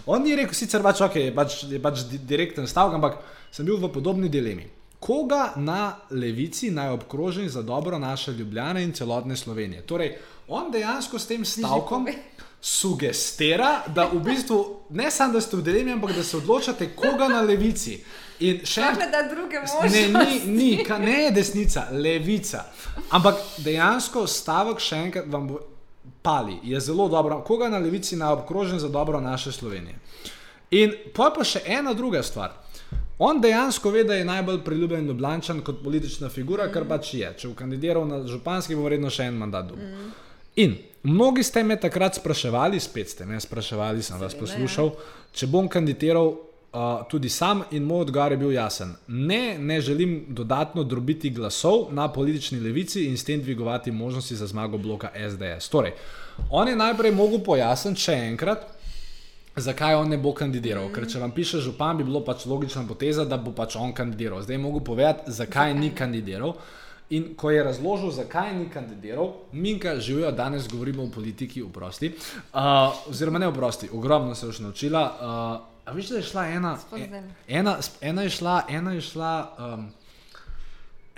on 0.07 0.23
ni 0.23 0.33
rekel, 0.33 0.53
sicer 0.55 0.81
pač, 0.81 1.01
okay, 1.01 1.29
je, 1.29 1.31
pač, 1.31 1.59
je 1.69 1.79
pač 1.79 2.07
di- 2.07 2.23
direkten 2.25 2.65
stavek, 2.65 2.97
ampak 2.97 3.21
sem 3.51 3.61
bil 3.63 3.77
v 3.77 3.89
podobni 3.89 4.29
dilemi. 4.29 4.65
Koga 4.99 5.53
na 5.55 5.77
levici 6.11 6.71
naj 6.71 6.89
obkrožim 6.91 7.47
za 7.49 7.61
dobro 7.61 7.95
naše 7.97 8.33
Ljubljane 8.33 8.83
in 8.83 8.91
celotne 8.91 9.35
Slovenije? 9.35 9.81
Torej, 9.81 10.17
on 10.49 10.71
dejansko 10.71 11.19
s 11.19 11.27
tem 11.27 11.45
stavkom 11.45 12.07
sugestira, 12.61 13.83
da 13.87 14.05
v 14.05 14.19
bistvu 14.19 14.57
ne 14.89 15.11
samo, 15.11 15.33
da 15.33 15.41
ste 15.41 15.57
v 15.57 15.61
dilemi, 15.61 15.91
ampak 15.91 16.15
da 16.15 16.23
se 16.23 16.37
odločate, 16.37 16.89
koga 16.95 17.27
na 17.27 17.41
levici. 17.41 17.99
In 18.39 18.61
še 18.65 18.81
Sploh 19.67 19.83
en- 19.85 20.11
ne 20.13 20.25
ni, 20.25 20.39
ni, 20.47 20.83
ka- 20.83 20.97
ne 20.97 21.23
je 21.23 21.31
desnica, 21.31 21.87
levica. 21.91 22.65
Ampak 23.11 23.35
dejansko 23.57 24.27
stavek 24.27 24.79
še 24.79 24.95
enkrat 24.95 25.25
vam 25.27 25.47
bo 25.47 25.59
pali, 26.21 26.59
je 26.63 26.79
zelo 26.79 27.09
dobro. 27.09 27.41
Koga 27.41 27.69
na 27.69 27.77
levici 27.77 28.15
naj 28.15 28.33
obkrožim 28.33 28.79
za 28.79 28.87
dobro 28.89 29.19
naše 29.19 29.51
Slovenije. 29.51 29.95
In 30.71 30.93
pa 31.15 31.31
pa 31.35 31.43
še 31.43 31.61
ena 31.65 31.93
druga 31.93 32.23
stvar. 32.23 32.51
On 33.19 33.41
dejansko 33.41 33.89
ve, 33.91 34.03
da 34.03 34.15
je 34.15 34.25
najbolj 34.25 34.61
priljubljen 34.63 35.07
Ljubljančan 35.07 35.61
kot 35.61 35.83
politična 35.83 36.29
figura, 36.29 36.67
mm. 36.67 36.73
kar 36.73 36.85
pač 36.87 37.13
je. 37.13 37.33
Če 37.37 37.47
bo 37.47 37.55
kandidiral 37.55 38.07
na 38.07 38.21
županski, 38.27 38.75
bo 38.75 38.83
verjetno 38.83 39.09
še 39.09 39.23
en 39.27 39.33
mandat 39.37 39.67
dobil. 39.67 39.85
Mm. 39.85 40.11
In 40.55 40.75
mnogi 41.03 41.43
ste 41.43 41.63
me 41.63 41.79
takrat 41.79 42.15
spraševali, 42.15 42.79
spet 42.79 43.09
ste 43.09 43.25
me 43.25 43.39
spraševali, 43.39 44.03
sem 44.03 44.19
vas 44.19 44.35
poslušal, 44.35 44.91
če 45.33 45.47
bom 45.47 45.67
kandidiral 45.69 46.33
uh, 46.73 47.05
tudi 47.09 47.29
sam, 47.29 47.63
in 47.71 47.83
moj 47.83 48.07
odgovor 48.07 48.31
je 48.31 48.37
bil 48.37 48.51
jasen. 48.51 48.95
Ne, 49.07 49.57
ne 49.59 49.81
želim 49.81 50.25
dodatno 50.29 50.83
drobiti 50.83 51.29
glasov 51.29 51.93
na 51.93 52.07
politični 52.11 52.59
levici 52.59 53.05
in 53.05 53.17
s 53.17 53.23
tem 53.23 53.41
dvigovati 53.41 53.91
možnosti 53.91 54.35
za 54.35 54.47
zmago 54.47 54.77
bloka 54.77 55.11
SDS. 55.29 55.69
Torej, 55.69 55.93
on 56.49 56.67
je 56.67 56.75
najprej 56.75 57.11
mogel 57.11 57.43
pojasniti 57.45 58.01
še 58.01 58.17
enkrat, 58.31 58.67
zakaj 59.55 59.95
on 59.95 60.09
ne 60.09 60.17
bo 60.17 60.33
kandidiral. 60.33 60.89
Mm. 60.89 60.93
Ker 60.95 61.07
če 61.09 61.19
vam 61.19 61.31
piše 61.31 61.61
župan, 61.63 61.97
bi 61.97 62.03
bilo 62.03 62.21
pač 62.25 62.45
logična 62.45 62.85
poteza, 62.87 63.25
da 63.25 63.37
bo 63.37 63.51
pač 63.55 63.75
on 63.75 63.93
kandidiral. 63.93 64.41
Zdaj 64.43 64.55
je 64.55 64.61
mogel 64.61 64.83
povedati, 64.85 65.31
zakaj, 65.31 65.73
zakaj 65.73 65.79
ni 65.79 65.91
kandidiral. 65.95 66.55
In 67.09 67.33
ko 67.35 67.49
je 67.49 67.63
razložil, 67.63 68.11
zakaj 68.11 68.53
ni 68.55 68.69
kandidiral, 68.69 69.33
Minka 69.51 69.99
živijo, 69.99 70.31
danes 70.31 70.67
govorimo 70.69 71.03
o 71.03 71.09
politiki, 71.09 71.63
oprosti. 71.63 72.13
Uh, 72.53 72.61
oziroma 73.09 73.39
ne 73.39 73.47
oprosti, 73.47 73.89
ogromno 73.93 74.35
se 74.35 74.45
je 74.45 74.49
už 74.49 74.59
naučila. 74.59 75.03
Uh, 75.21 75.89
a 75.89 75.91
veš, 75.95 76.09
da 76.09 76.17
je 76.17 76.23
šla 76.23 76.45
ena, 76.47 76.77
ne. 76.91 77.23
ena, 77.47 77.77
ena 78.01 78.21
je 78.21 78.29
šla, 78.29 78.61
ena 78.69 78.91
je 78.91 79.01
šla. 79.01 79.55
Um, 79.57 79.89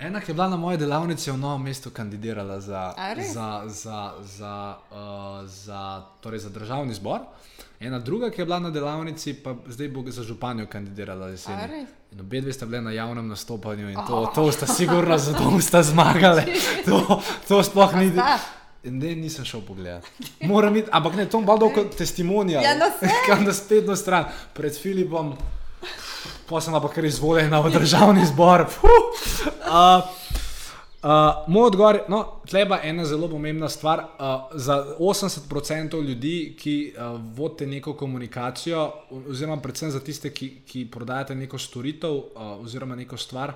Ena, 0.02 0.20
ki 0.20 0.30
je 0.30 0.34
bila 0.34 0.48
na 0.48 0.56
moji 0.56 0.78
delavnici 0.78 1.30
v 1.30 1.36
Novem 1.38 1.62
mestu, 1.62 1.90
kandidirala 1.90 2.60
za, 2.60 2.94
za, 3.32 3.62
za, 3.66 4.12
za, 4.22 4.76
uh, 4.90 5.46
za, 5.46 6.02
torej 6.20 6.38
za 6.38 6.50
državni 6.50 6.94
zbor, 6.94 7.20
ena 7.82 7.98
druga, 7.98 8.30
ki 8.30 8.40
je 8.40 8.44
bila 8.44 8.58
na 8.58 8.70
delavnici, 8.70 9.34
pa 9.34 9.54
zdaj 9.66 9.88
bo 9.88 10.04
za 10.06 10.22
županjo 10.22 10.66
kandidirala? 10.66 11.30
In 12.12 12.20
obe 12.20 12.40
dve 12.40 12.52
sta 12.52 12.66
bile 12.66 12.80
na 12.80 12.92
javnem 12.92 13.28
nastopanju 13.28 13.88
in 13.88 13.98
to, 14.06 14.32
to 14.34 14.52
sta 14.52 14.66
sigurno 14.66 15.18
za 15.18 15.32
to 15.32 15.60
sta 15.60 15.82
zmagali. 15.82 16.42
To, 16.86 17.22
to 17.48 17.62
sploh 17.62 17.94
ni. 17.94 18.10
sta? 18.10 18.38
Ne, 18.84 19.14
nisem 19.14 19.44
šel 19.44 19.60
pogledat. 19.60 20.06
Moram 20.40 20.76
iti, 20.76 20.88
ampak 20.92 21.14
ne, 21.14 21.26
to 21.30 21.38
bom 21.38 21.46
bal 21.46 21.70
kot 21.70 21.94
testimonija. 21.94 22.62
Ja, 22.62 22.74
no. 22.74 22.90
Kam 23.26 23.44
na 23.44 23.52
spletno 23.54 23.96
stran, 23.96 24.26
pred 24.54 24.74
Filipom, 24.74 25.36
pa 26.50 26.60
sem 26.60 26.74
pa 26.74 26.88
kar 26.90 27.04
izvoljena 27.06 27.60
v 27.62 27.70
državni 27.70 28.26
zbor. 28.26 28.66
Uh, 28.66 30.21
Uh, 31.02 31.08
moj 31.48 31.66
odgovor 31.66 31.94
je, 31.94 32.02
no, 32.08 32.18
tleba 32.46 32.78
ena 32.82 33.04
zelo 33.04 33.28
pomembna 33.28 33.68
stvar. 33.68 33.98
Uh, 33.98 34.04
za 34.54 34.86
80% 34.98 36.02
ljudi, 36.02 36.56
ki 36.58 36.94
uh, 36.94 37.20
vodite 37.34 37.66
neko 37.66 37.94
komunikacijo, 37.94 38.92
oziroma 39.28 39.56
predvsem 39.60 39.90
za 39.90 40.00
tiste, 40.00 40.30
ki, 40.30 40.50
ki 40.66 40.84
prodajate 40.90 41.34
neko 41.34 41.58
storitev 41.58 42.10
uh, 42.10 42.24
oziroma 42.62 42.94
neko 42.96 43.16
stvar, 43.16 43.50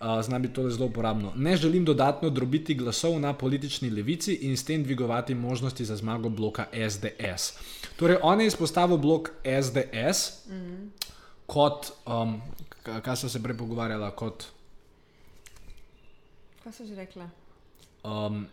uh, 0.00 0.22
zna 0.22 0.38
biti 0.38 0.54
to 0.54 0.70
zelo 0.70 0.86
uporabno. 0.86 1.32
Ne 1.36 1.56
želim 1.56 1.84
dodatno 1.84 2.30
drobiti 2.30 2.74
glasov 2.74 3.20
na 3.20 3.32
politični 3.32 3.90
levici 3.90 4.34
in 4.34 4.56
s 4.56 4.64
tem 4.64 4.82
dvigovati 4.82 5.34
možnosti 5.34 5.84
za 5.84 5.96
zmago 5.96 6.28
bloka 6.28 6.66
SDS. 6.90 7.52
Torej, 7.96 8.18
on 8.22 8.40
je 8.40 8.46
izpostavil 8.46 8.96
blok 8.96 9.30
SDS 9.62 10.46
mm. 10.50 10.90
kot, 11.46 11.92
um, 12.06 12.40
k- 12.82 13.00
kaj 13.00 13.16
so 13.16 13.28
se 13.28 13.42
prej 13.42 13.56
pogovarjala, 13.56 14.10
kot 14.10 14.44
Kaj 16.64 16.72
so 16.72 16.88
že 16.88 16.96
rekla? 16.96 17.28
um, 18.04 18.46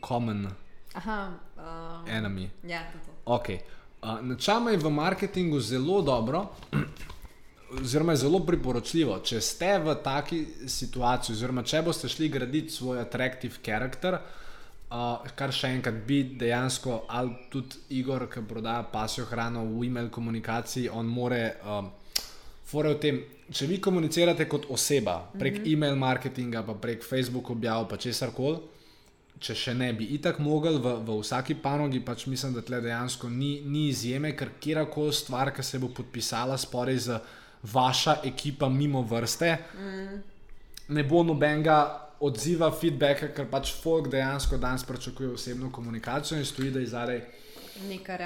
common 0.00 0.48
Aha, 0.94 1.30
um, 1.56 2.08
enemy. 2.08 2.50
ja, 2.64 2.80
to 2.92 2.98
to. 2.98 3.12
Okay. 3.24 3.58
Uh, 4.02 4.20
načama 4.22 4.70
je 4.70 4.76
v 4.76 4.90
marketingu 4.90 5.60
zelo 5.60 6.02
dobro, 6.02 6.46
oziroma 7.82 8.16
zelo 8.16 8.40
priporočljivo, 8.46 9.20
če 9.20 9.40
ste 9.40 9.78
v 9.78 9.94
taki 10.04 10.46
situaciji, 10.66 11.34
oziroma 11.36 11.62
če 11.62 11.82
boste 11.82 12.08
šli 12.08 12.28
graditi 12.28 12.72
svoj 12.72 13.00
attractive 13.00 13.62
character, 13.64 14.18
Uh, 14.90 15.22
kar 15.38 15.52
še 15.54 15.68
enkrat 15.70 16.00
bi 16.02 16.16
dejansko, 16.34 17.04
ali 17.14 17.30
tudi 17.46 17.78
Igor, 17.94 18.24
ki 18.26 18.40
prodaja 18.42 18.82
pasjo 18.90 19.22
hrano 19.30 19.62
v 19.62 19.84
e-mail 19.86 20.08
komunikaciji, 20.10 20.88
on 20.90 21.06
more, 21.06 21.38
um, 21.62 21.92
fore 22.66 22.96
v 22.96 22.98
tem, 22.98 23.20
če 23.50 23.66
vi 23.66 23.80
komunicirate 23.82 24.46
kot 24.48 24.66
oseba 24.70 25.30
prek 25.38 25.58
mm 25.58 25.64
-hmm. 25.64 25.72
e-mail 25.72 25.96
marketinga, 25.96 26.62
pa 26.62 26.74
prek 26.74 27.04
Facebook 27.04 27.50
objav, 27.50 27.88
pa 27.88 27.96
česar 27.96 28.30
koli, 28.36 28.58
če 29.40 29.54
še 29.54 29.74
ne 29.74 29.92
bi 29.92 30.04
itak 30.04 30.38
mogel 30.38 30.78
v, 30.78 30.94
v 31.06 31.20
vsaki 31.20 31.54
panogi, 31.54 32.00
pač 32.04 32.26
mislim, 32.26 32.52
da 32.52 32.62
tle 32.62 32.80
dejansko 32.80 33.28
ni, 33.28 33.60
ni 33.64 33.88
izjeme, 33.88 34.36
ker 34.36 34.50
kjerkoli 34.60 35.12
stvar, 35.12 35.52
ki 35.56 35.62
se 35.62 35.78
bo 35.78 35.88
podpisala 35.88 36.58
sporej 36.58 36.98
z 36.98 37.20
vaša 37.62 38.20
ekipa 38.24 38.68
mimo 38.68 39.02
vrste, 39.02 39.58
mm. 39.78 40.22
ne 40.88 41.04
bo 41.04 41.22
nobenega 41.22 41.78
odziva, 42.20 42.70
feedbacka, 42.70 43.30
ker 43.36 43.48
pač 43.48 43.72
folk 43.82 44.10
dejansko 44.12 44.58
danes 44.60 44.84
pričakuje 44.84 45.30
osebno 45.30 45.72
komunikacijo 45.72 46.38
in 46.38 46.44
stoji, 46.44 46.70
da 46.70 46.80
je 46.80 46.86
zadaj. 46.86 47.20
Neka 47.88 48.16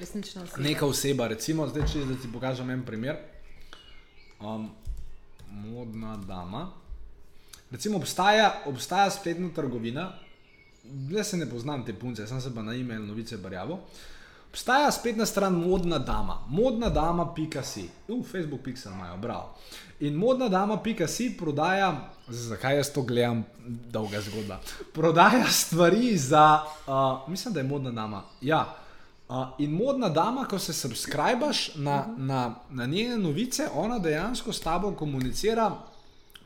resnična 0.00 0.42
oseba. 0.42 0.62
Neka 0.62 0.86
oseba, 0.86 1.28
recimo, 1.28 1.68
zdaj, 1.68 1.86
če 1.92 2.06
ti 2.22 2.32
pokažem 2.32 2.70
en 2.70 2.84
primer. 2.86 3.33
Um, 4.40 4.70
modna 5.50 6.16
dama. 6.16 6.70
Recimo, 7.70 7.98
obstaja, 7.98 8.62
obstaja 8.66 9.10
spletna 9.10 9.48
trgovina, 9.54 10.12
jaz 11.10 11.26
se 11.26 11.36
ne 11.36 11.46
poznam 11.50 11.84
te 11.84 11.92
punce, 11.92 12.26
sem 12.26 12.40
se 12.40 12.54
pa 12.54 12.62
na 12.62 12.74
e-mail 12.74 13.06
novice 13.06 13.36
barjavo. 13.36 13.80
Obstaja 14.50 14.90
spletna 14.92 15.26
stran 15.26 15.52
modna 15.52 15.98
dama, 15.98 16.38
modna 16.48 16.88
dama.si, 16.88 17.88
v 18.08 18.22
Facebook 18.22 18.62
pixel 18.62 18.92
imajo, 18.92 19.16
bravo. 19.16 19.56
In 20.00 20.14
modna 20.14 20.48
dama.si 20.48 21.36
prodaja, 21.38 22.10
zakaj 22.28 22.76
jaz 22.76 22.92
to 22.92 23.02
gledam, 23.02 23.44
dolga 23.66 24.20
zgodba. 24.20 24.60
Prodaja 24.92 25.48
stvari 25.50 26.16
za, 26.18 26.62
uh, 26.86 27.28
mislim, 27.28 27.54
da 27.54 27.60
je 27.60 27.66
modna 27.66 27.90
dama. 27.90 28.22
Ja. 28.40 28.83
Uh, 29.28 29.46
in 29.58 29.70
modna 29.72 30.08
dama, 30.08 30.44
ko 30.44 30.58
se 30.58 30.72
subskrbiš 30.72 31.74
na, 31.74 32.06
na, 32.16 32.54
na 32.70 32.86
njene 32.86 33.18
novice, 33.18 33.68
ona 33.74 33.98
dejansko 33.98 34.52
s 34.52 34.60
tabo 34.60 34.92
komunicira, 34.92 35.70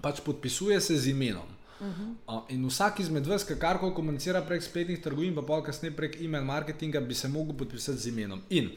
pač 0.00 0.20
podpisuje 0.20 0.80
se 0.80 0.96
z 0.96 1.08
imenom. 1.10 1.42
Uh 1.80 1.86
-huh. 1.86 2.14
uh, 2.26 2.42
in 2.48 2.66
vsak 2.66 3.00
izmed 3.00 3.26
vas, 3.26 3.44
ki 3.44 3.54
karkoli 3.58 3.94
komunicira 3.94 4.42
prek 4.42 4.62
spletnih 4.62 5.02
trgovin, 5.02 5.34
pa 5.34 5.42
pol 5.42 5.62
kasneje 5.62 5.96
prek 5.96 6.20
e-mail 6.20 6.44
marketinga, 6.44 7.00
bi 7.00 7.14
se 7.14 7.28
lahko 7.28 7.52
podpisal 7.52 7.94
z 7.94 8.06
imenom. 8.08 8.40
In, 8.50 8.70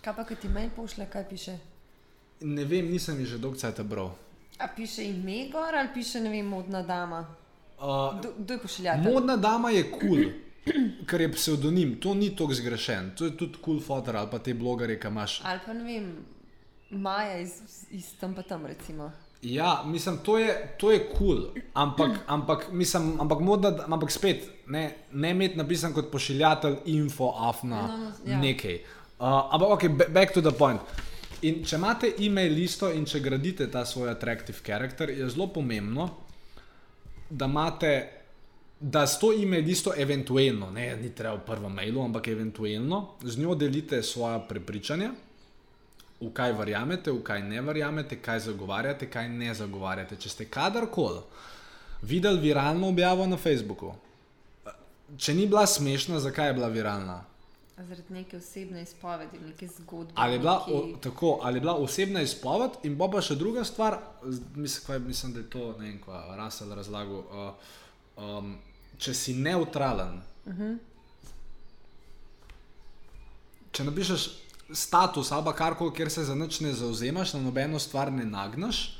kaj 0.00 0.16
pa, 0.16 0.24
ki 0.24 0.34
ti 0.36 0.48
mail 0.48 0.70
pošle, 0.76 1.06
kaj 1.10 1.28
piše? 1.28 1.58
Ne 2.40 2.64
vem, 2.64 2.90
nisem 2.90 3.24
že 3.26 3.38
dolgo 3.38 3.56
časa 3.58 3.82
bral. 3.82 4.10
A 4.58 4.68
piše 4.76 5.04
ime 5.04 5.48
gor 5.52 5.74
ali 5.74 5.88
piše 5.94 6.20
ne 6.20 6.30
vem, 6.30 6.46
modna 6.46 6.82
dama? 6.82 7.26
Uh, 7.78 8.20
Kdo 8.38 8.54
je 8.54 8.60
pošiljatelj? 8.60 9.12
modna 9.12 9.36
dama 9.36 9.70
je 9.70 9.90
kul. 9.90 10.00
Cool. 10.00 10.45
Ker 11.08 11.20
je 11.20 11.32
pseudonim, 11.32 11.96
to 12.00 12.14
ni 12.14 12.32
tako 12.36 12.54
zgrešen, 12.54 13.12
to 13.16 13.28
je 13.28 13.36
tudi 13.36 13.60
kul 13.60 13.76
cool 13.76 13.80
fotor 13.80 14.16
ali 14.16 14.30
pa 14.30 14.38
te 14.38 14.54
blogere, 14.54 14.98
ki 15.00 15.12
imaš. 15.12 15.40
Ali 15.44 15.60
pa 15.66 15.74
ne 15.76 15.84
vem, 15.84 16.08
Maja 16.90 17.38
iz, 17.38 17.50
iz 17.90 18.12
tam 18.20 18.34
pa 18.34 18.42
tam 18.42 18.66
recimo. 18.66 19.10
Ja, 19.42 19.82
mislim, 19.86 20.18
to 20.24 20.38
je 20.38 20.70
kul, 20.78 21.16
cool, 21.18 21.48
ampak, 21.74 22.10
ampak, 22.36 22.72
mislim, 22.72 23.20
ampak, 23.20 23.40
modna, 23.40 23.74
ampak 23.88 24.10
spet 24.10 24.48
ne, 24.66 24.90
ne 25.12 25.30
imeti 25.30 25.58
napisan 25.58 25.92
kot 25.92 26.10
pošiljatelj 26.12 26.76
info, 26.86 27.34
afna, 27.38 27.86
no, 27.86 27.98
no, 27.98 28.12
ja. 28.24 28.38
nekaj. 28.38 28.80
Uh, 29.18 29.54
ampak, 29.54 29.68
ok, 29.68 29.88
back 30.08 30.34
to 30.34 30.42
the 30.42 30.52
point. 30.52 30.80
In 31.42 31.60
če 31.64 31.76
imate 31.76 32.14
e-mail 32.24 32.54
listo 32.56 32.88
in 32.92 33.04
če 33.04 33.20
gradite 33.20 33.66
ta 33.70 33.84
svoj 33.84 34.10
attractive 34.10 34.62
character, 34.64 35.10
je 35.10 35.28
zelo 35.28 35.50
pomembno, 35.52 36.08
da 37.30 37.44
imate, 37.50 37.92
da 38.80 39.06
s 39.06 39.18
to 39.18 39.32
e-mail 39.32 39.64
listo 39.64 39.92
eventualno, 39.96 40.70
ne, 40.70 40.96
ni 40.96 41.14
treba 41.14 41.36
v 41.36 41.46
prvem 41.46 41.72
mailu, 41.72 42.02
ampak 42.04 42.28
eventualno 42.28 43.16
z 43.22 43.38
njo 43.38 43.54
delite 43.54 44.02
svoje 44.02 44.40
prepričanja 44.48 45.12
v 46.20 46.32
kaj 46.32 46.52
verjamete, 46.56 47.12
v 47.12 47.22
kaj 47.22 47.42
ne 47.44 47.60
verjamete, 47.60 48.20
kaj 48.22 48.40
zagovarjate, 48.48 49.08
kaj 49.10 49.28
ne 49.28 49.54
zagovarjate. 49.54 50.16
Če 50.16 50.28
ste 50.32 50.48
kadarkoli 50.48 51.20
videli 52.02 52.40
viralno 52.40 52.88
objavo 52.88 53.26
na 53.26 53.36
Facebooku, 53.36 53.94
če 55.16 55.34
ni 55.34 55.46
bila 55.46 55.66
smešna, 55.66 56.20
zakaj 56.20 56.50
je 56.50 56.58
bila 56.60 56.68
viralna? 56.72 57.22
Zaradi 57.76 58.14
neke 58.14 58.38
osebne 58.38 58.82
izpovedi, 58.82 59.38
neke 59.44 59.68
zgodbe. 59.68 60.14
Ali 60.16 60.38
je 60.38 60.38
bila, 60.38 60.54
neki... 60.66 60.76
o, 60.76 61.00
tako, 61.04 61.38
ali 61.42 61.58
je 61.58 61.60
bila 61.60 61.74
osebna 61.76 62.22
izpoved, 62.24 62.78
in 62.88 62.96
pa 62.96 63.20
še 63.20 63.36
druga 63.36 63.64
stvar, 63.68 63.98
mislim, 64.56 65.10
mislim 65.10 65.34
da 65.34 65.42
je 65.42 65.50
to 65.52 65.74
ne 65.78 65.90
vem, 65.90 65.98
kaj 66.04 66.30
Rasel 66.36 66.72
razlagal. 66.72 67.20
Uh, 67.28 67.74
um, 68.16 68.56
če 68.98 69.14
si 69.14 69.34
neutralen, 69.34 70.20
uh 70.46 70.52
mhm. 70.52 70.62
-huh. 70.62 70.78
če 73.72 73.84
napišeš 73.84 74.28
status 74.72 75.32
ali 75.32 75.52
karkoli, 75.56 75.94
kjer 75.94 76.10
se 76.10 76.24
za 76.24 76.34
nič 76.34 76.60
ne 76.60 76.72
zauzemaš, 76.72 77.32
na 77.32 77.40
nobeno 77.40 77.78
stvar 77.78 78.12
ne 78.12 78.24
nagnaš. 78.24 78.96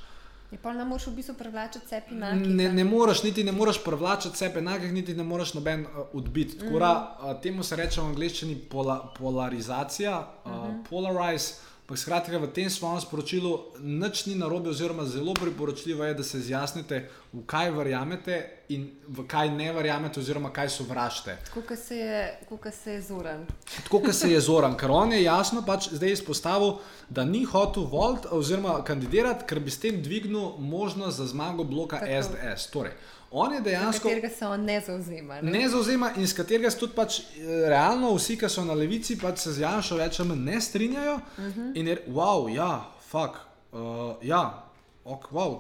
Je 0.51 0.59
pa 0.62 0.73
ne 0.73 0.85
moreš 0.85 1.07
v 1.07 1.17
bistvu 1.19 1.35
privlačiti 1.35 1.89
sebe 1.89 2.14
enakih. 2.14 2.49
Ne, 2.49 2.73
ne 2.73 2.85
moreš, 2.85 3.23
niti 3.23 3.45
ne 3.45 3.53
moreš 3.53 3.81
privlačiti 3.85 4.39
sebe 4.39 4.59
enakih, 4.59 4.93
niti 4.93 5.14
ne 5.14 5.23
moreš 5.23 5.55
noben 5.55 5.87
uh, 5.87 6.07
odbiti. 6.12 6.57
Mm 6.57 6.69
-hmm. 6.69 7.31
uh, 7.31 7.41
temu 7.43 7.62
se 7.62 7.77
reče 7.77 8.01
v 8.01 8.05
angleščini 8.05 8.55
pola, 8.71 9.12
polarizacija, 9.19 10.29
uh, 10.45 10.53
mm 10.53 10.57
-hmm. 10.57 10.85
polarize. 10.91 11.55
Skratka, 11.95 12.39
v 12.39 12.51
tem 12.51 12.66
svojem 12.66 12.99
sporočilu 12.99 13.78
nič 13.78 14.26
ni 14.26 14.34
narobe, 14.34 14.74
oziroma 14.74 15.05
zelo 15.07 15.34
priporočljivo 15.34 16.05
je, 16.05 16.14
da 16.14 16.22
se 16.22 16.39
izjasnite, 16.39 17.09
v 17.32 17.45
kaj 17.47 17.70
verjamete 17.70 18.39
in 18.74 18.91
v 19.07 19.22
kaj 19.30 19.53
ne 19.55 19.70
verjamete, 19.72 20.18
oziroma 20.20 20.51
kaj 20.51 20.68
sovražite. 20.74 21.37
Tako 21.47 21.62
kot 21.62 22.74
se 22.74 22.93
je 22.93 23.03
zoran. 23.03 23.47
Tako 23.84 24.01
kot 24.03 24.14
se 24.14 24.32
je 24.32 24.41
zoran, 24.41 24.74
ker 24.74 24.91
on 24.91 25.12
je 25.12 25.22
jasno 25.22 25.62
pač 25.62 25.93
zdaj 25.95 26.16
izpostavil, 26.18 26.80
da 27.09 27.24
ni 27.24 27.45
hotel 27.45 27.87
voliti 27.87 28.34
oziroma 28.34 28.80
kandidirati, 28.84 29.47
ker 29.47 29.61
bi 29.62 29.70
s 29.70 29.78
tem 29.78 30.03
dvignil 30.03 30.59
možnost 30.59 31.22
za 31.22 31.26
zmago 31.30 31.64
bloka 31.64 32.03
Tako. 32.03 32.22
SDS. 32.22 32.70
Torej, 32.74 32.99
On 33.39 33.53
je 33.53 33.61
dejansko. 33.61 34.09
Za 34.09 34.14
katerega 34.14 34.28
se 34.28 34.47
on 34.47 34.64
ne 34.64 34.80
zauzema. 34.80 35.41
Ne, 35.43 35.51
ne 35.53 35.68
zauzema 35.68 36.11
in 36.16 36.26
s 36.28 36.32
katerega 36.32 36.70
se 36.70 36.78
tudi 36.78 36.95
pač, 36.97 37.18
eh, 37.20 37.66
realno 37.68 38.14
vsi, 38.14 38.39
ki 38.41 38.49
so 38.49 38.64
na 38.64 38.74
levici, 38.74 39.18
pač 39.20 39.43
se 39.45 39.53
z 39.53 39.61
Janšo 39.61 40.24
manj 40.24 40.41
ne 40.45 40.61
strinjajo. 40.61 41.14
Uh 41.16 41.45
mhm. 41.45 41.61
-huh. 41.61 41.72
In 41.74 41.89
je, 41.89 41.97
wow, 42.09 42.49
ja, 42.55 42.84
fuck, 43.11 43.37
uh, 43.72 43.80
ja, 44.22 44.62
ok, 45.05 45.28
wow. 45.32 45.59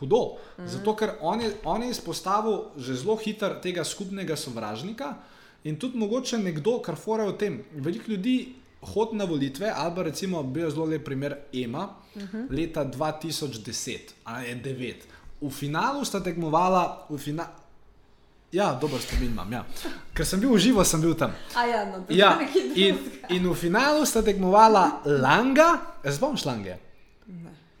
Hudo. 0.00 0.16
Uh 0.16 0.32
mhm. 0.32 0.66
-huh. 0.66 0.72
Zato, 0.72 0.96
ker 0.96 1.14
on 1.20 1.40
je, 1.40 1.52
on 1.64 1.82
je 1.82 1.90
izpostavil 1.90 2.58
že 2.76 2.94
zelo 2.94 3.16
hitro 3.16 3.54
tega 3.62 3.84
skupnega 3.84 4.36
sovražnika 4.36 5.14
in 5.64 5.78
tudi 5.78 5.98
mogoče 5.98 6.38
nekdo, 6.38 6.82
kar 6.82 6.96
fore 6.96 7.22
o 7.22 7.32
tem. 7.32 7.64
Veliko 7.74 8.10
ljudi 8.10 8.54
hodi 8.80 9.16
na 9.16 9.24
volitve, 9.24 9.72
ali 9.74 9.94
pa 9.94 10.02
recimo, 10.02 10.42
bil 10.42 10.64
je 10.64 10.70
zelo 10.70 10.84
lep 10.84 11.04
primer 11.04 11.36
EMA 11.52 11.88
uh 12.14 12.22
mhm. 12.22 12.36
-huh. 12.36 12.50
leta 12.50 12.84
2010 12.84 13.98
ali 14.24 14.46
2009 14.46 15.11
v 15.42 15.50
finalu 15.50 16.04
sta 16.06 16.22
tekmovala. 16.22 17.10
Fina... 17.18 17.50
Ja, 18.52 18.76
dobro, 18.76 19.00
spomin 19.00 19.32
imam. 19.32 19.48
Ja. 19.52 19.64
Ker 20.12 20.28
sem 20.28 20.40
bil 20.40 20.52
v 20.52 20.60
živo, 20.60 20.84
sem 20.84 21.00
bil 21.00 21.16
tam. 21.16 21.32
Ja, 21.56 21.88
no, 21.88 22.04
ja. 22.12 22.36
In, 22.76 23.00
in 23.32 23.48
v 23.48 23.54
finalu 23.56 24.04
sta 24.04 24.20
tekmovala 24.20 25.00
Langa, 25.08 25.98
zdaj 26.04 26.20
bom 26.20 26.36
šlange. 26.36 26.76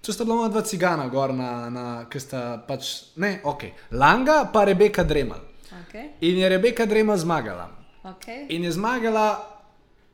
Tu 0.02 0.10
sta 0.10 0.24
bila 0.24 0.48
dva 0.48 0.64
cigana, 0.66 1.06
gor 1.12 1.30
na, 1.36 1.68
na 1.70 1.84
ki 2.10 2.18
sta 2.18 2.56
pač, 2.58 3.12
ne, 3.20 3.38
ok. 3.44 3.92
Langa 3.94 4.48
pa 4.50 4.64
Rebeka 4.64 5.04
Dremal. 5.04 5.44
Okay. 5.86 6.16
In 6.24 6.40
je 6.40 6.48
Rebeka 6.48 6.88
Dremal 6.88 7.20
zmagala. 7.20 7.68
Okay. 8.02 8.48
In 8.50 8.64
je 8.64 8.72
zmagala 8.72 9.51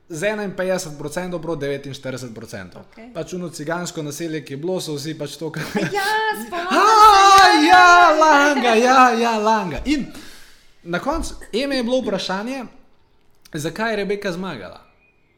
z 0.08 0.22
51% 0.22 1.42
proti 1.42 1.66
49%. 1.66 2.66
Okay. 2.74 3.12
Pač 3.14 3.32
uno 3.32 3.50
cigansko 3.50 4.02
naselje, 4.02 4.44
ki 4.44 4.52
je 4.52 4.56
bilo, 4.56 4.80
so 4.80 4.94
vsi 4.96 5.14
pač 5.18 5.36
to, 5.36 5.50
kar 5.52 5.62
je. 5.74 5.88
Ja, 5.92 6.08
spomnim. 6.46 7.68
Ja, 7.68 8.10
langa, 8.20 8.74
ja, 8.74 9.10
ja, 9.20 9.38
langa. 9.38 9.82
In 9.84 10.06
na 10.82 10.98
koncu 10.98 11.34
ime 11.52 11.76
je 11.76 11.84
bilo 11.84 12.00
vprašanje, 12.00 12.64
zakaj 13.52 13.92
je 13.92 13.96
Rebeka 13.96 14.32
zmagala. 14.32 14.80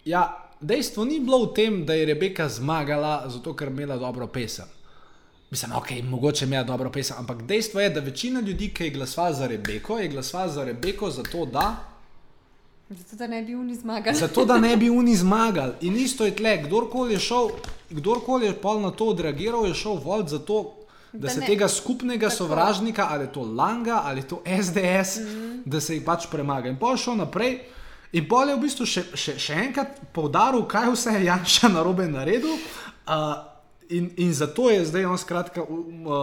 Ja, 0.05 0.51
dejstvo 0.61 1.05
ni 1.05 1.21
bilo 1.21 1.45
v 1.45 1.55
tem, 1.55 1.85
da 1.87 1.95
je 1.95 2.07
Rebeka 2.07 2.49
zmagala 2.49 3.25
zato, 3.29 3.57
ker 3.57 3.69
je 3.69 3.75
imela 3.75 3.97
dobro 3.97 4.27
pesem. 4.27 4.67
Mislim, 5.51 5.73
ok, 5.73 5.91
mogoče 6.05 6.45
ima 6.45 6.63
dobro 6.63 6.91
pesem, 6.91 7.17
ampak 7.19 7.43
dejstvo 7.43 7.81
je, 7.81 7.91
da 7.91 8.01
večina 8.01 8.41
ljudi, 8.41 8.71
ki 8.75 8.85
je 8.85 8.91
glasovala 8.91 9.35
za 9.35 9.47
Rebeko, 9.47 9.99
je 9.99 10.09
glasovala 10.09 10.53
za 10.53 10.65
Rebeko 10.65 11.11
zato, 11.11 11.47
da 11.47 11.91
Zato, 12.91 13.17
da 13.17 13.27
ne 13.27 13.43
bi 13.43 13.55
oni 13.55 13.75
zmagali. 13.75 14.17
Zato, 14.17 14.45
da 14.45 14.59
ne 14.59 14.77
bi 14.77 14.91
oni 14.91 15.17
zmagali. 15.17 15.73
In 15.81 15.97
isto 15.97 16.25
je 16.25 16.35
tle, 16.37 16.57
kdorkoli 16.65 17.13
je 17.13 17.19
šel, 17.19 17.51
kdorkoli 17.91 18.47
je 18.47 18.55
pa 18.61 18.75
na 18.79 18.91
to 18.91 19.05
odreagiral, 19.15 19.67
je 19.67 19.75
šel 19.75 20.01
volt 20.05 20.29
za 20.29 20.39
to, 20.39 20.75
da, 21.13 21.19
da 21.19 21.29
se 21.29 21.41
ne. 21.41 21.47
tega 21.47 21.69
skupnega 21.69 22.27
Tako. 22.27 22.37
sovražnika, 22.37 23.07
ali 23.11 23.29
to 23.33 23.43
Langa, 23.43 24.03
ali 24.05 24.23
to 24.23 24.43
SDS, 24.63 25.21
mm 25.21 25.27
-hmm. 25.27 25.63
da 25.65 25.81
se 25.81 25.95
jih 25.95 26.03
pač 26.05 26.27
premaga. 26.31 26.69
In 26.69 26.79
pa 26.79 26.91
je 26.91 26.97
šel 26.97 27.17
naprej. 27.17 27.61
In 28.13 28.29
pol 28.29 28.49
je 28.49 28.57
v 28.57 28.61
bistvu 28.61 28.87
še, 28.87 29.05
še, 29.15 29.39
še 29.39 29.55
enkrat 29.55 30.01
povdaril, 30.13 30.67
kaj 30.67 30.91
vse 30.91 31.11
je 31.11 31.25
Janša 31.25 31.69
na 31.69 31.83
robe 31.83 32.09
naredil. 32.09 32.51
Uh, 32.51 33.35
in, 33.89 34.11
in 34.17 34.35
zato 34.35 34.71
je 34.71 34.85
zdaj 34.85 35.05
on 35.05 35.19
skratka 35.19 35.63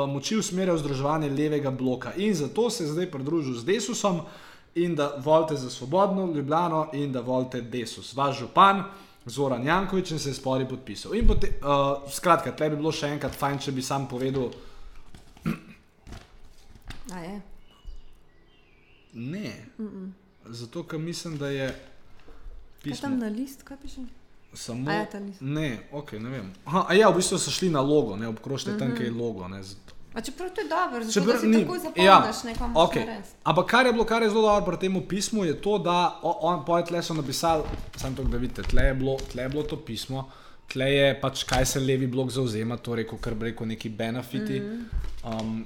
moči 0.07 0.35
usmerjal 0.35 0.77
združevanje 0.77 1.29
levega 1.29 1.71
bloka. 1.71 2.11
In 2.15 2.35
zato 2.35 2.69
se 2.69 2.83
je 2.83 2.91
zdaj 2.91 3.11
pridružil 3.11 3.53
z 3.53 3.63
Desusom 3.63 4.21
in 4.77 4.95
da 4.95 5.15
volite 5.17 5.55
za 5.55 5.69
svobodno 5.69 6.31
Ljubljano 6.33 6.89
in 6.93 7.11
da 7.11 7.21
volite 7.21 7.61
Desus, 7.61 8.13
vaš 8.13 8.39
župan. 8.39 8.83
Zoran 9.25 9.65
Jankovič 9.65 10.11
in 10.11 10.19
se 10.19 10.29
je 10.29 10.33
spori 10.33 10.67
podpisal. 10.67 11.15
In 11.15 11.27
potem, 11.27 11.49
uh, 11.59 12.11
skratka, 12.11 12.51
tle 12.55 12.69
bi 12.69 12.75
bilo 12.75 12.91
še 12.91 13.07
enkrat 13.07 13.35
fajn, 13.35 13.59
če 13.59 13.71
bi 13.71 13.81
sam 13.81 14.07
povedal, 14.07 14.51
A 17.11 17.19
je. 17.19 17.41
ne. 19.13 19.65
Mm 19.79 19.87
-mm. 19.87 20.11
Zato, 20.45 20.83
ker 20.83 20.99
mislim, 20.99 21.37
da 21.37 21.49
je 21.49 21.75
Kaj 22.83 23.01
tam 23.01 23.19
na 23.19 23.27
list, 23.27 23.63
kaj 23.63 23.77
piše? 23.77 24.01
samo. 24.53 24.91
Ja. 24.91 25.05
Ne, 25.39 25.79
ok, 25.91 26.11
ne 26.11 26.29
vem. 26.29 26.53
Aha, 26.65 26.85
a 26.89 26.93
ja, 26.93 27.09
v 27.09 27.15
bistvu 27.15 27.37
so 27.37 27.51
šli 27.51 27.69
na 27.69 27.81
logo, 27.81 28.15
ne 28.15 28.27
obkrožite 28.27 28.71
mm 28.71 28.75
-hmm. 28.75 28.79
tam, 28.79 28.95
kjer 28.95 29.05
je 29.05 29.11
logo. 29.11 29.47
Ne, 29.47 29.63
z- 29.63 29.75
A 30.17 30.21
čeprav 30.21 30.49
to 30.49 30.61
je 30.61 30.67
dobro, 30.67 30.99
zato 30.99 31.13
Čeprav 31.13 31.33
da 31.33 31.39
si 31.39 31.47
ni- 31.47 31.59
tako 31.59 31.77
zapomniš, 31.77 32.05
ja, 32.05 32.31
nekomu 32.43 32.73
okay. 32.75 33.05
Ampak 33.43 33.65
kar 33.67 33.85
je 33.85 33.93
bilo, 33.93 34.05
kar 34.05 34.23
je 34.23 34.29
zelo 34.29 34.41
dobro 34.43 34.65
pri 34.67 34.79
tem 34.79 35.01
pismu, 35.03 35.45
je 35.45 35.53
to, 35.55 35.77
da 35.79 35.93
o- 36.23 36.37
on 36.43 36.65
poje 36.65 36.85
tle 36.85 37.03
so 37.03 37.13
napisali, 37.13 37.63
samo 37.95 38.15
to, 38.15 38.23
da 38.25 38.37
vidite, 38.37 38.61
tle 38.63 38.83
je, 38.83 38.93
bilo, 38.95 39.17
tle 39.23 39.43
je 39.43 39.49
bilo 39.49 39.63
to 39.63 39.77
pismo, 39.77 40.25
tle 40.67 40.87
je 40.87 41.21
pač 41.21 41.43
kaj 41.43 41.65
se 41.67 41.79
levi 41.81 42.07
blok 42.07 42.29
zauzema, 42.31 42.77
torej, 42.77 43.05
kot 43.05 43.21
kar 43.21 43.35
bi 43.35 43.45
rekel, 43.45 43.67
neki 43.67 43.89
benefiti. 43.91 44.61
Um, 45.23 45.65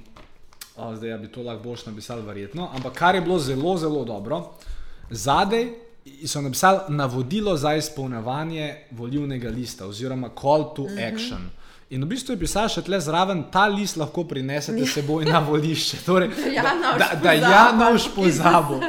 o, 0.76 0.96
zdaj 0.96 1.10
ja 1.10 1.18
bi 1.18 1.28
to 1.28 1.42
lahko 1.42 1.62
boš 1.64 1.86
napisali, 1.86 2.22
verjetno. 2.22 2.68
Ampak 2.74 2.92
kar 2.94 3.14
je 3.14 3.20
bilo 3.20 3.38
zelo, 3.40 3.76
zelo 3.78 4.04
dobro, 4.04 4.50
zadaj 5.10 5.68
so 6.26 6.40
napisali 6.40 6.78
navodilo 6.90 7.56
za 7.56 7.74
izpolnjevanje 7.74 8.64
volivnega 8.90 9.48
lista, 9.50 9.86
oziroma 9.86 10.28
call 10.36 10.74
to 10.74 10.86
action. 11.06 11.48
In 11.92 12.04
v 12.04 12.08
bistvu 12.08 12.32
je 12.32 12.40
pisal 12.40 12.70
še 12.72 12.80
tle 12.86 12.96
zraven, 13.04 13.42
ta 13.52 13.66
list 13.68 13.98
lahko 14.00 14.24
prinesete 14.24 14.80
s 14.80 14.94
seboj 14.96 15.26
na 15.28 15.42
volišče. 15.44 15.98
Torej, 16.06 16.30
da, 16.56 16.72
da 16.96 17.08
pozabil. 17.20 17.44
Janovš 17.44 18.06
pozabil. 18.14 18.86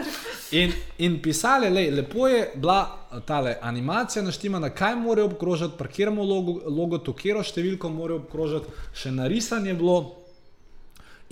In, 0.55 0.71
in 1.03 1.17
pisali, 1.19 1.67
lej, 1.73 1.89
lepo 1.97 2.29
je 2.31 2.45
bila 2.55 2.77
ta 3.27 3.41
animacija 3.59 4.23
naštimana, 4.23 4.69
kaj 4.69 4.95
mora 4.95 5.25
obkrožiti, 5.25 5.75
parkiramo 5.77 6.23
logo, 6.23 6.61
logo 6.69 7.01
to, 7.03 7.11
kjero 7.17 7.43
številko 7.43 7.91
mora 7.91 8.15
obkrožiti, 8.21 8.71
še 8.95 9.11
narisanje 9.11 9.73
je 9.73 9.79
bilo. 9.83 9.97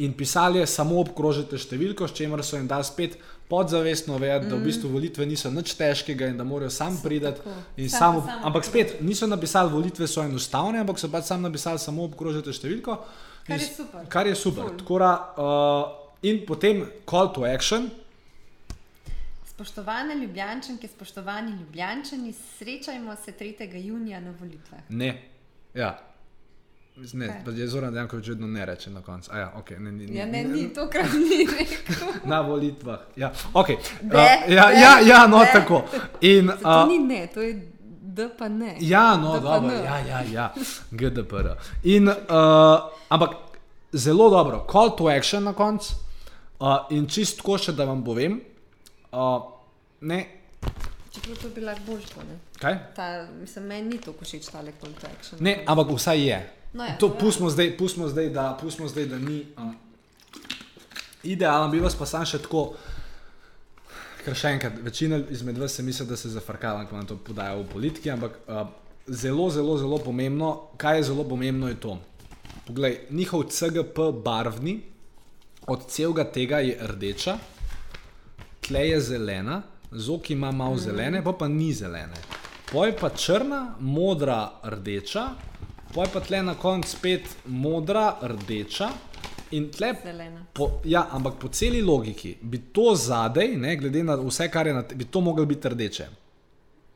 In 0.02 0.16
pisali 0.18 0.60
je 0.60 0.68
samo 0.68 1.00
obkrožite 1.00 1.56
številko, 1.62 2.08
s 2.10 2.18
čimer 2.18 2.44
so 2.44 2.58
jim 2.58 2.68
dali 2.68 2.84
spet 2.84 3.16
podzavestno 3.52 4.18
vedeti, 4.18 4.46
mm. 4.46 4.50
da 4.50 4.56
v 4.56 4.64
bistvu 4.64 4.90
volitve 4.90 5.26
niso 5.28 5.52
nič 5.52 5.74
težkega 5.76 6.30
in 6.32 6.38
da 6.40 6.44
morajo 6.48 6.72
sam 6.72 6.96
tako. 7.02 7.56
in 7.78 7.90
Samo- 7.90 8.22
samo 8.24 8.40
ampak 8.48 8.66
spet 8.66 9.02
niso 9.02 9.28
napisali, 9.28 9.72
volitve 9.72 10.08
so 10.08 10.24
enostavne, 10.24 10.80
ampak 10.80 11.00
so 11.00 11.10
pač 11.12 11.28
sam 11.28 11.42
napisali, 11.42 11.80
samo 11.80 12.06
obkrožite 12.08 12.54
številko. 12.56 12.96
Kar 13.48 13.60
je 13.60 13.68
super. 13.68 14.06
Kar 14.08 14.28
je 14.28 14.36
super. 14.36 14.70
Ful. 14.70 14.78
Tako 14.78 15.00
da, 15.00 15.12
uh, 15.36 15.84
in 16.24 16.46
potem 16.48 16.86
call 17.10 17.34
to 17.36 17.44
action. 17.44 17.90
Spoštovane 19.52 20.16
Ljubljančanke, 20.16 20.88
spoštovani 20.88 21.52
Ljubljančani, 21.60 22.34
srečajmo 22.34 23.16
se 23.26 23.34
3. 23.40 23.68
junija 23.84 24.20
na 24.20 24.32
volitvah. 24.40 24.88
Ne. 24.90 25.12
Ja. 25.74 26.11
Ne, 27.14 27.44
je 27.56 27.68
Zoran 27.68 27.96
Jankovič 27.96 28.28
vedno 28.28 28.48
ne 28.48 28.66
reče 28.66 28.90
na 28.90 29.02
koncu. 29.02 29.32
A 29.34 29.38
Ja, 29.38 29.54
okay, 29.58 29.80
ne, 29.80 29.92
ni, 29.92 30.16
Ja, 30.18 30.26
ne, 30.26 30.44
ni 30.44 30.74
tokrat 30.74 31.14
ni 31.14 31.48
rekel. 31.58 32.08
Na 32.32 32.42
volitvah. 32.42 33.00
Ja, 33.16 33.32
okay. 33.54 33.78
De, 34.02 34.18
uh, 34.18 34.54
ja, 34.54 34.68
de, 34.68 34.80
ja, 34.80 35.00
ja, 35.00 35.28
no, 35.28 35.40
de. 35.40 35.50
tako. 35.54 35.84
In, 36.22 36.48
To 36.62 36.82
uh, 36.82 36.88
ni 36.88 37.00
ne, 37.00 37.28
to 37.34 37.42
je 37.42 37.72
D 38.02 38.30
pa 38.38 38.50
ne. 38.50 38.76
Ja, 38.80 39.18
no, 39.18 39.40
dobro, 39.40 39.68
ne. 39.72 39.74
ja, 39.74 39.98
ja, 40.00 40.22
ja, 40.32 40.54
GDPR. 40.92 41.48
In, 41.84 42.08
uh, 42.08 42.16
ampak 43.10 43.30
zelo 43.94 44.30
dobro, 44.30 44.68
call 44.72 44.96
to 44.96 45.08
action 45.08 45.44
na 45.44 45.54
koncu. 45.54 45.96
Uh, 46.60 46.86
in 46.90 47.08
čist 47.08 47.40
tako 47.40 47.58
še, 47.58 47.72
da 47.74 47.88
vam 47.88 48.04
povem, 48.04 48.42
uh, 49.16 49.42
ne, 50.02 50.26
Čeprav 51.12 51.38
to 51.42 51.50
bi 51.56 51.62
lahko 51.62 51.82
boljš, 51.88 52.12
ne. 52.28 52.36
kaj? 52.60 52.78
Ta, 52.96 53.28
mislim, 53.40 53.66
meni 53.66 53.90
ni 53.90 53.98
to 53.98 54.14
všeč 54.22 54.48
tale 54.52 54.72
call 54.80 54.94
to 55.02 55.08
action. 55.08 55.40
Ne, 55.44 55.64
ampak 55.68 55.90
vsaj 55.96 56.28
je. 56.28 56.38
No 56.74 56.86
ja, 56.86 56.98
to 56.98 57.10
to 57.10 57.18
pustimo 57.18 57.50
zdaj, 57.50 57.78
pustimo 57.78 58.08
zdaj, 58.08 58.30
da, 58.30 58.58
pustimo 58.62 58.88
zdaj, 58.88 59.06
da 59.06 59.20
ni 59.20 59.46
um, 59.58 59.76
idealen, 61.24 61.72
bi 61.72 61.80
vas 61.80 61.96
pa 61.96 62.06
sam 62.06 62.26
še 62.26 62.40
tako. 62.46 62.72
Ker 64.22 64.38
še 64.38 64.54
enkrat, 64.56 64.78
večina 64.86 65.18
izmed 65.34 65.58
vas 65.58 65.74
se 65.74 65.84
misli, 65.84 66.06
da 66.08 66.16
se 66.18 66.30
zafrkava, 66.30 66.86
ko 66.86 66.96
nam 66.96 67.08
to 67.10 67.18
podajo 67.18 67.64
v 67.64 67.72
politiki, 67.74 68.12
ampak 68.14 68.38
uh, 68.46 68.64
zelo, 69.08 69.50
zelo, 69.50 69.78
zelo 69.82 69.98
pomembno, 69.98 70.52
kaj 70.78 71.00
je 71.00 71.10
zelo 71.10 71.26
pomembno, 71.28 71.68
je 71.68 71.80
to. 71.82 71.98
Poglej, 72.68 73.00
njihov 73.10 73.50
CGP 73.50 74.12
barvni, 74.24 74.78
od 75.68 75.88
celega 75.90 76.24
tega 76.24 76.62
je 76.62 76.78
rdeča, 76.94 77.38
tle 78.62 78.88
je 78.88 79.02
zelena, 79.02 79.62
zok 79.92 80.30
ima 80.32 80.52
malo 80.52 80.78
zelene, 80.78 81.24
pa 81.24 81.34
pa 81.34 81.48
ni 81.48 81.74
zelene. 81.74 82.22
Poj 82.72 82.94
pa 82.96 83.10
črna, 83.10 83.76
modra, 83.80 84.62
rdeča, 84.64 85.26
poj 85.94 86.08
pa 86.14 86.20
tle 86.20 86.44
na 86.44 86.56
koncu 86.56 86.90
spet 86.90 87.30
modra, 87.46 88.18
rdeča 88.24 88.90
in 89.52 89.70
tle 89.72 89.94
Zelena. 90.04 90.46
Po, 90.54 90.70
ja, 90.86 91.08
ampak 91.12 91.34
po 91.40 91.48
celi 91.48 91.82
logiki 91.82 92.38
bi 92.42 92.62
to 92.72 92.96
zadej, 92.96 93.58
ne, 93.58 93.76
glede 93.76 94.04
na 94.04 94.16
vse, 94.16 94.48
kar 94.52 94.68
je 94.68 94.74
na 94.74 94.84
te, 94.84 94.96
bi 94.96 95.06
to 95.06 95.22
moglo 95.22 95.46
biti 95.46 95.70
rdeče. 95.70 96.08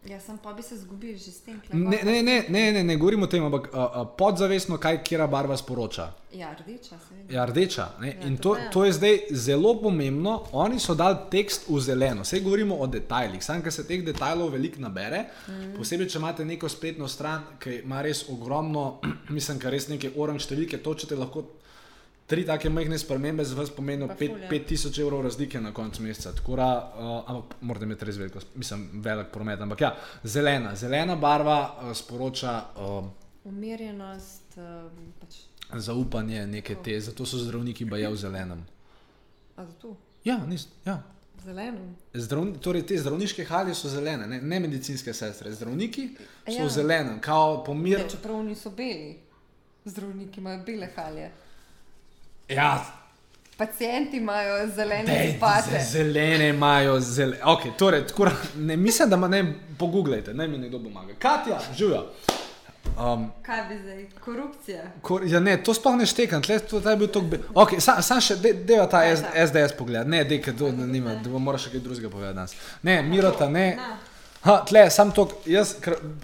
Ja, 0.06 0.20
sem 0.22 0.38
pa 0.38 0.54
bi 0.54 0.62
se 0.62 0.78
zgubil 0.78 1.18
že 1.18 1.32
s 1.32 1.42
tem. 1.42 1.58
Ne, 1.74 2.00
ne, 2.04 2.22
ne, 2.24 2.46
ne, 2.50 2.72
ne, 2.72 2.84
ne 2.84 2.96
govorim 2.96 3.24
o 3.24 3.28
tem, 3.28 3.44
ampak 3.44 3.72
uh, 3.74 3.80
uh, 3.80 4.04
podzavestno, 4.18 4.78
kaj 4.78 5.00
kera 5.04 5.26
barva 5.28 5.58
sporoča. 5.58 6.12
Ja, 6.36 6.52
rdeča, 6.54 7.00
seveda. 7.08 7.34
Ja, 7.34 7.46
rdeča. 7.46 7.88
Ne? 8.02 8.12
Ja, 8.14 8.28
In 8.28 8.38
to 8.38 8.54
to, 8.54 8.56
je. 8.56 8.70
to 8.72 8.86
je 8.86 8.94
zdaj 8.94 9.18
zelo 9.32 9.74
pomembno. 9.82 10.36
Oni 10.52 10.80
so 10.80 10.94
dali 10.96 11.18
tekst 11.32 11.66
v 11.70 11.80
zeleno. 11.82 12.22
Vse 12.22 12.40
govorimo 12.46 12.76
o 12.76 12.88
detajlih. 12.88 13.44
Sam, 13.44 13.64
ker 13.66 13.74
se 13.74 13.88
teh 13.88 14.06
detajlov 14.06 14.54
veliko 14.54 14.84
nabere, 14.84 15.26
mm. 15.48 15.74
posebej, 15.80 16.10
če 16.12 16.22
imate 16.22 16.46
neko 16.46 16.70
spletno 16.70 17.08
stran, 17.08 17.56
ki 17.60 17.82
ima 17.82 18.04
res 18.06 18.28
ogromno, 18.30 19.00
mislim, 19.36 19.60
kar 19.60 19.74
res 19.74 19.90
neke 19.90 20.14
oranž 20.16 20.46
številke, 20.46 20.84
točete 20.86 21.18
lahko. 21.18 21.48
Tri 22.26 22.46
take 22.46 22.70
majhne 22.70 22.98
spremembe 22.98 23.44
za 23.44 23.56
vas 23.56 23.70
pomenijo 23.70 24.08
Pa 24.08 24.16
pet- 24.16 24.32
ful, 24.32 24.40
ja. 24.42 24.50
5000 24.50 25.02
evrov 25.02 25.22
razlike 25.22 25.62
na 25.62 25.74
koncu 25.74 26.02
meseca. 26.04 26.32
Tako 26.32 26.56
da, 26.56 26.70
uh, 26.96 27.30
ampak 27.30 27.56
morate 27.62 27.86
imeti 27.86 28.06
res 28.06 28.18
veliko, 28.18 28.40
mislim, 28.56 28.90
velik 28.96 29.28
promet. 29.28 29.62
Ampak 29.62 29.82
ja, 29.82 29.92
zelena, 30.24 30.76
zelena 30.76 31.16
barva 31.16 31.60
uh, 31.82 31.94
sporoča 31.94 32.64
uh, 32.78 33.06
Umirjenost, 33.46 34.58
um, 34.58 34.90
pač, 35.20 35.36
zaupanje, 35.76 36.48
neke 36.48 36.76
te, 36.76 37.00
zato 37.02 37.26
so 37.26 37.38
zdravniki 37.38 37.86
baje 37.86 38.10
v 38.10 38.16
zelenem. 38.16 38.66
a 39.56 39.66
zato, 39.66 39.96
Ja, 40.24 40.38
nis, 40.40 40.68
ja. 40.86 41.04
zeleno. 41.44 41.80
Zdravni, 42.14 42.58
torej 42.60 42.82
te 42.84 42.98
zdravniške 42.98 43.46
halje 43.46 43.76
so 43.76 43.90
zelene, 43.90 44.28
ne, 44.28 44.42
ne 44.42 44.60
medicinske 44.60 45.14
sestre. 45.14 45.52
Zdravniki 45.54 46.08
so 46.48 46.52
ja. 46.52 46.66
v 46.66 46.70
zelenem, 46.70 47.20
kao 47.22 47.64
pomir. 47.64 48.00
Ja, 48.00 48.08
čeprav 48.10 48.42
niso 48.44 48.70
beli, 48.72 49.20
zdravniki 49.86 50.40
imajo 50.40 50.64
bele 50.66 50.90
halje. 50.96 51.32
Ja, 52.50 52.86
Pacijenti 53.58 54.18
imajo 54.18 54.68
zelene 54.68 55.04
dej, 55.06 55.40
ze- 55.64 55.86
zelene 55.92 56.50
imajo 56.50 57.00
zelene. 57.00 57.42
Okay, 57.44 57.72
torej, 57.78 58.08
tako, 58.08 58.28
ne, 58.58 58.78
mislim, 58.78 59.10
da 59.10 59.18
ma 59.18 59.28
ne 59.28 59.46
pogooglejte, 59.80 60.34
naj 60.34 60.48
mi 60.48 60.58
nekdo 60.58 60.80
pomaga. 60.80 61.14
Katja, 61.14 61.60
živijo. 61.78 62.06
Um, 63.00 63.32
Kaj 63.42 63.62
bi 63.70 63.78
zdaj? 63.78 64.06
Korupcija. 64.20 64.84
Ko, 65.02 65.22
ja, 65.26 65.40
ne, 65.40 65.64
to 65.64 65.74
sploh 65.74 65.96
ne 65.96 66.06
štekam, 66.06 66.42
tle, 66.42 66.60
to, 66.60 66.80
je 66.86 66.98
bil 66.98 67.08
tok. 67.08 67.24
Okay, 67.54 67.80
sam, 67.80 68.02
sam 68.02 68.22
še, 68.22 68.36
de, 68.36 68.54
deva 68.54 68.88
ta 68.88 69.02
S? 69.06 69.24
SDS 69.50 69.78
pogled, 69.78 70.08
ne, 70.08 70.24
to 70.54 70.72
ne, 70.72 70.88
nima, 70.88 71.16
da 71.16 71.30
bo 71.30 71.40
moraš 71.40 71.64
še 71.64 71.70
kaj 71.70 71.80
drugega 71.80 72.10
povedati 72.10 72.36
danes. 72.36 72.54
Ne, 72.84 73.02
Mirota, 73.02 73.50
ne. 73.50 73.76
Na. 73.76 73.98
Ha, 74.46 74.60
tle, 74.62 74.90
sam 74.90 75.10
to, 75.12 75.24
jaz, 75.46 75.72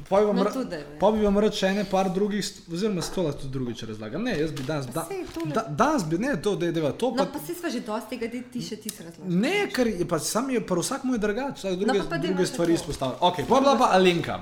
pa 0.08 0.20
bi 0.20 0.26
vam, 0.26 0.36
No, 0.36 0.44
tudi, 0.46 0.78
pa 1.00 1.10
bi 1.10 1.20
vam 1.20 1.38
rekel 1.38 1.58
še 1.58 1.70
ene 1.70 1.86
par 1.86 2.10
drugih, 2.10 2.44
oziroma 2.70 3.02
sto 3.02 3.24
lahko 3.24 3.40
tudi 3.40 3.52
drugič 3.52 3.82
razlagam. 3.84 4.22
Ne, 4.22 4.36
jaz 4.38 4.52
bi 4.52 4.64
danes, 4.64 4.86
da, 4.88 5.08
da, 5.48 5.64
danes 5.74 6.06
bi, 6.06 6.20
ne, 6.20 6.36
to, 6.38 6.54
da 6.56 6.66
je 6.66 6.72
deva, 6.72 6.92
to 6.94 7.10
No, 7.10 7.18
pa. 7.18 7.26
pa 7.28 7.40
si 7.40 7.54
sva 7.54 7.70
že 7.70 7.82
dosti 7.82 8.10
tega, 8.12 8.30
da 8.30 8.44
ti 8.48 8.62
še 8.62 8.78
ti 8.78 8.90
se 8.92 9.04
razloži. 9.04 9.26
Ne, 9.38 9.66
ker 9.70 9.90
je 9.90 10.06
pa 10.06 10.20
sam 10.22 10.50
je, 10.50 10.62
pa 10.62 10.78
vsak 10.78 11.04
mu 11.04 11.14
je 11.14 11.20
drugače, 11.20 11.58
vsak 11.58 11.76
druge, 11.76 11.88
No, 11.94 12.04
pa 12.04 12.10
pa 12.12 12.18
druge 12.20 12.46
stvari 12.46 12.74
izpostavlja. 12.74 13.18
Ok, 13.22 13.42
pa 13.44 13.60
bila 13.60 13.76
pa 13.76 13.90
Alenka. 13.92 14.38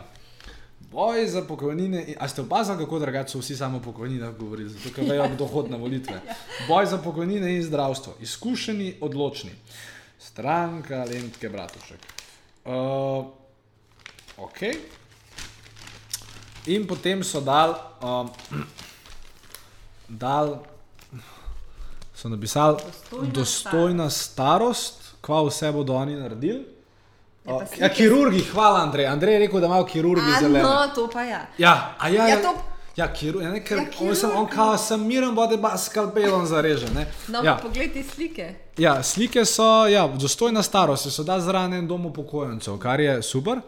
Boj 0.91 1.27
za 1.27 1.41
pokojnine. 1.43 2.03
in- 2.05 2.15
A 2.19 2.27
ste 2.27 2.41
opazili, 2.41 2.77
kako 2.77 2.99
drugače 2.99 3.29
so 3.29 3.39
vsi 3.39 3.55
samo 3.55 3.77
o 3.77 3.81
pokojninah 3.81 4.35
govorili, 4.35 4.69
zato 4.69 4.89
ker 4.89 5.05
vejo, 5.05 5.29
kdo 5.29 5.45
hod 5.47 5.69
na 5.69 5.77
volitve. 5.77 6.19
Boj 6.67 6.85
za 6.87 6.97
pokojnine 6.99 7.55
in 7.55 7.63
zdravstvo. 7.63 8.17
Izkušeni, 8.19 8.97
odločni. 8.99 9.51
Stranka 10.19 11.05
Lentke 11.05 11.47
Bratušek. 11.47 12.01
Uh, 12.65 13.38
ok. 14.39 14.61
In 16.65 16.87
potem 16.87 17.23
so 17.23 17.41
dal, 17.41 17.75
um, 18.01 18.29
dal 20.07 20.59
so 22.13 22.29
napisali 22.29 22.77
Dostojna 22.77 23.31
dostojna 23.33 24.09
starost, 24.09 24.93
kva 25.21 25.41
vse 25.43 25.71
bodo 25.71 25.93
oni 25.95 26.15
naredili. 26.15 26.65
Pa 27.45 27.63
Ja, 27.77 27.89
kirurgi, 27.89 28.41
hvala 28.43 28.79
Andrej. 28.79 29.07
Andrej 29.07 29.33
je 29.33 29.39
rekel, 29.39 29.59
da 29.59 29.65
imajo 29.65 29.85
kirurgi 29.85 30.31
zelene. 30.39 30.61
no, 30.61 30.87
to 30.95 31.07
pa 31.09 31.21
ja. 31.23 31.45
Ja, 31.57 31.95
a 31.99 32.07
ja, 32.07 32.13
Ja, 32.17 32.27
ja, 32.27 32.41
to- 32.41 32.61
Ja, 32.95 33.13
kiru, 33.13 33.41
ja, 33.41 33.49
ne, 33.49 33.63
ker 33.65 33.77
Ja, 33.77 33.83
ja, 33.83 33.89
on, 34.01 34.15
sem, 34.15 34.29
on 34.29 34.35
kirurg. 34.37 34.55
kao, 34.55 34.77
sem 34.77 34.99
miren, 35.01 35.35
bode 35.35 35.61
pa 35.61 35.77
skalpelom 35.77 36.45
zareže. 36.45 36.89
Ne. 36.89 37.07
No, 37.27 37.41
ja. 37.43 37.57
poglej 37.57 37.93
te 37.93 38.03
slike. 38.05 38.55
ja, 38.77 39.03
slike 39.03 39.45
so, 39.45 39.87
ja, 39.87 40.07
dostojna 40.09 40.63
starost, 40.63 41.09
se 41.09 41.23
da 41.23 41.39
zraven 41.39 41.73
en 41.73 41.87
dom 41.87 42.05
upokojencev, 42.05 42.77
kar 42.77 42.99
je 42.99 43.21
super. 43.23 43.61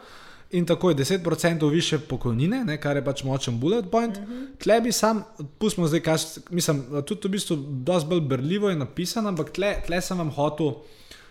In 0.51 0.65
tako 0.65 0.89
je 0.89 0.95
10% 0.95 1.71
više 1.71 1.99
pokojnine, 1.99 2.65
ne, 2.65 2.77
kar 2.81 2.95
je 2.95 3.05
pač 3.05 3.23
močen 3.23 3.59
bullet 3.59 3.91
point. 3.91 4.17
Uh 4.17 4.23
-huh. 4.23 4.47
Tle 4.57 4.81
bi 4.81 4.91
sam, 4.91 5.23
pustimo 5.57 5.87
zdaj, 5.87 5.99
kaj, 5.99 6.17
mislim, 6.49 7.03
tudi 7.05 7.27
v 7.27 7.31
bistvu 7.31 7.55
dosti 7.55 8.09
bolj 8.09 8.21
berljivo 8.21 8.69
je 8.69 8.75
napisano, 8.75 9.29
ampak 9.29 9.49
tle, 9.49 9.75
tle 9.85 10.01
sem 10.01 10.17
vam 10.17 10.29
hotel 10.29 10.73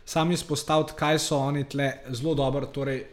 sam 0.05 0.33
izpostaviti, 0.33 0.93
kaj 0.97 1.19
so 1.19 1.39
oni 1.39 1.65
tle 1.69 1.93
zelo 2.09 2.35
dobro. 2.35 2.67
Torej, 2.67 3.07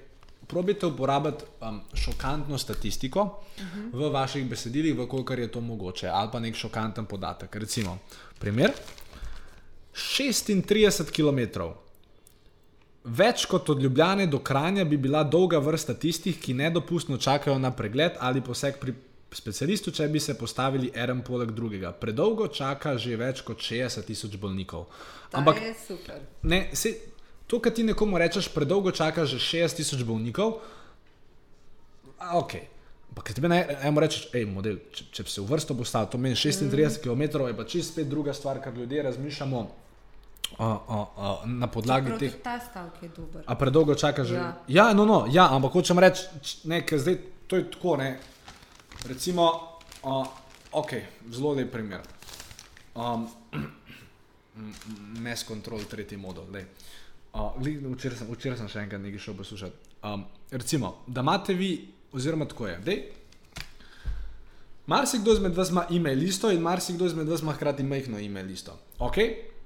probite 0.48 0.86
uporabiti 0.86 1.44
um, 1.62 1.82
šokantno 1.94 2.58
statistiko 2.58 3.22
uh 3.22 3.64
-huh. 3.64 3.94
v 3.94 4.12
vaših 4.12 4.50
besedilih, 4.50 5.00
v 5.00 5.08
kolikor 5.08 5.40
je 5.40 5.48
to 5.48 5.62
mogoče, 5.62 6.08
ali 6.08 6.30
pa 6.32 6.40
nek 6.40 6.56
šokanten 6.56 7.06
podatek. 7.06 7.56
Recimo, 7.56 7.98
primer. 8.40 8.72
36 9.94 11.12
km. 11.12 11.62
Več 13.08 13.46
kot 13.48 13.70
od 13.70 13.82
Ljubljane 13.82 14.26
do 14.28 14.40
Kranja 14.44 14.84
bi 14.86 14.98
bila 15.00 15.24
dolga 15.24 15.60
vrsta 15.64 15.94
tistih, 15.96 16.40
ki 16.40 16.54
nedopustno 16.54 17.18
čakajo 17.18 17.56
na 17.60 17.72
pregled 17.72 18.18
ali 18.20 18.42
poseg 18.44 18.80
pri 18.82 18.94
specialistu, 19.32 19.92
če 19.92 20.08
bi 20.12 20.20
se 20.20 20.38
postavili 20.38 20.92
en 20.96 21.22
poleg 21.24 21.52
drugega. 21.56 21.92
Predolgo 21.92 22.48
čaka 22.48 22.98
že 22.98 23.16
več 23.20 23.44
kot 23.48 23.64
60 23.64 24.08
tisoč 24.08 24.38
bolnikov. 24.40 24.88
Ta 25.32 25.40
Ampak 25.40 25.62
ne, 26.44 26.62
se, 26.74 26.94
to, 27.48 27.60
kar 27.60 27.74
ti 27.76 27.84
nekomu 27.84 28.20
rečeš, 28.20 28.50
predolgo 28.54 28.92
čaka 28.92 29.26
že 29.26 29.40
60 29.40 29.82
tisoč 29.82 30.04
bolnikov, 30.08 30.60
a, 32.18 32.38
ok. 32.40 32.56
Ampak 33.12 33.34
ti 33.34 33.42
eno 33.42 34.02
rečeš, 34.04 34.28
hej, 34.34 34.46
model, 34.46 34.80
če, 34.94 35.10
če 35.12 35.24
bi 35.24 35.32
se 35.32 35.42
v 35.42 35.50
vrsto 35.50 35.76
postavil, 35.78 36.10
to 36.12 36.20
meni 36.22 36.36
36 36.36 36.68
mm. 36.68 37.02
km, 37.04 37.48
je 37.48 37.58
pa 37.58 37.66
čist 37.66 37.96
spet 37.96 38.10
druga 38.10 38.34
stvar, 38.34 38.60
kar 38.62 38.76
ljudje 38.76 39.04
razmišljamo 39.04 39.62
a, 40.58 40.66
a, 40.66 40.98
a, 41.18 41.46
na 41.46 41.68
podlagi 41.68 42.18
teh. 42.18 42.34
ta 42.44 42.60
stavek 42.60 43.04
je 43.04 43.10
dober. 43.16 43.44
A 43.46 43.56
predolgo 43.56 43.96
čaka 43.96 44.24
že. 44.24 44.36
Ja. 44.36 44.58
ja 44.68 44.86
no, 44.94 45.06
no, 45.06 45.28
ja, 45.30 45.52
ampak 45.52 45.76
hočem 45.76 46.00
reči, 46.00 46.24
ne, 46.64 46.82
ker 46.88 47.00
zdaj 47.00 47.18
to 47.48 47.60
je 47.60 47.68
tako, 47.72 47.98
ne. 47.98 48.20
Recimo, 49.08 49.44
uh, 50.04 50.26
ok, 50.72 50.92
zelo 51.32 51.54
lep 51.54 51.72
primer. 51.72 52.02
Um, 52.96 53.28
Mes 55.22 55.44
kontrol, 55.46 55.84
tretji 55.86 56.18
model. 56.18 56.50
Uh, 56.50 57.54
Včeraj 57.62 58.18
sem, 58.18 58.32
včeraj 58.32 58.58
sem 58.58 58.72
še 58.72 58.82
enkrat 58.88 59.04
nekaj 59.04 59.22
šel 59.22 59.38
poslušati. 59.38 59.94
Um, 60.08 60.26
recimo, 60.52 61.04
da 61.06 61.22
imate 61.22 61.54
vi, 61.54 61.72
oziroma 62.18 62.48
tako 62.50 62.72
je. 62.72 62.80
Dej, 62.82 63.04
marsikdo 64.90 65.36
izmed 65.38 65.54
vas 65.54 65.70
ima 65.70 65.86
e-mail 65.94 66.18
listo 66.18 66.50
in 66.52 66.64
marsikdo 66.66 67.06
izmed 67.06 67.30
vas 67.30 67.46
ima 67.46 67.54
hkrati 67.54 67.84
majhno 67.84 68.18
e-mail 68.20 68.50
listo. 68.50 68.74
Okay? 68.98 69.57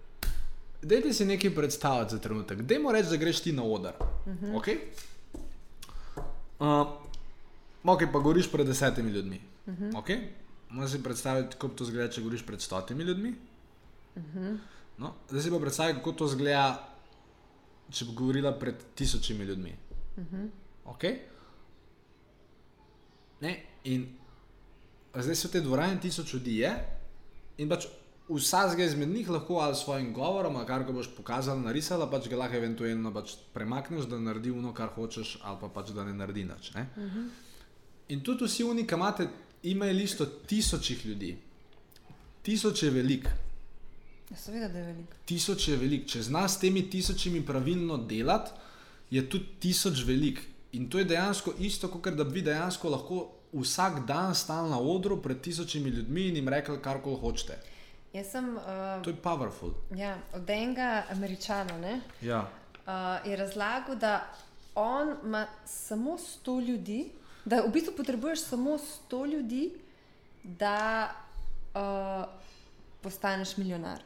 Dajte 0.81 1.13
si 1.13 1.25
nekaj 1.25 1.55
predstavljati 1.55 2.11
za 2.11 2.19
trenutek. 2.19 2.61
Dajmo 2.61 2.91
reči, 2.91 3.09
da 3.09 3.17
greš 3.17 3.41
ti 3.41 3.51
na 3.51 3.63
oder. 3.63 3.93
Uh 3.99 4.33
-huh. 4.33 4.55
okay? 4.59 4.77
uh, 6.59 6.87
ok, 7.83 8.01
pa 8.13 8.19
govoriš 8.19 8.51
pred 8.51 8.67
desetimi 8.67 9.11
ljudmi. 9.11 9.41
Uh 9.65 9.73
-huh. 9.73 9.91
okay? 9.91 10.27
Možeš 10.69 10.91
si 10.91 11.03
predstavljati, 11.03 11.55
kako 11.55 11.67
to 11.67 11.85
zgleda, 11.85 12.11
če 12.11 12.21
govoriš 12.21 12.45
pred 12.45 12.61
stotimi 12.61 13.03
ljudmi. 13.03 13.35
Uh 14.15 14.23
-huh. 14.23 14.57
no, 14.97 15.13
zdaj 15.29 15.41
si 15.41 15.51
pa 15.51 15.59
predstavljaj, 15.59 15.95
kako 15.95 16.11
to 16.11 16.27
zgleda, 16.27 16.89
če 17.89 18.05
bi 18.05 18.11
govorila 18.11 18.51
pred 18.51 18.75
tisočimi 18.95 19.43
ljudmi. 19.43 19.75
Uh 20.17 20.23
-huh. 20.23 20.49
okay? 20.85 21.17
ne, 23.41 23.63
in 23.83 24.05
zdaj 25.15 25.35
so 25.35 25.49
te 25.49 25.61
dvorane 25.61 25.99
tisoč 26.01 26.33
ljudi, 26.33 26.57
je, 26.57 26.71
in 27.57 27.69
pač 27.69 27.87
vsak 28.35 28.79
izmed 28.79 29.09
njih 29.09 29.29
lahko 29.29 29.59
ali 29.59 29.75
s 29.75 29.83
svojim 29.83 30.13
govorom, 30.13 30.55
ali 30.55 30.67
kar 30.67 30.83
ga 30.83 30.91
boš 30.91 31.09
pokazal, 31.17 31.59
narisala, 31.59 32.09
pač 32.09 32.29
ga 32.29 32.37
lahko 32.37 32.57
eventualno 32.57 33.13
pač 33.13 33.35
premakneš, 33.53 34.05
da 34.09 34.19
naredi 34.19 34.51
ono, 34.51 34.73
kar 34.73 34.89
hočeš, 34.95 35.37
ali 35.43 35.57
pa 35.61 35.69
pač 35.69 35.91
da 35.95 36.05
ne 36.05 36.13
naredi 36.13 36.43
nič. 36.43 36.73
Ne? 36.73 36.87
Uh 36.95 37.03
-huh. 37.03 37.29
In 38.09 38.21
tudi 38.21 38.45
vsi 38.45 38.63
oni, 38.63 38.87
ki 38.87 38.95
imate 38.95 39.27
e-mail 39.63 39.95
listo 39.95 40.25
tisočih 40.25 41.05
ljudi, 41.05 41.37
tisoč 42.43 42.83
je 42.83 42.89
velik. 42.89 43.27
Ja, 44.31 44.37
seveda, 44.37 44.67
da 44.67 44.79
je 44.79 44.85
veliko. 44.85 45.13
Tisoč 45.25 45.67
je 45.67 45.77
velik. 45.77 46.07
Če 46.07 46.21
znaš 46.21 46.51
s 46.51 46.59
temi 46.59 46.89
tisočimi 46.89 47.45
pravilno 47.45 47.97
delati, 47.97 48.51
je 49.09 49.29
tudi 49.29 49.45
tisoč 49.59 50.05
velik. 50.05 50.41
In 50.71 50.89
to 50.89 50.99
je 50.99 51.05
dejansko 51.05 51.53
isto, 51.59 51.87
kot 51.87 52.13
da 52.15 52.23
bi 52.23 52.41
dejansko 52.41 52.89
lahko 52.89 53.27
vsak 53.53 54.05
dan 54.07 54.35
stal 54.35 54.69
na 54.69 54.79
odru 54.79 55.21
pred 55.21 55.41
tisočimi 55.41 55.89
ljudmi 55.89 56.27
in 56.27 56.35
jim 56.35 56.47
rekli, 56.49 56.77
kar 56.81 57.01
koli 57.03 57.19
hočete. 57.19 57.57
Jaz 58.13 58.27
sem 58.27 58.49
uh, 58.49 58.63
To 59.01 59.09
je 59.09 59.15
powerful. 59.17 59.71
ja, 59.91 60.17
od 60.33 60.49
enega 60.49 60.87
američana, 61.09 61.77
ne, 61.77 62.01
Ja. 62.21 62.41
uh, 62.41 62.91
je 63.25 63.35
razlagal, 63.35 63.95
da 63.95 64.27
on 64.75 65.15
ima 65.23 65.45
samo 65.65 66.11
100 66.11 66.67
ljudi, 66.67 67.11
da 67.45 67.61
v 67.61 67.69
bistvu 67.69 67.93
potrebuješ 67.93 68.39
samo 68.41 68.77
100 69.09 69.25
ljudi, 69.27 69.71
da 70.43 71.09
uh, 71.73 72.25
postaneš 73.01 73.57
milijonar. 73.57 74.01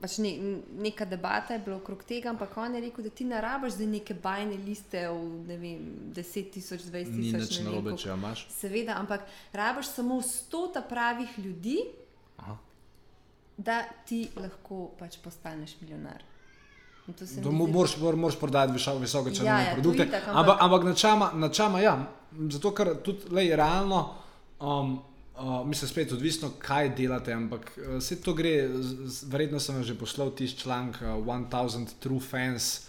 Pač 0.00 0.18
ne, 0.18 0.30
neka 0.78 1.04
debata 1.04 1.52
je 1.52 1.58
bila 1.58 1.76
okrog 1.76 2.02
tega, 2.04 2.30
ampak 2.30 2.56
on 2.56 2.74
je 2.74 2.80
rekel, 2.80 3.04
da 3.04 3.10
ti 3.10 3.24
ne 3.24 3.40
rabiš 3.40 3.72
za 3.72 3.86
neke 3.86 4.14
bajne 4.16 4.56
liste 4.56 5.08
v 5.08 5.16
ne 5.44 5.56
vem, 5.56 5.80
10 6.12 6.50
tisoč, 6.50 6.80
20 6.82 6.92
Ni 7.08 7.22
tisoč. 7.22 7.40
nič 7.40 7.58
ne 7.58 7.64
vem 7.64 7.72
narobe, 7.72 7.96
če 7.96 8.08
imaš. 8.10 8.44
Seveda, 8.50 8.94
ampak 8.94 9.20
rabiš 9.52 9.86
samo 9.88 10.14
100 10.16 10.72
ta 10.72 10.82
pravih 10.82 11.38
ljudi, 11.38 11.78
Aha. 12.38 12.54
Da 13.58 13.82
ti 14.06 14.28
lahko 14.36 14.90
pač 14.98 15.18
postaneš 15.18 15.76
milijonar. 15.80 16.22
To 17.08 17.12
Da 17.12 17.26
zdi- 17.26 17.50
moraš, 17.72 17.96
mor- 17.96 18.16
moraš 18.16 18.36
prodati 18.36 18.72
visoko, 18.72 18.98
visoko 18.98 19.30
cenovne 19.30 19.62
Ja, 19.62 19.68
ja, 19.68 19.74
produkte. 19.74 20.04
itak, 20.04 20.22
ampak- 20.22 20.36
ampak, 20.36 20.56
ampak 20.60 20.84
načama, 20.84 21.30
načama, 21.34 21.80
ja, 21.80 21.94
zato 22.50 22.70
ker 22.70 22.94
tudi 23.02 23.30
lej, 23.30 23.56
realno, 23.56 24.14
um, 24.60 24.98
uh, 25.38 25.66
mislim, 25.66 25.88
spet 25.88 26.12
odvisno, 26.12 26.50
kaj 26.58 26.88
delate, 26.90 27.32
ampak 27.32 27.72
uh, 27.78 27.96
vse 27.96 28.20
to 28.22 28.34
gre, 28.34 28.68
verjetno 29.24 29.60
sem 29.60 29.82
že 29.82 29.94
poslal 29.94 30.30
tisti 30.30 30.60
članek 30.60 30.96
uh, 31.00 31.08
1000 31.24 31.88
True 32.00 32.20
Fans. 32.20 32.88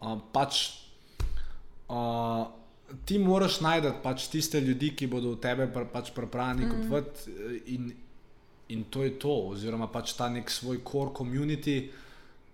Uh, 0.00 0.18
pač, 0.32 0.70
uh, 1.88 2.46
ti 3.04 3.18
moraš 3.18 3.60
najti 3.60 3.90
pač 4.02 4.28
tiste 4.28 4.60
ljudi, 4.60 4.94
ki 4.96 5.06
bodo 5.06 5.32
v 5.34 5.40
tebe 5.40 5.66
pr, 5.66 5.84
pač 5.92 6.10
pripravljeni 6.14 6.66
mm. 6.66 6.70
kupovati, 6.70 7.30
eh, 7.30 7.58
in, 7.74 7.92
in 8.68 8.84
to 8.90 9.04
je 9.04 9.16
to, 9.18 9.34
oziroma 9.54 9.88
pač 9.92 10.12
ta 10.18 10.28
nek 10.28 10.50
svoj 10.50 10.82
core 10.84 11.14
community 11.16 11.80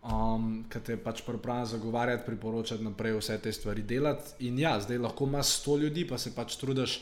um, 0.05 0.65
ki 0.69 0.83
te 0.85 0.97
pač 1.01 1.23
pripravlja 1.27 1.75
zagovarjati, 1.75 2.25
priporočati 2.27 2.85
naprej 2.85 3.19
vse 3.19 3.39
te 3.43 3.53
stvari 3.53 3.83
delati. 3.83 4.37
In 4.49 4.59
ja, 4.61 4.77
zdaj 4.81 5.01
lahko 5.01 5.29
imaš 5.29 5.59
100 5.65 5.79
ljudi, 5.85 6.07
pa 6.09 6.19
se 6.19 6.35
pač 6.35 6.57
trudiš 6.61 7.01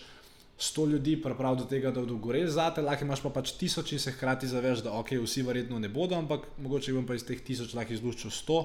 100 0.58 0.86
ljudi 0.92 1.16
pripraviti 1.22 1.64
do 1.64 1.68
tega, 1.68 1.90
da 1.90 2.00
bodo 2.00 2.16
goreli 2.22 2.50
zate, 2.50 2.82
lahko 2.84 3.04
imaš 3.04 3.24
pa 3.24 3.34
pač 3.34 3.56
tisoč 3.58 3.92
in 3.96 4.02
se 4.02 4.14
hkrati 4.14 4.48
zaveš, 4.48 4.84
da 4.86 4.94
ok, 4.98 5.16
vsi 5.24 5.42
verjetno 5.42 5.80
ne 5.82 5.90
bodo, 5.90 6.16
ampak 6.18 6.46
mogoče 6.62 6.94
bom 6.94 7.06
pa 7.06 7.18
iz 7.18 7.26
teh 7.26 7.40
tisoč 7.42 7.74
lahko 7.74 7.96
izluščil 7.96 8.30
100. 8.30 8.62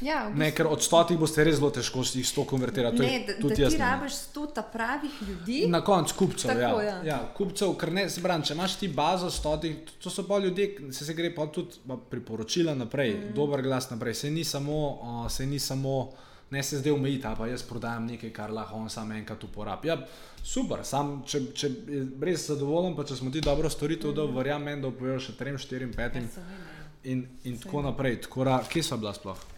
Ja, 0.00 0.28
v 0.28 0.38
Ne, 0.40 0.50
ker 0.56 0.66
od 0.66 0.82
stotih 0.82 1.18
boste 1.20 1.44
res 1.44 1.58
zelo 1.58 1.70
težko 1.70 2.00
jih 2.00 2.24
100 2.26 2.44
konvertirati. 2.48 2.96
to 2.96 3.02
je 3.02 3.10
ne, 3.10 3.24
da, 3.26 3.48
da 3.48 3.54
ti 3.54 3.62
jaz 3.62 3.72
ne. 3.72 3.78
rabiš 3.78 4.12
100 4.32 4.46
ta 4.54 4.62
pravih 4.62 5.10
ljudi. 5.28 5.64
Na 5.68 5.80
koncu 5.84 6.14
kupcev, 6.16 6.50
Tako, 6.50 6.80
ja. 6.80 6.88
ja. 6.88 7.04
ja. 7.04 7.18
Kupcev, 7.36 7.74
ker 7.76 7.92
ne, 7.92 8.08
se 8.10 8.22
pravi, 8.22 8.44
če 8.44 8.54
imaš 8.54 8.76
ti 8.80 8.88
bazo 8.88 9.30
stotih, 9.30 9.76
to 10.02 10.10
so 10.10 10.24
pa 10.28 10.38
ljudje, 10.38 10.92
se, 10.92 11.04
se 11.04 11.14
gre 11.14 11.34
pa 11.34 11.46
tudi 11.46 11.82
pa 11.86 11.96
priporočila 12.10 12.74
naprej, 12.74 13.14
mm. 13.14 13.34
dober 13.36 13.62
glas 13.62 13.90
naprej. 13.90 14.14
Se 14.14 14.30
ni 14.30 14.44
samo, 14.44 14.80
uh, 14.88 15.30
se 15.30 15.46
ni 15.46 15.58
samo, 15.58 16.12
ne 16.50 16.62
se 16.62 16.78
zdaj 16.80 16.92
omejiti, 16.92 17.26
a 17.26 17.34
pa 17.36 17.46
jaz 17.46 17.62
prodajam 17.62 18.06
nekaj, 18.06 18.32
kar 18.32 18.50
lahko 18.50 18.80
on 18.80 18.90
sam 18.90 19.12
enkrat 19.12 19.44
uporabi. 19.44 19.88
Ja, 19.92 20.00
super, 20.42 20.80
sam, 20.84 21.20
če, 21.26 21.44
če 21.54 21.68
je 21.68 22.02
res 22.24 22.48
zadovoljen, 22.48 22.96
pa 22.96 23.04
če 23.04 23.20
smo 23.20 23.30
ti 23.30 23.44
dobro 23.44 23.70
storitev, 23.70 24.10
mm. 24.10 24.16
da 24.16 24.28
verjamem, 24.40 24.80
da 24.80 24.88
opovejo 24.88 25.20
še 25.28 25.36
3, 25.38 25.58
4, 25.60 25.92
5 25.96 26.20
Ja, 26.20 26.26
seveda. 26.34 26.66
in, 27.04 27.26
in 27.44 27.60
tako 27.60 27.82
naprej. 27.82 28.22
Tako 28.26 28.44
da, 28.48 28.62
kje 28.68 28.82
smo 28.82 28.98
bila 29.04 29.14
sploh? 29.14 29.48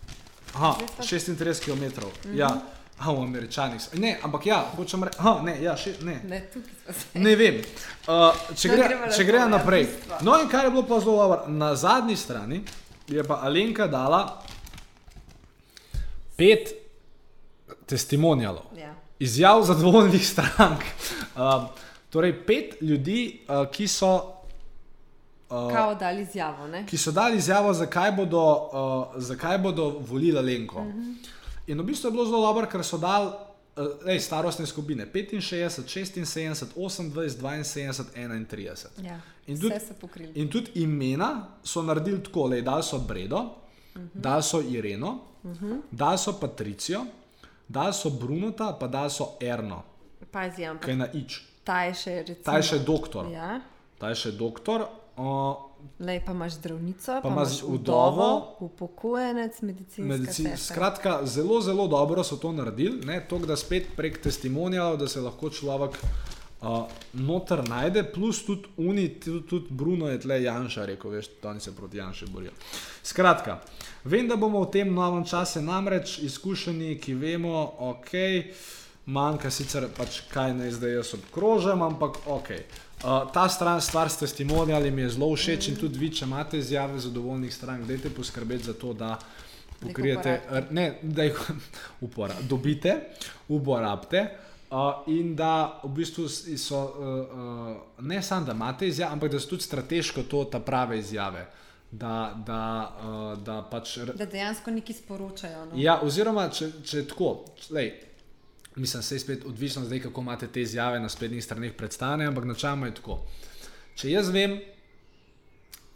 Aha, 0.55 0.77
Zdaj 0.77 0.89
sta- 0.89 1.35
36 1.35 1.61
km. 1.61 1.83
Mm 1.83 1.89
-hmm. 2.25 2.37
Ja, 2.37 2.61
aha, 2.99 3.13
v 3.13 3.19
Američanih. 3.19 3.81
Ne, 3.95 4.19
ampak 4.23 4.47
ja, 4.47 4.65
hočem 4.77 5.03
reči, 5.03 5.17
ne, 5.43 5.63
ja, 5.63 5.77
še, 5.77 5.95
ne. 6.01 6.21
Ne. 6.25 6.49
Ne 7.15 7.37
vem. 7.37 7.55
Uh, 7.55 7.63
če 8.57 8.69
No, 8.69 8.75
gre, 8.75 8.89
gremo 8.89 9.07
če 9.09 9.25
gre 9.25 9.37
ja, 9.37 9.49
naprej. 9.49 9.85
bistva. 9.87 10.19
No, 10.23 10.41
in 10.41 10.49
kar 10.49 10.65
je 10.65 10.71
bilo 10.71 10.83
pa 10.83 11.01
zelo 11.01 11.17
dobro, 11.19 11.45
na 11.49 11.75
zadnji 11.75 12.17
strani 12.17 12.63
je 13.09 13.25
pa 13.25 13.35
Alenka 13.37 13.87
dala 13.87 14.43
pet 16.37 16.69
testimonialov, 17.87 18.63
Ja. 18.77 18.95
izjav 19.19 19.63
zadovoljnih 19.63 20.29
strank. 20.29 20.81
Uh, 21.37 21.65
torej, 22.11 22.47
pet 22.47 22.77
ljudi, 22.81 23.41
uh, 23.49 23.67
ki 23.69 23.89
so. 23.89 24.33
Uh, 25.53 25.73
Kao 25.73 25.95
dali 25.95 26.23
izjavo, 26.23 26.67
ne? 26.69 26.87
ki 26.87 26.99
so 26.99 27.13
dali 27.13 27.37
izjavo, 27.37 27.73
zakaj 27.73 28.13
bodo, 28.13 28.69
uh, 28.73 29.23
zakaj 29.23 29.59
bodo 29.59 29.89
volili 30.01 30.43
Lenko. 30.43 30.81
Uh 30.81 30.87
-huh. 30.87 31.15
In 31.67 31.81
v 31.81 31.85
bistvu 31.85 32.09
je 32.09 32.11
bilo 32.11 32.25
zelo 32.25 32.41
dobro, 32.41 32.67
ker 32.67 32.85
so 32.85 32.99
dali 32.99 33.27
uh, 33.77 34.09
ej, 34.09 34.21
starostne 34.21 34.67
skupine 34.67 35.07
65, 35.07 35.83
76, 35.87 36.67
28, 36.77 37.29
72, 37.29 38.05
31. 38.15 38.87
Ja, 39.03 39.21
In 39.47 39.59
tudi-. 39.61 40.33
In 40.35 40.49
tudi 40.49 40.71
imena 40.75 41.47
so 41.65 41.83
naredili 41.83 42.23
tako, 42.23 42.49
da 42.49 42.61
dali 42.61 42.83
so 42.83 42.99
Bredo, 42.99 43.37
uh 43.37 43.47
-huh. 43.95 44.09
dali 44.15 44.43
so 44.43 44.63
Ireno, 44.63 45.19
uh 45.43 45.51
-huh. 45.51 45.81
dali 45.91 46.19
so 46.19 46.33
Patricijo, 46.41 47.05
dali 47.69 47.93
so 47.93 48.11
Brunota, 48.11 48.77
pa 48.81 48.87
dali 48.87 49.11
so 49.11 49.29
Erno, 49.41 49.83
Pazi, 50.31 50.65
ampak 50.65 50.85
kaj 50.85 50.97
na 50.97 51.07
ič. 51.13 51.43
ta 51.65 51.83
je 51.83 51.95
še, 51.95 52.11
recimo, 52.19 52.45
Ta 52.45 52.57
je 52.57 52.63
še 52.63 52.79
doktor. 52.79 53.33
Ja, 53.33 53.61
Ta 53.99 54.09
je 54.09 54.15
še 54.15 54.33
doktor. 54.33 54.87
Uh, 55.17 55.57
lej 56.01 56.21
pa 56.27 56.33
imaš 56.33 56.53
zdravnico, 56.53 57.07
pa, 57.07 57.21
Pa 57.21 57.29
imaš 57.29 57.63
vdovo, 57.63 58.57
upokojenec, 58.61 59.63
medicinska 59.63 60.03
Medicin, 60.03 60.47
sestra. 60.47 60.75
skratka, 60.75 61.27
zelo, 61.27 61.61
zelo 61.61 61.89
dobro 61.89 62.25
so 62.25 62.37
to 62.37 62.53
naredili, 62.53 63.21
to, 63.29 63.39
da 63.39 63.57
spet 63.57 63.87
prek 63.97 64.23
testimonijalov, 64.23 64.97
da 64.97 65.09
se 65.09 65.21
lahko 65.21 65.51
človek 65.51 65.99
uh, 66.63 66.87
noter 67.13 67.69
najde, 67.69 68.05
plus 68.13 68.45
tudi 68.47 68.69
Uni, 68.77 69.09
tudi, 69.21 69.47
tudi 69.47 69.67
Bruno 69.71 70.09
je 70.09 70.21
tle 70.21 70.43
Janša 70.43 70.87
rekel, 70.87 71.11
veš, 71.11 71.27
oni 71.45 71.61
se 71.61 71.77
proti 71.77 71.97
Janši 71.97 72.27
borijo. 72.27 72.53
Skratka, 73.03 73.61
vem, 74.05 74.29
da 74.29 74.37
bomo 74.37 74.65
v 74.65 74.71
tem 74.71 74.95
novem 74.95 75.25
času 75.25 75.61
namreč 75.61 76.19
izkušeni, 76.19 76.99
ki 76.99 77.15
vemo, 77.15 77.75
ok, 77.79 78.15
manjka 79.13 79.51
sicer 79.51 79.87
pač 79.97 80.23
kaj 80.33 80.55
naj 80.57 80.75
zdaj 80.79 80.97
jaz 80.99 81.15
obkrožam, 81.19 81.83
ampak 81.85 82.19
ok. 82.27 82.51
Uh, 83.03 83.33
ta 83.35 83.49
stran, 83.51 83.81
stvar 83.81 84.11
s 84.11 84.21
testimonijali 84.21 84.91
mi 84.91 85.03
je 85.03 85.15
zelo 85.17 85.33
všeč 85.35 85.69
in 85.73 85.77
tudi 85.77 85.99
vi, 85.99 86.13
če 86.15 86.25
imate 86.25 86.59
izjave 86.59 87.01
zadovoljnih 87.03 87.55
strank, 87.55 87.87
dajte 87.87 88.13
poskrbeti 88.15 88.71
za 88.71 88.75
to, 88.79 88.93
da 88.95 89.17
pokrijete, 89.81 90.41
ne, 90.71 90.87
da 91.03 91.27
jih 91.27 91.41
upora, 92.07 92.37
dobite, 92.49 93.01
uporabite. 93.49 94.29
Uh, 94.73 95.03
in 95.13 95.35
da 95.37 95.81
v 95.83 95.91
bistvu 95.99 96.29
so 96.33 96.79
uh, 96.81 97.09
uh, 97.77 98.07
ne 98.07 98.23
samo, 98.23 98.47
da 98.47 98.55
imate 98.57 98.89
izjave, 98.89 99.13
ampak 99.13 99.35
da 99.35 99.41
so 99.41 99.51
tudi 99.51 99.67
strateško 99.67 100.23
to 100.23 100.45
ta 100.45 100.61
prave 100.61 100.99
izjave. 100.99 101.45
Da, 101.91 102.33
da, 102.47 102.63
uh, 103.03 103.43
da 103.45 103.59
pač. 103.71 103.99
Da 104.17 104.25
dejansko 104.25 104.73
nekaj 104.73 104.97
sporočajo. 104.97 105.67
No? 105.67 105.77
Ja, 105.77 105.99
oziroma, 106.01 106.47
če, 106.49 106.71
če 106.89 107.03
tako, 107.11 107.35
lej, 107.69 107.91
mislim, 108.77 109.03
se 109.03 109.15
je 109.15 109.19
spet 109.19 109.45
odvisno 109.45 109.85
zdaj, 109.85 110.01
kako 110.01 110.21
imate 110.21 110.47
te 110.47 110.63
izjave 110.63 111.01
na 111.01 111.09
spletnih 111.09 111.45
straneh 111.45 111.73
predstavljene, 111.73 112.27
ampak 112.27 112.45
načelno 112.45 112.87
je 112.87 112.95
tako. 112.95 113.19
Če 113.95 114.11
jaz 114.11 114.31
vem, 114.33 114.61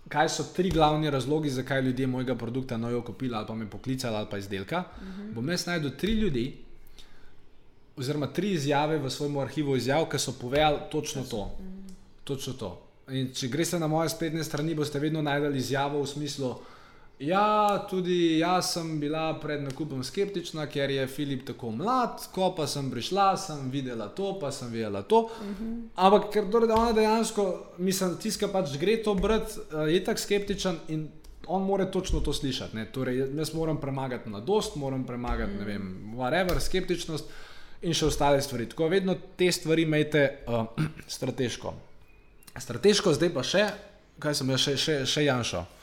kaj 0.09 0.29
so 0.29 0.45
tri 0.55 0.71
glavni 0.71 1.11
razlogi, 1.11 1.51
zakaj 1.51 1.83
ljudje 1.83 2.07
mojega 2.07 2.35
produkta 2.35 2.77
nojo 2.77 3.03
kupili 3.03 3.35
ali 3.35 3.47
pa 3.47 3.55
me 3.55 3.71
poklicali 3.71 4.17
ali 4.17 4.27
pa 4.31 4.39
izdelka, 4.39 4.85
uh 5.01 5.09
-huh. 5.09 5.35
bom 5.35 5.49
jaz 5.49 5.67
najdel 5.67 5.91
tri 5.99 6.13
ljudi, 6.13 6.57
oziroma 7.97 8.27
tri 8.27 8.53
izjave 8.53 8.99
v 8.99 9.11
svojem 9.11 9.39
arhivu 9.39 9.77
izjav, 9.77 10.09
ki 10.09 10.19
so 10.19 10.33
povedali 10.41 10.79
točno 10.93 11.25
to. 11.25 11.59
Točno 12.25 12.53
to. 12.53 12.83
In 13.09 13.33
če 13.35 13.49
greste 13.49 13.79
na 13.79 13.87
moje 13.87 14.09
spletne 14.09 14.45
strani, 14.45 14.75
boste 14.75 14.99
vedno 14.99 15.23
najdeli 15.23 15.59
izjavo 15.59 16.03
v 16.03 16.07
smislu, 16.07 16.55
ja, 17.19 17.87
tudi 17.91 18.39
jaz 18.39 18.73
sem 18.73 19.01
bila 19.01 19.39
pred 19.41 19.63
nakupom 19.65 20.05
skeptična, 20.05 20.67
ker 20.67 20.91
je 20.91 21.07
Filip 21.07 21.47
tako 21.47 21.71
mlad, 21.71 22.27
ko 22.33 22.51
pa 22.57 22.67
sem 22.67 22.91
prišla, 22.91 23.37
sem 23.41 23.71
videla 23.71 24.09
to, 24.09 24.35
pa 24.41 24.51
sem 24.53 24.73
videla 24.73 25.03
to. 25.03 25.21
Uh 25.21 25.31
-huh. 25.31 25.89
Ampak 25.95 26.33
ker 26.33 26.51
torej, 26.51 26.71
ona 26.71 26.93
dejansko, 26.93 27.67
mislim, 27.79 28.17
tiska 28.17 28.49
pač 28.49 28.77
gre 28.79 29.03
to 29.03 29.15
brati, 29.15 29.53
uh, 29.73 29.93
je 29.93 30.05
tako 30.05 30.21
skeptičen 30.21 30.79
in 30.89 31.09
on 31.47 31.63
mora 31.63 31.91
točno 31.91 32.21
to 32.21 32.33
slišati. 32.33 32.77
ne. 32.77 32.85
Torej, 32.85 33.17
jaz 33.37 33.55
moram 33.55 33.81
premagati 33.81 34.29
mladost, 34.29 34.77
moram 34.77 35.05
premagati, 35.05 35.53
mm. 35.53 35.59
ne 35.59 35.65
vem, 35.65 36.13
whatever, 36.17 36.61
skeptičnost 36.61 37.25
in 37.83 37.95
še 37.95 38.07
ostale 38.07 38.43
stvari. 38.43 38.69
Tako 38.69 38.89
vedno 38.89 39.17
te 39.37 39.53
stvari 39.53 39.83
imejte 39.83 40.39
uh, 40.47 40.67
strateško. 41.17 41.75
Strateško, 42.59 43.13
zdaj 43.13 43.35
pa 43.35 43.43
še, 43.43 43.71
kaj 44.19 44.35
sem 44.35 44.51
jaz, 44.51 44.61
še, 44.61 44.77
še, 44.77 45.07
še 45.07 45.25
Janša. 45.25 45.76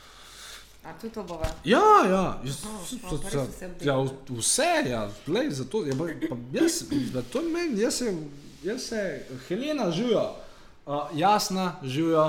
A 0.84 0.94
tudi 0.94 1.14
to 1.14 1.24
bova. 1.24 1.48
Ja, 1.64 1.80
ja, 2.10 2.40
jaz, 2.44 2.64
oh, 2.66 3.00
pa 3.02 3.10
res 3.24 3.34
ja, 3.34 3.44
vse 3.44 3.66
ja, 3.82 3.98
obdelal. 3.98 4.40
vse, 4.40 4.72
ja, 4.90 5.04
lej, 5.28 5.50
zato, 5.52 5.86
ja, 5.88 5.96
pa, 5.96 6.38
jaz, 6.52 6.84
zato 7.14 7.42
meni, 7.42 7.82
jaz 7.82 8.02
se, 8.02 8.14
jaz 8.64 8.82
se, 8.90 9.26
Helena 9.48 9.92
živijo, 9.92 10.26
uh, 10.86 11.08
jasna 11.16 11.76
živijo, 11.84 12.26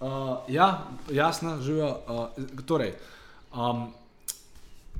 uh, 0.00 0.08
ja, 0.48 0.86
jasna 1.10 1.58
živijo, 1.62 1.90
uh, 2.06 2.64
torej, 2.66 2.94
um, 3.54 3.88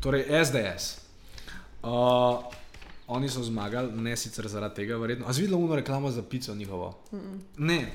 torej 0.01 0.27
SDS. 0.45 0.99
Uh, 1.83 2.43
oni 3.07 3.29
so 3.29 3.43
zmagali, 3.43 3.93
ne 3.93 4.17
sicer 4.17 4.49
zaradi 4.49 4.75
tega, 4.75 4.97
verjetno. 4.97 5.27
A 5.29 5.33
zvidela 5.33 5.59
uno 5.59 5.77
reklamo 5.77 6.11
za 6.11 6.23
pico 6.23 6.55
njihovo? 6.55 6.99
Mm 7.13 7.19
-mm. 7.19 7.39
Ne. 7.57 7.93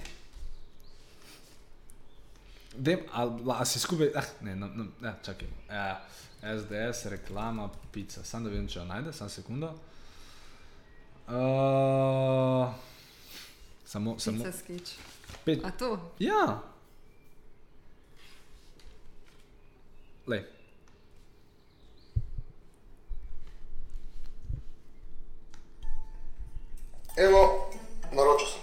Dem, 2.75 2.99
a, 3.11 3.29
a 3.59 3.65
si 3.65 3.79
skupaj, 3.79 4.11
ah, 4.15 4.25
ne, 4.41 4.55
no, 4.55 4.67
no, 4.67 4.85
ne, 5.01 5.13
čakaj. 5.23 5.47
Uh, 5.69 5.97
SDS, 6.41 7.05
reklama, 7.05 7.69
pica. 7.91 8.23
Sam 8.23 8.43
da 8.43 8.49
vem, 8.49 8.67
če 8.67 8.79
jo 8.79 8.85
najde, 8.89 9.13
sam 9.13 9.29
sekundo. 9.29 9.69
Uh, 11.27 12.73
samo, 13.85 14.17
samo. 14.19 14.43
Pica 14.43 14.57
sketch. 14.57 14.97
Pet, 15.45 15.61
A 15.65 15.71
to? 15.71 15.97
ja. 16.19 16.59
Lej. 20.27 20.43
Evo, 27.17 27.69
naročil 28.11 28.47
sem. 28.47 28.61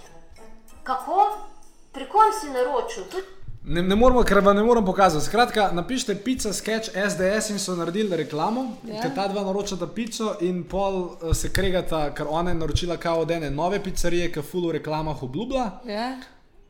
Kako? 0.83 1.47
Pri 1.93 2.09
kom 2.09 2.31
si 2.35 2.51
naročil? 2.51 3.07
Tudi 3.07 3.40
Ne, 3.63 3.81
ne 3.83 3.95
moramo, 3.95 4.23
ker 4.23 4.39
vam 4.41 4.55
ne 4.55 4.63
morem 4.63 4.85
pokazati. 4.85 5.25
Skratka, 5.25 5.69
napišite 5.73 6.15
pica 6.23 6.53
sketch 6.53 6.89
SDS 7.09 7.49
in 7.49 7.59
so 7.59 7.75
naredili 7.75 8.17
reklamo, 8.17 8.61
Ja. 8.83 8.93
yeah. 8.93 9.01
ker 9.01 9.15
ta 9.15 9.27
dva 9.27 9.43
naročata 9.43 9.87
pico 9.87 10.37
in 10.41 10.63
pol 10.63 10.95
uh, 11.21 11.35
se 11.35 11.49
kregata, 11.53 12.13
ker 12.13 12.25
ona 12.29 12.49
je 12.49 12.55
naročila 12.55 12.97
kao 12.97 13.19
od 13.21 13.31
ene 13.31 13.51
nove 13.51 13.83
pizzerije, 13.83 14.31
ki 14.31 14.41
fulu 14.41 14.67
v 14.67 14.71
reklamah 14.71 15.23
obljublja. 15.23 15.71
Ja. 15.85 16.17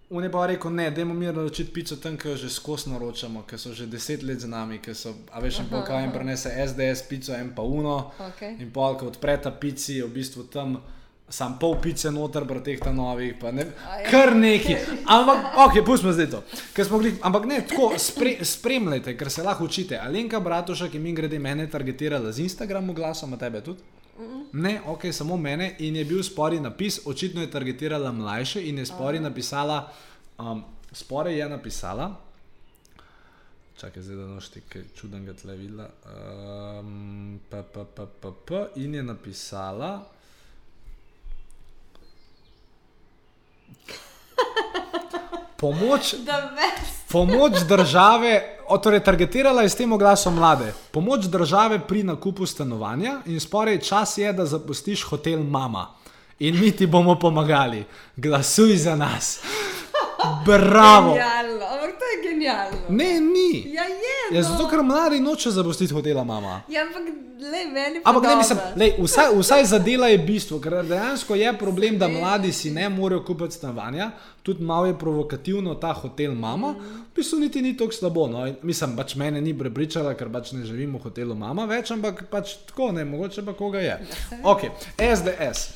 On 0.10 0.24
je 0.24 0.32
pa 0.32 0.46
rekel, 0.46 0.72
ne, 0.72 0.92
dajmo 0.92 1.14
mi 1.14 1.26
naročiti 1.26 1.72
pico 1.74 1.96
tam, 1.96 2.18
ki 2.18 2.28
jo 2.30 2.36
že 2.36 2.50
skozi 2.50 2.89
naročamo, 2.92 3.44
ker 3.48 3.60
so 3.60 3.72
že 3.74 3.86
deset 3.88 4.24
let 4.24 4.39
z 4.39 4.48
nami, 4.48 4.80
ker 4.84 4.96
so, 4.96 5.14
a 5.32 5.39
veš, 5.39 5.60
in 5.60 5.70
pol 5.72 5.86
kaj 5.88 6.02
jim 6.04 6.12
prenese 6.12 6.52
SDS 6.68 7.08
pico, 7.10 7.32
en 7.34 7.54
pa 7.56 7.62
uno. 7.62 8.12
Okej. 8.20 8.58
In 8.60 8.72
pol, 8.72 8.98
ko 9.00 9.08
odpre 9.08 9.38
ta 9.42 9.52
pici, 9.52 9.96
je 9.98 10.04
v 10.04 10.12
bistvu 10.12 10.44
tam 10.52 10.82
sam 11.32 11.55
pol 11.59 11.77
pice 11.82 12.11
noter, 12.11 12.43
br 12.45 12.59
teh 12.63 12.79
ta 12.79 12.91
novih, 12.91 13.34
pa 13.39 13.51
ne, 13.55 13.65
kar 14.11 14.36
neki. 14.36 14.75
Ampak, 15.07 15.55
ok, 15.65 15.79
pustimo 15.86 16.11
zdaj 16.13 16.29
to. 16.34 16.43
Bili, 16.91 17.15
ampak 17.23 17.47
ne, 17.47 17.61
tako 17.67 17.93
spre, 17.97 18.36
spremljajte, 18.45 19.15
ker 19.17 19.32
se 19.32 19.43
lahko 19.43 19.65
učite. 19.65 19.97
Alenka 19.97 20.39
Bratuša, 20.43 20.91
ki 20.91 20.99
mi 20.99 21.15
grede 21.15 21.39
mene 21.39 21.69
targetirala 21.71 22.32
z 22.32 22.43
Instagramu 22.45 22.93
glasom, 22.93 23.34
a 23.34 23.39
tebe 23.39 23.63
tudi? 23.63 23.82
Ne, 24.53 24.82
ok, 24.86 25.07
samo 25.15 25.38
mene 25.38 25.75
in 25.79 25.95
je 25.95 26.05
bil 26.05 26.23
spori 26.23 26.59
napis, 26.59 26.99
očitno 27.07 27.41
je 27.41 27.51
targetirala 27.51 28.11
mlajše 28.11 28.61
in 28.67 28.77
je 28.77 28.86
spori 28.86 29.19
napisala, 29.19 29.88
um, 30.38 30.63
spori 30.91 31.38
je 31.38 31.49
napisala, 31.49 32.11
čakaj 33.79 34.03
zdaj, 34.03 34.15
da 34.15 34.25
nošti, 34.27 34.61
kaj 34.69 34.84
čudnega 34.95 35.34
tle 35.34 35.55
videla, 35.57 35.88
um, 36.05 37.39
p, 37.49 37.63
p, 37.73 37.86
p, 37.95 38.05
p, 38.21 38.34
p, 38.45 38.65
in 38.84 38.95
je 38.95 39.03
napisala, 39.03 39.93
pomoč. 45.57 46.15
Pomoč 47.11 47.51
države, 47.67 48.57
torej 48.84 49.03
targetirala 49.03 49.61
je 49.61 49.69
s 49.69 49.76
tem 49.76 49.91
oglasom 49.91 50.36
mlade. 50.36 50.74
Pomoč 50.91 51.26
države 51.26 51.80
pri 51.88 52.03
nakupu 52.03 52.45
stanovanja 52.45 53.19
in 53.26 53.39
sporej 53.39 53.82
čas 53.82 54.17
je, 54.17 54.34
da 54.34 54.45
zapustiš 54.45 55.03
hotel 55.03 55.43
Mama. 55.43 55.88
In 56.39 56.59
mi 56.59 56.72
ti 56.72 56.88
bomo 56.88 57.19
pomagali. 57.19 57.86
Glasuj 58.15 58.76
za 58.76 58.95
nas. 58.95 59.39
Bravo. 60.45 61.13
Genialno, 61.13 61.61
to 62.02 62.08
je 62.12 62.32
genialno. 62.32 62.78
Ne, 62.89 63.20
ni. 63.22 63.74
Ja, 63.74 63.84
je. 63.84 64.36
Ja, 64.36 64.41
no. 64.41 64.47
zato, 64.47 64.70
ker 64.70 64.82
mladi 64.84 65.20
noče 65.20 65.52
zapustiti 65.52 65.93
hotela 65.93 66.24
Mama. 66.24 66.62
Ja, 66.70 66.82
ampak 66.88 67.14
le 67.41 67.66
meni 67.74 68.02
pa 68.04 68.10
Ampak 68.10 68.30
ne 68.30 68.36
mislim, 68.36 68.60
lej, 68.76 68.93
vsaj, 68.99 69.36
vsaj 69.38 69.66
zadela 69.66 70.08
je 70.08 70.18
bistvo, 70.18 70.60
ker 70.62 70.80
dejansko 70.86 71.36
je 71.36 71.54
problem, 71.58 71.99
da 72.02 72.08
mladi 72.08 72.54
si 72.54 72.72
ne 72.72 72.89
morejo 72.89 73.24
kupiti 73.26 73.56
stanovanja, 73.56 74.12
tudi 74.43 74.64
malo 74.64 74.86
je 74.86 74.97
provokativno 74.99 75.76
ta 75.76 75.93
hotel 75.93 76.34
mama, 76.34 76.74
v 77.12 77.16
bistvu 77.16 77.39
niti 77.39 77.62
ni 77.62 77.78
tako 77.78 77.93
slabo. 77.93 78.28
No. 78.28 78.47
In 78.47 78.58
Mislim, 78.64 78.97
pač 78.97 79.16
mene 79.16 79.41
ni 79.41 79.54
prepričala, 79.58 80.16
ker 80.18 80.32
pač 80.34 80.52
ne 80.58 80.66
živim 80.66 80.97
v 80.97 81.04
hotelu 81.06 81.36
mama 81.38 81.66
več, 81.70 81.91
ampak 81.93 82.26
pač 82.34 82.56
tako 82.70 82.91
ne, 82.97 83.06
mogoče 83.06 83.45
pa 83.45 83.54
koga 83.54 83.80
je. 83.80 83.99
Ok, 84.43 84.70
SDS. 84.97 85.70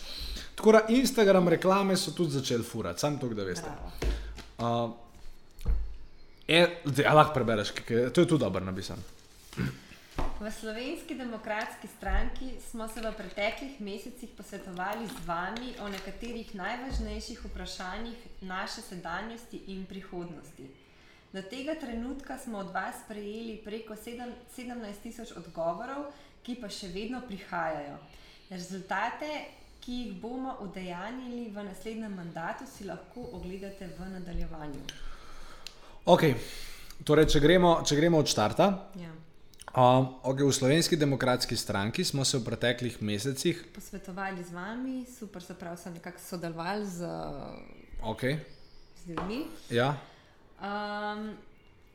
Tako 0.56 0.72
da 0.72 0.86
Instagram 0.90 1.48
reklame 1.54 1.98
so 1.98 2.16
tudi 2.16 2.40
začeli 2.40 2.64
furati, 2.64 3.00
sam 3.00 3.20
to, 3.20 3.30
da 3.30 3.44
veste. 3.44 3.70
Uh, 4.58 5.05
e, 6.48 6.60
zdaj, 6.86 7.14
lahko 7.14 7.34
prebereš, 7.34 7.72
kaj- 7.72 8.12
to 8.14 8.22
je 8.22 8.28
tudi 8.28 8.40
dobro 8.40 8.66
napisano. 8.66 9.02
V 10.40 10.52
slovenski 10.52 11.16
demokratski 11.16 11.88
stranki 11.88 12.50
smo 12.70 12.88
se 12.88 13.02
v 13.02 13.12
preteklih 13.14 13.82
mesecih 13.82 14.30
posvetovali 14.30 15.08
z 15.08 15.28
vami 15.28 15.74
o 15.80 15.88
nekaterih 15.88 16.56
najvažnejših 16.56 17.46
vprašanjih 17.46 18.18
naše 18.42 18.82
sedanjosti 18.82 19.62
in 19.68 19.86
prihodnosti. 19.86 20.68
Do 21.34 21.42
tega 21.42 21.76
trenutka 21.76 22.38
smo 22.38 22.58
od 22.58 22.72
vas 22.72 22.96
prejeli 23.08 23.62
preko 23.66 23.96
sedem- 23.96 24.36
17 24.58 25.02
tisoč 25.04 25.32
odgovorov, 25.32 26.12
ki 26.44 26.56
pa 26.56 26.70
še 26.70 26.88
vedno 26.88 27.22
prihajajo. 27.28 27.98
Rezultate, 28.50 29.32
ki 29.82 29.92
jih 29.92 30.14
bomo 30.14 30.58
udejanjili 30.62 31.50
v 31.50 31.64
naslednjem 31.64 32.14
mandatu, 32.14 32.64
si 32.68 32.84
lahko 32.84 33.22
ogledate 33.34 33.88
v 33.88 34.10
nadaljevanju. 34.14 34.84
Ok, 36.06 36.22
torej, 37.02 37.26
če 37.34 37.40
gremo, 37.42 37.80
če 37.82 37.96
gremo 37.98 38.20
od 38.22 38.30
štarta. 38.30 38.66
Ja. 39.02 39.10
Um, 39.74 40.12
okay, 40.22 40.46
v 40.46 40.54
Slovenski 40.54 41.00
demokratski 41.02 41.58
stranki 41.58 42.04
smo 42.06 42.22
se 42.22 42.38
v 42.38 42.46
preteklih 42.46 43.00
mesecih, 43.02 43.64
Posvetovali 43.74 44.44
z 44.46 44.54
vami, 44.54 45.00
super, 45.10 45.42
se 45.42 45.56
pravi, 45.58 45.82
sem 45.82 45.96
nekako 45.98 46.22
sodeloval 46.22 46.86
z, 46.86 47.10
okay, 48.06 48.38
z 49.02 49.10
ljudmi. 49.10 49.48
ja, 49.74 49.96
Um, 50.56 51.34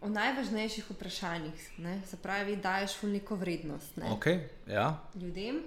o 0.02 0.08
najvažnejših 0.10 0.90
vprašanjih, 0.90 1.78
ne? 1.78 2.02
se 2.10 2.18
pravi, 2.18 2.58
daješ 2.58 2.98
v 3.00 3.14
neko 3.14 3.38
vrednost 3.38 3.96
ne? 3.96 4.10
okay, 4.10 4.42
ja, 4.66 4.98
ljudem. 5.14 5.62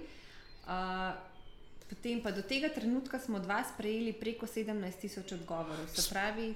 Uh, 0.68 1.16
potem 1.88 2.20
pa 2.22 2.30
do 2.30 2.44
tega 2.44 2.68
trenutka 2.68 3.18
smo 3.18 3.40
od 3.40 3.48
vas 3.48 3.72
prejeli 3.76 4.12
preko 4.12 4.46
17 4.46 5.00
tisoč 5.00 5.32
odgovorov, 5.32 5.88
se 5.90 6.06
pravi, 6.12 6.52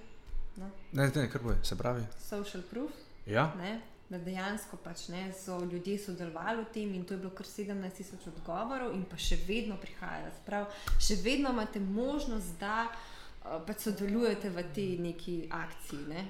no, 0.58 0.70
ne, 0.92 1.10
ne, 1.14 1.28
kar 1.30 1.42
boje, 1.42 1.58
se 1.62 1.76
pravi. 1.76 2.02
social 2.28 2.62
proof, 2.70 2.90
Ja, 3.26 3.52
ne? 3.58 3.80
da 4.08 4.16
dejansko 4.18 4.76
pač, 4.80 5.08
ne, 5.12 5.26
so 5.36 5.58
ljudje 5.68 5.98
sodelovali 6.00 6.62
v 6.62 6.70
tem 6.72 6.94
in 6.96 7.04
to 7.04 7.14
je 7.14 7.18
bilo 7.20 7.30
kar 7.36 7.46
17 7.46 7.96
tisoč 7.96 8.26
odgovorov, 8.30 8.94
in 8.96 9.02
pa 9.04 9.18
še 9.20 9.36
vedno 9.46 9.76
prihajajo. 9.76 10.30
Se 10.32 10.44
Pravi, 10.46 10.66
še 10.98 11.18
vedno 11.22 11.52
imate 11.52 11.80
možnost, 11.80 12.54
da 12.60 12.86
uh, 12.88 13.58
pač 13.66 13.84
sodelujete 13.84 14.48
v 14.48 14.64
tej 14.72 14.98
neki 14.98 15.36
akciji. 15.52 16.06
Ne? 16.08 16.24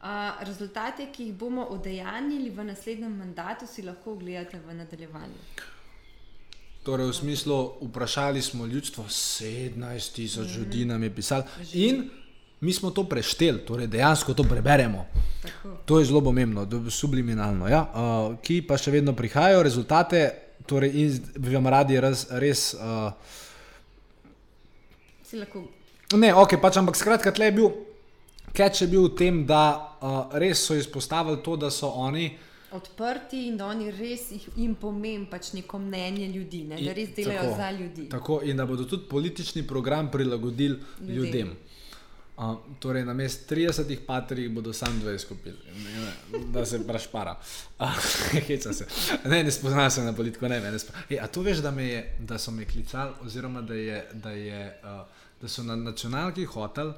Uh, 0.00 0.42
rezultate, 0.42 1.06
ki 1.12 1.28
jih 1.28 1.34
bomo 1.38 1.68
udejanjili 1.70 2.50
v 2.50 2.64
naslednjem 2.64 3.14
mandatu, 3.22 3.66
si 3.70 3.86
lahko 3.86 4.16
ogledate 4.18 4.58
v 4.58 4.74
nadaljevanju. 4.74 5.42
torej 6.82 7.06
v 7.06 7.14
smislu, 7.14 7.56
vprašali 7.82 8.42
smo 8.42 8.66
ljudstvo, 8.66 9.04
17 9.04 9.78
tisoč 10.12 10.56
ljudi 10.56 10.84
nam 10.84 11.02
je 11.02 11.14
pisalo 11.14 11.44
in 11.72 12.10
mi 12.60 12.72
smo 12.72 12.90
to 12.90 13.04
prešteli, 13.04 13.58
torej 13.58 13.86
dejansko 13.86 14.34
to 14.34 14.44
preberemo. 14.44 15.06
Tako. 15.42 15.76
To 15.84 15.98
je 15.98 16.04
zelo 16.04 16.20
pomembno, 16.20 16.66
subliminalno, 16.90 17.68
ja, 17.68 17.82
uh, 17.82 18.36
ki 18.42 18.60
pa 18.68 18.76
še 18.76 18.92
vedno 18.92 19.16
prihajajo, 19.16 19.62
rezultate, 19.64 20.24
torej 20.68 20.92
in 20.92 21.16
bi 21.40 21.54
vam 21.54 21.66
radi 21.66 22.00
res. 22.00 22.26
res 22.30 22.74
uh, 22.76 23.12
ne, 26.20 26.34
ok, 26.34 26.58
pač, 26.60 26.76
ampak 26.76 26.98
skratka, 27.00 27.32
tle 27.32 27.48
je 27.48 27.56
bil, 27.56 27.72
catch 28.52 28.84
je 28.84 28.90
bil 28.92 29.08
v 29.08 29.16
tem, 29.16 29.42
da 29.48 29.96
uh, 30.02 30.36
res 30.36 30.60
so 30.60 30.76
izpostavili 30.76 31.40
to, 31.42 31.56
da 31.56 31.72
so 31.72 31.88
oni. 31.96 32.28
odprti 32.70 33.48
in 33.48 33.56
da 33.58 33.66
oni 33.66 33.88
res 33.90 34.28
jim 34.54 34.76
pomeni 34.78 35.26
pač 35.26 35.48
neko 35.56 35.78
mnenje 35.78 36.28
ljudi, 36.30 36.60
ne? 36.68 36.76
da 36.78 36.92
res 36.94 37.08
delajo 37.16 37.40
tako, 37.40 37.56
za 37.56 37.70
ljudi. 37.70 38.04
Tako, 38.12 38.40
in 38.46 38.56
da 38.56 38.66
bodo 38.66 38.84
tudi 38.84 39.08
politični 39.10 39.64
program 39.66 40.10
prilagodili 40.10 40.76
ljudem. 41.00 41.16
Ljudem. 41.16 41.56
Uh, 42.40 42.56
torej, 42.78 43.04
na 43.04 43.12
mestu 43.12 43.54
30 43.54 43.98
patrij 44.06 44.48
bodo 44.48 44.72
sam 44.72 45.00
20 45.00 45.28
kupili, 45.28 45.56
Ne, 45.84 46.12
ne, 46.32 46.52
da 46.52 46.64
se 46.66 46.86
prašpara. 46.86 47.36
Uh, 47.78 47.96
Heca 48.46 48.72
se. 48.72 48.86
Ne, 49.24 49.42
ne 49.44 49.50
spoznam 49.50 49.90
se 49.90 50.02
na 50.02 50.12
politiko, 50.12 50.48
ne, 50.48 50.60
ne. 50.60 50.78
Spo... 50.78 50.92
E, 51.10 51.18
a 51.20 51.26
to 51.26 51.42
veš, 51.42 51.58
da, 51.58 51.68
je, 51.80 52.16
da 52.18 52.38
so 52.38 52.50
me 52.50 52.64
klicali, 52.64 53.12
oziroma 53.22 53.60
da, 53.60 53.74
je, 53.74 54.08
da, 54.12 54.30
je, 54.30 54.80
uh, 54.82 54.88
da 55.42 55.48
so 55.48 55.62
na 55.62 55.76
nacionalki 55.76 56.44
hotel, 56.44 56.94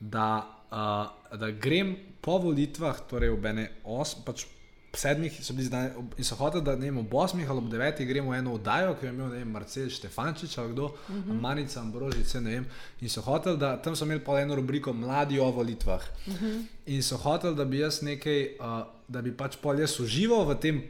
da, 0.00 0.46
uh, 0.70 1.38
da 1.38 1.50
grem 1.50 1.96
po 2.20 2.38
volitvah, 2.38 3.06
torej 3.10 3.30
ob 3.30 3.46
ene 3.46 3.70
os, 3.84 4.16
pač 4.26 4.46
sedmih 4.94 5.44
so 5.44 5.54
bili 5.54 5.66
zdaj 5.66 5.90
in 6.18 6.24
so 6.24 6.34
hoteli, 6.34 6.64
da 6.64 6.74
ne 6.76 6.90
vem, 6.90 6.98
ob 6.98 7.14
osmih 7.14 7.50
ali 7.50 7.58
ob 7.58 7.70
devetih 7.70 8.08
gremo 8.08 8.30
v 8.30 8.38
eno 8.38 8.54
oddajo, 8.54 8.94
ki 8.98 9.06
jo 9.06 9.10
je 9.10 9.14
imel 9.14 9.28
ne 9.28 9.38
vem, 9.38 9.50
Marcel 9.50 9.90
Štefančič 9.90 10.58
ali 10.58 10.72
kdo, 10.72 10.84
uh 10.84 11.14
-huh. 11.14 11.40
Manica 11.40 11.80
Ambrožice, 11.80 12.40
ne 12.40 12.50
vem. 12.50 12.66
In 13.00 13.08
so 13.08 13.20
hoteli, 13.20 13.58
da 13.58 13.76
tam 13.82 13.96
so 13.96 14.04
imeli 14.04 14.24
pa 14.24 14.40
eno 14.40 14.54
rubriko 14.54 14.92
Mladi 14.92 15.38
o 15.38 15.50
volitvah. 15.50 16.02
Uh 16.26 16.34
-huh. 16.34 16.62
In 16.86 17.02
so 17.02 17.16
hoteli, 17.16 17.56
da 17.56 17.64
bi 17.64 17.78
jaz 17.78 18.02
nekaj, 18.02 18.56
uh, 18.60 18.86
da 19.08 19.22
bi 19.22 19.36
pač 19.36 19.56
pol 19.56 19.78
jaz 19.80 20.00
užival 20.00 20.44
v 20.44 20.54
tem. 20.60 20.82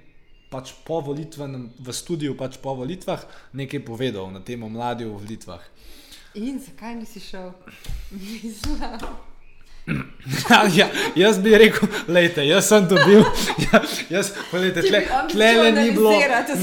Pač 0.51 0.72
po 0.84 1.01
volitvenem, 1.01 1.70
v 1.78 1.92
studiu, 1.92 2.36
pač 2.36 2.57
po 2.59 2.74
volitvah, 2.74 3.22
nekaj 3.53 3.84
povedal 3.84 4.30
na 4.30 4.40
temo 4.40 4.68
mladi 4.68 5.05
v 5.05 5.09
volitvah. 5.09 5.61
In 6.34 6.59
zakaj 6.59 6.94
nisi 6.94 7.20
šel? 7.20 7.53
Mislim. 8.11 9.29
Ja, 10.76 10.88
jaz 11.16 11.38
bi 11.43 11.55
rekel, 11.59 11.88
lejte, 12.09 12.45
jaz 12.47 12.68
sem 12.68 12.86
dobil, 12.88 13.22
ja, 13.66 13.80
jaz, 14.11 14.32
lejte, 14.53 14.82
tle, 14.82 15.01
Ti 15.01 15.16
bi 15.26 15.32
tle 15.32 15.72
ni 15.72 15.91
bilo, 15.93 16.12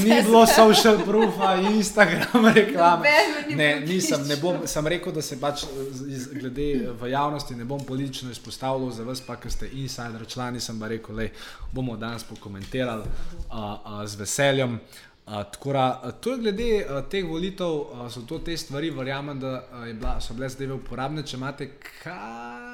ni 0.04 0.22
bilo 0.22 0.46
social 0.46 0.98
proofa, 1.04 1.54
Instagram 1.72 2.46
reklame. 2.54 3.08
Ne, 3.56 3.80
nisem, 3.80 4.24
ne 4.28 4.36
bom, 4.36 4.62
sem 4.66 4.86
rekel, 4.86 5.12
da 5.12 5.22
se 5.22 5.40
pač 5.40 5.64
iz- 6.08 6.28
glede 6.32 6.68
v 7.00 7.10
javnosti 7.10 7.56
ne 7.56 7.64
bom 7.64 7.80
politično 7.84 8.30
izpostavljal, 8.30 8.90
za 8.90 9.04
vas 9.04 9.20
pa, 9.20 9.36
ki 9.36 9.50
ste 9.50 9.68
insider 9.72 10.26
člani, 10.26 10.60
sem 10.60 10.80
pa 10.80 10.88
rekel, 10.88 11.16
da 11.16 11.28
bomo 11.72 11.96
danes 11.96 12.24
pokomentirali 12.24 13.04
a, 13.50 13.76
a, 13.84 14.06
z 14.06 14.16
veseljem. 14.22 14.78
A, 15.28 15.42
tako 15.44 15.72
da, 15.72 16.12
to 16.20 16.32
je 16.32 16.38
glede 16.38 16.86
a, 16.88 17.02
teh 17.02 17.24
volitev, 17.28 17.82
a, 17.94 18.06
so 18.10 18.22
to 18.24 18.38
te 18.38 18.56
stvari, 18.56 18.88
verjamem, 18.90 19.40
da 19.40 19.66
a, 19.72 19.84
je 19.86 19.94
bila, 19.94 20.20
so 20.20 20.34
bile 20.34 20.48
zadeve 20.48 20.72
uporabne. 20.78 21.22
Če 21.22 21.36
imate 21.36 21.68
kakršno 22.02 22.67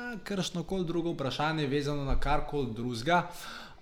koli 0.66 0.84
drugo 0.84 1.12
vprašanje, 1.12 1.66
vezano 1.66 2.04
na 2.04 2.20
karkoli 2.20 2.72
drugega, 2.74 3.22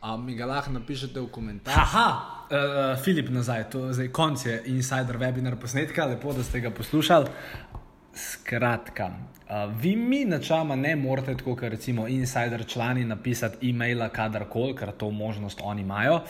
a, 0.01 0.17
mi 0.17 0.35
ga 0.35 0.47
lahko 0.47 0.73
napišete 0.73 1.21
v 1.21 1.29
komentarjih. 1.31 1.79
Aha, 1.79 2.09
uh, 2.51 3.03
Filip 3.05 3.31
nazaj, 3.31 3.71
to 3.71 3.87
je 3.87 3.95
zdaj 3.95 4.09
konc 4.09 4.47
je 4.47 4.63
insider 4.67 5.19
webinar 5.19 5.57
posnetka, 5.61 6.07
lepo, 6.07 6.33
da 6.33 6.43
ste 6.43 6.61
ga 6.61 6.71
poslušali. 6.71 7.27
Skratka, 8.15 9.07
uh, 9.07 9.73
vi 9.81 9.97
mi 9.97 10.25
načeloma 10.25 10.77
ne 10.77 10.97
morete, 10.97 11.37
tako 11.37 11.55
kot 11.57 11.71
recimo 11.73 12.09
insider 12.09 12.67
člani, 12.67 13.05
napisati 13.05 13.71
e-maila 13.71 14.09
kadarkoli, 14.09 14.75
ker 14.77 14.93
to 14.93 15.11
možnost 15.11 15.61
oni 15.65 15.83
imajo. 15.83 16.21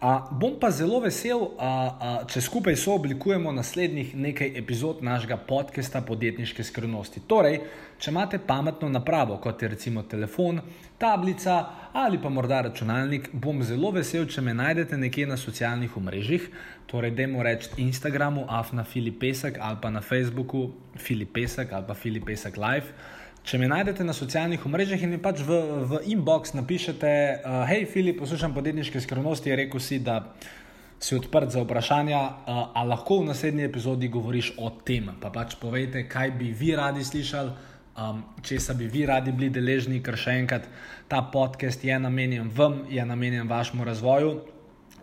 Uh, 0.00 0.28
bom 0.30 0.54
pa 0.60 0.70
zelo 0.70 1.00
vesel, 1.00 1.40
uh, 1.40 1.50
uh, 1.60 2.28
če 2.28 2.40
skupaj 2.40 2.76
sooblikujemo 2.76 3.52
naslednjih 3.52 4.14
nekaj 4.16 4.52
epizod 4.56 5.02
našega 5.04 5.36
podcasta 5.36 6.00
Podjetniške 6.00 6.64
skrivnosti. 6.64 7.20
Torej, 7.28 7.58
če 8.00 8.08
imate 8.10 8.40
pametno 8.46 8.88
napravo, 8.88 9.36
kot 9.44 9.62
je 9.62 9.68
recimo 9.68 10.02
telefon, 10.02 10.62
tablica 10.98 11.58
ali 11.92 12.20
pa 12.22 12.32
morda 12.32 12.62
računalnik, 12.70 13.28
bom 13.32 13.60
zelo 13.62 13.90
vesel, 13.92 14.24
če 14.24 14.40
me 14.40 14.54
najdete 14.54 14.96
nekje 14.96 15.26
na 15.26 15.36
socialnih 15.36 15.96
omrežjih. 15.96 16.48
Torej, 16.90 17.14
dajmo 17.14 17.38
reči 17.46 17.70
Instagramu, 17.78 18.50
Afna 18.50 18.82
Filipesek 18.82 19.62
ali 19.62 19.78
pa 19.78 19.94
na 19.94 20.02
Facebooku 20.02 20.74
Filipesek 20.98 21.70
ali 21.70 21.86
pa 21.86 21.94
Filipesek 21.94 22.58
Live. 22.58 22.90
Če 23.46 23.62
me 23.62 23.70
najdete 23.70 24.02
na 24.02 24.10
socialnih 24.10 24.58
omrežjih 24.66 25.06
in 25.06 25.14
mi 25.14 25.20
pač 25.22 25.38
v, 25.46 25.54
v 25.86 26.00
inbox 26.10 26.50
napišete, 26.58 27.12
uh, 27.46 27.62
hej, 27.70 27.86
Filip, 27.86 28.18
poslušam 28.18 28.52
podjetniške 28.58 29.00
skrivnosti, 29.00 29.54
rekel 29.54 29.80
si, 29.80 30.02
da 30.02 30.34
si 30.98 31.14
odprt 31.14 31.54
za 31.54 31.62
vprašanja, 31.62 32.20
uh, 32.20 32.60
a 32.74 32.84
lahko 32.84 33.22
v 33.22 33.30
naslednji 33.30 33.70
epizodi 33.70 34.10
govoriš 34.10 34.52
o 34.58 34.74
tem. 34.84 35.14
Pa 35.22 35.30
pač 35.30 35.56
povejte, 35.62 36.04
kaj 36.10 36.34
bi 36.36 36.50
vi 36.50 36.74
radi 36.76 37.06
slišali, 37.06 37.54
um, 37.96 38.26
česa 38.42 38.74
bi 38.74 38.90
vi 38.90 39.06
radi 39.06 39.32
bili 39.32 39.48
deležni, 39.54 40.02
ker 40.02 40.18
še 40.18 40.36
enkrat 40.42 40.66
ta 41.08 41.22
podcast 41.22 41.86
je 41.86 41.96
namenjen 42.02 42.50
vam, 42.50 42.82
je 42.90 43.06
namenjen 43.06 43.48
vašemu 43.48 43.86
razvoju. 43.86 44.59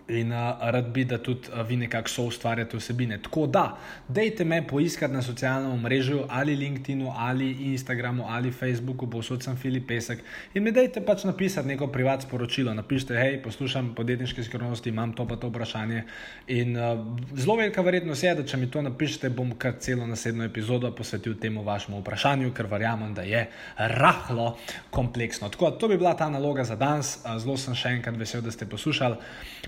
In 0.07 0.31
uh, 0.31 0.55
rad 0.61 0.87
bi, 0.93 1.03
da 1.03 1.17
tudi 1.17 1.49
uh, 1.51 1.67
vi 1.67 1.75
nekako 1.75 2.09
so 2.09 2.23
ustvarjate 2.23 2.77
vsebine. 2.77 3.17
Tako 3.21 3.47
da, 3.47 3.77
dejte 4.07 4.45
me 4.45 4.61
poiskati 4.67 5.13
na 5.13 5.21
socialnem 5.21 5.71
omrežju 5.71 6.21
ali 6.29 6.55
LinkedIn, 6.55 7.01
ali 7.15 7.51
Instagramu, 7.51 8.23
ali 8.27 8.51
Facebooku, 8.51 9.09
povsod 9.09 9.43
sem 9.43 9.57
Filip 9.57 9.87
Pesek. 9.87 10.23
In 10.53 10.63
mi 10.63 10.71
dejte 10.71 11.03
pač 11.05 11.25
napisati 11.27 11.67
neko 11.67 11.87
privat 11.87 12.23
sporočilo. 12.23 12.73
Napišite, 12.73 13.17
hej, 13.19 13.41
poslušam 13.43 13.93
podjetniške 13.95 14.43
skrivnosti, 14.43 14.89
imam 14.89 15.11
to 15.13 15.27
pa 15.27 15.35
to 15.35 15.49
vprašanje. 15.51 16.03
In 16.47 16.77
uh, 16.77 17.03
zelo 17.35 17.57
velika 17.59 17.81
verjetnost 17.81 18.23
je, 18.23 18.35
da 18.35 18.47
če 18.47 18.57
mi 18.57 18.71
to 18.71 18.81
napišete, 18.81 19.29
bom 19.29 19.51
kar 19.59 19.75
celo 19.79 20.07
naslednjo 20.07 20.47
epizodo 20.47 20.93
posvetil 20.95 21.35
temu 21.35 21.65
vašemu 21.67 21.99
vprašanju, 21.99 22.53
ker 22.55 22.71
verjamem, 22.71 23.11
da 23.13 23.27
je 23.27 23.43
rahlo 23.75 24.55
kompleksno. 24.89 25.49
Tako 25.49 25.69
da 25.69 25.77
to 25.77 25.91
bi 25.91 25.97
bila 25.97 26.15
ta 26.15 26.29
naloga 26.29 26.63
za 26.63 26.79
danes. 26.79 27.17
Zelo 27.43 27.57
sem 27.59 27.75
še 27.75 27.97
enkrat 27.99 28.15
vesel, 28.15 28.41
da 28.41 28.55
ste 28.55 28.65
poslušali 28.65 29.19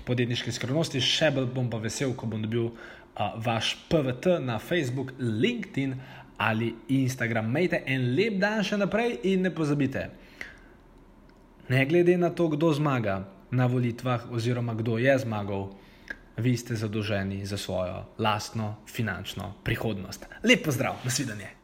podjetniške 0.06 0.52
skrivnosti, 0.52 1.02
še 1.02 1.30
bolj 1.34 1.50
bom 1.54 1.68
pa 1.70 1.80
vesel, 1.82 2.14
ko 2.16 2.28
bom 2.30 2.42
dobil 2.42 2.70
uh, 2.70 3.36
vaš 3.42 3.74
PVT 3.90 4.38
na 4.44 4.58
Facebook, 4.58 5.12
LinkedIn 5.18 5.94
ali 6.40 6.72
Instagram. 6.88 7.50
Majte 7.52 7.82
en 7.86 8.10
lep 8.16 8.40
dan 8.40 8.64
še 8.64 8.80
naprej 8.80 9.20
in 9.28 9.44
ne 9.44 9.52
pozabite. 9.52 10.08
Ne 11.70 11.84
glede 11.86 12.16
na 12.18 12.32
to, 12.34 12.48
kdo 12.50 12.72
zmaga 12.74 13.20
na 13.54 13.68
volitvah, 13.70 14.30
oziroma 14.32 14.74
kdo 14.74 14.98
je 14.98 15.18
zmagal, 15.22 15.68
vi 16.40 16.56
ste 16.56 16.74
zadolženi 16.74 17.44
za 17.46 17.60
svojo 17.60 18.04
lastno 18.18 18.80
finančno 18.88 19.54
prihodnost. 19.62 20.26
Lep 20.42 20.64
pozdrav, 20.64 21.02
nasvidenje. 21.04 21.59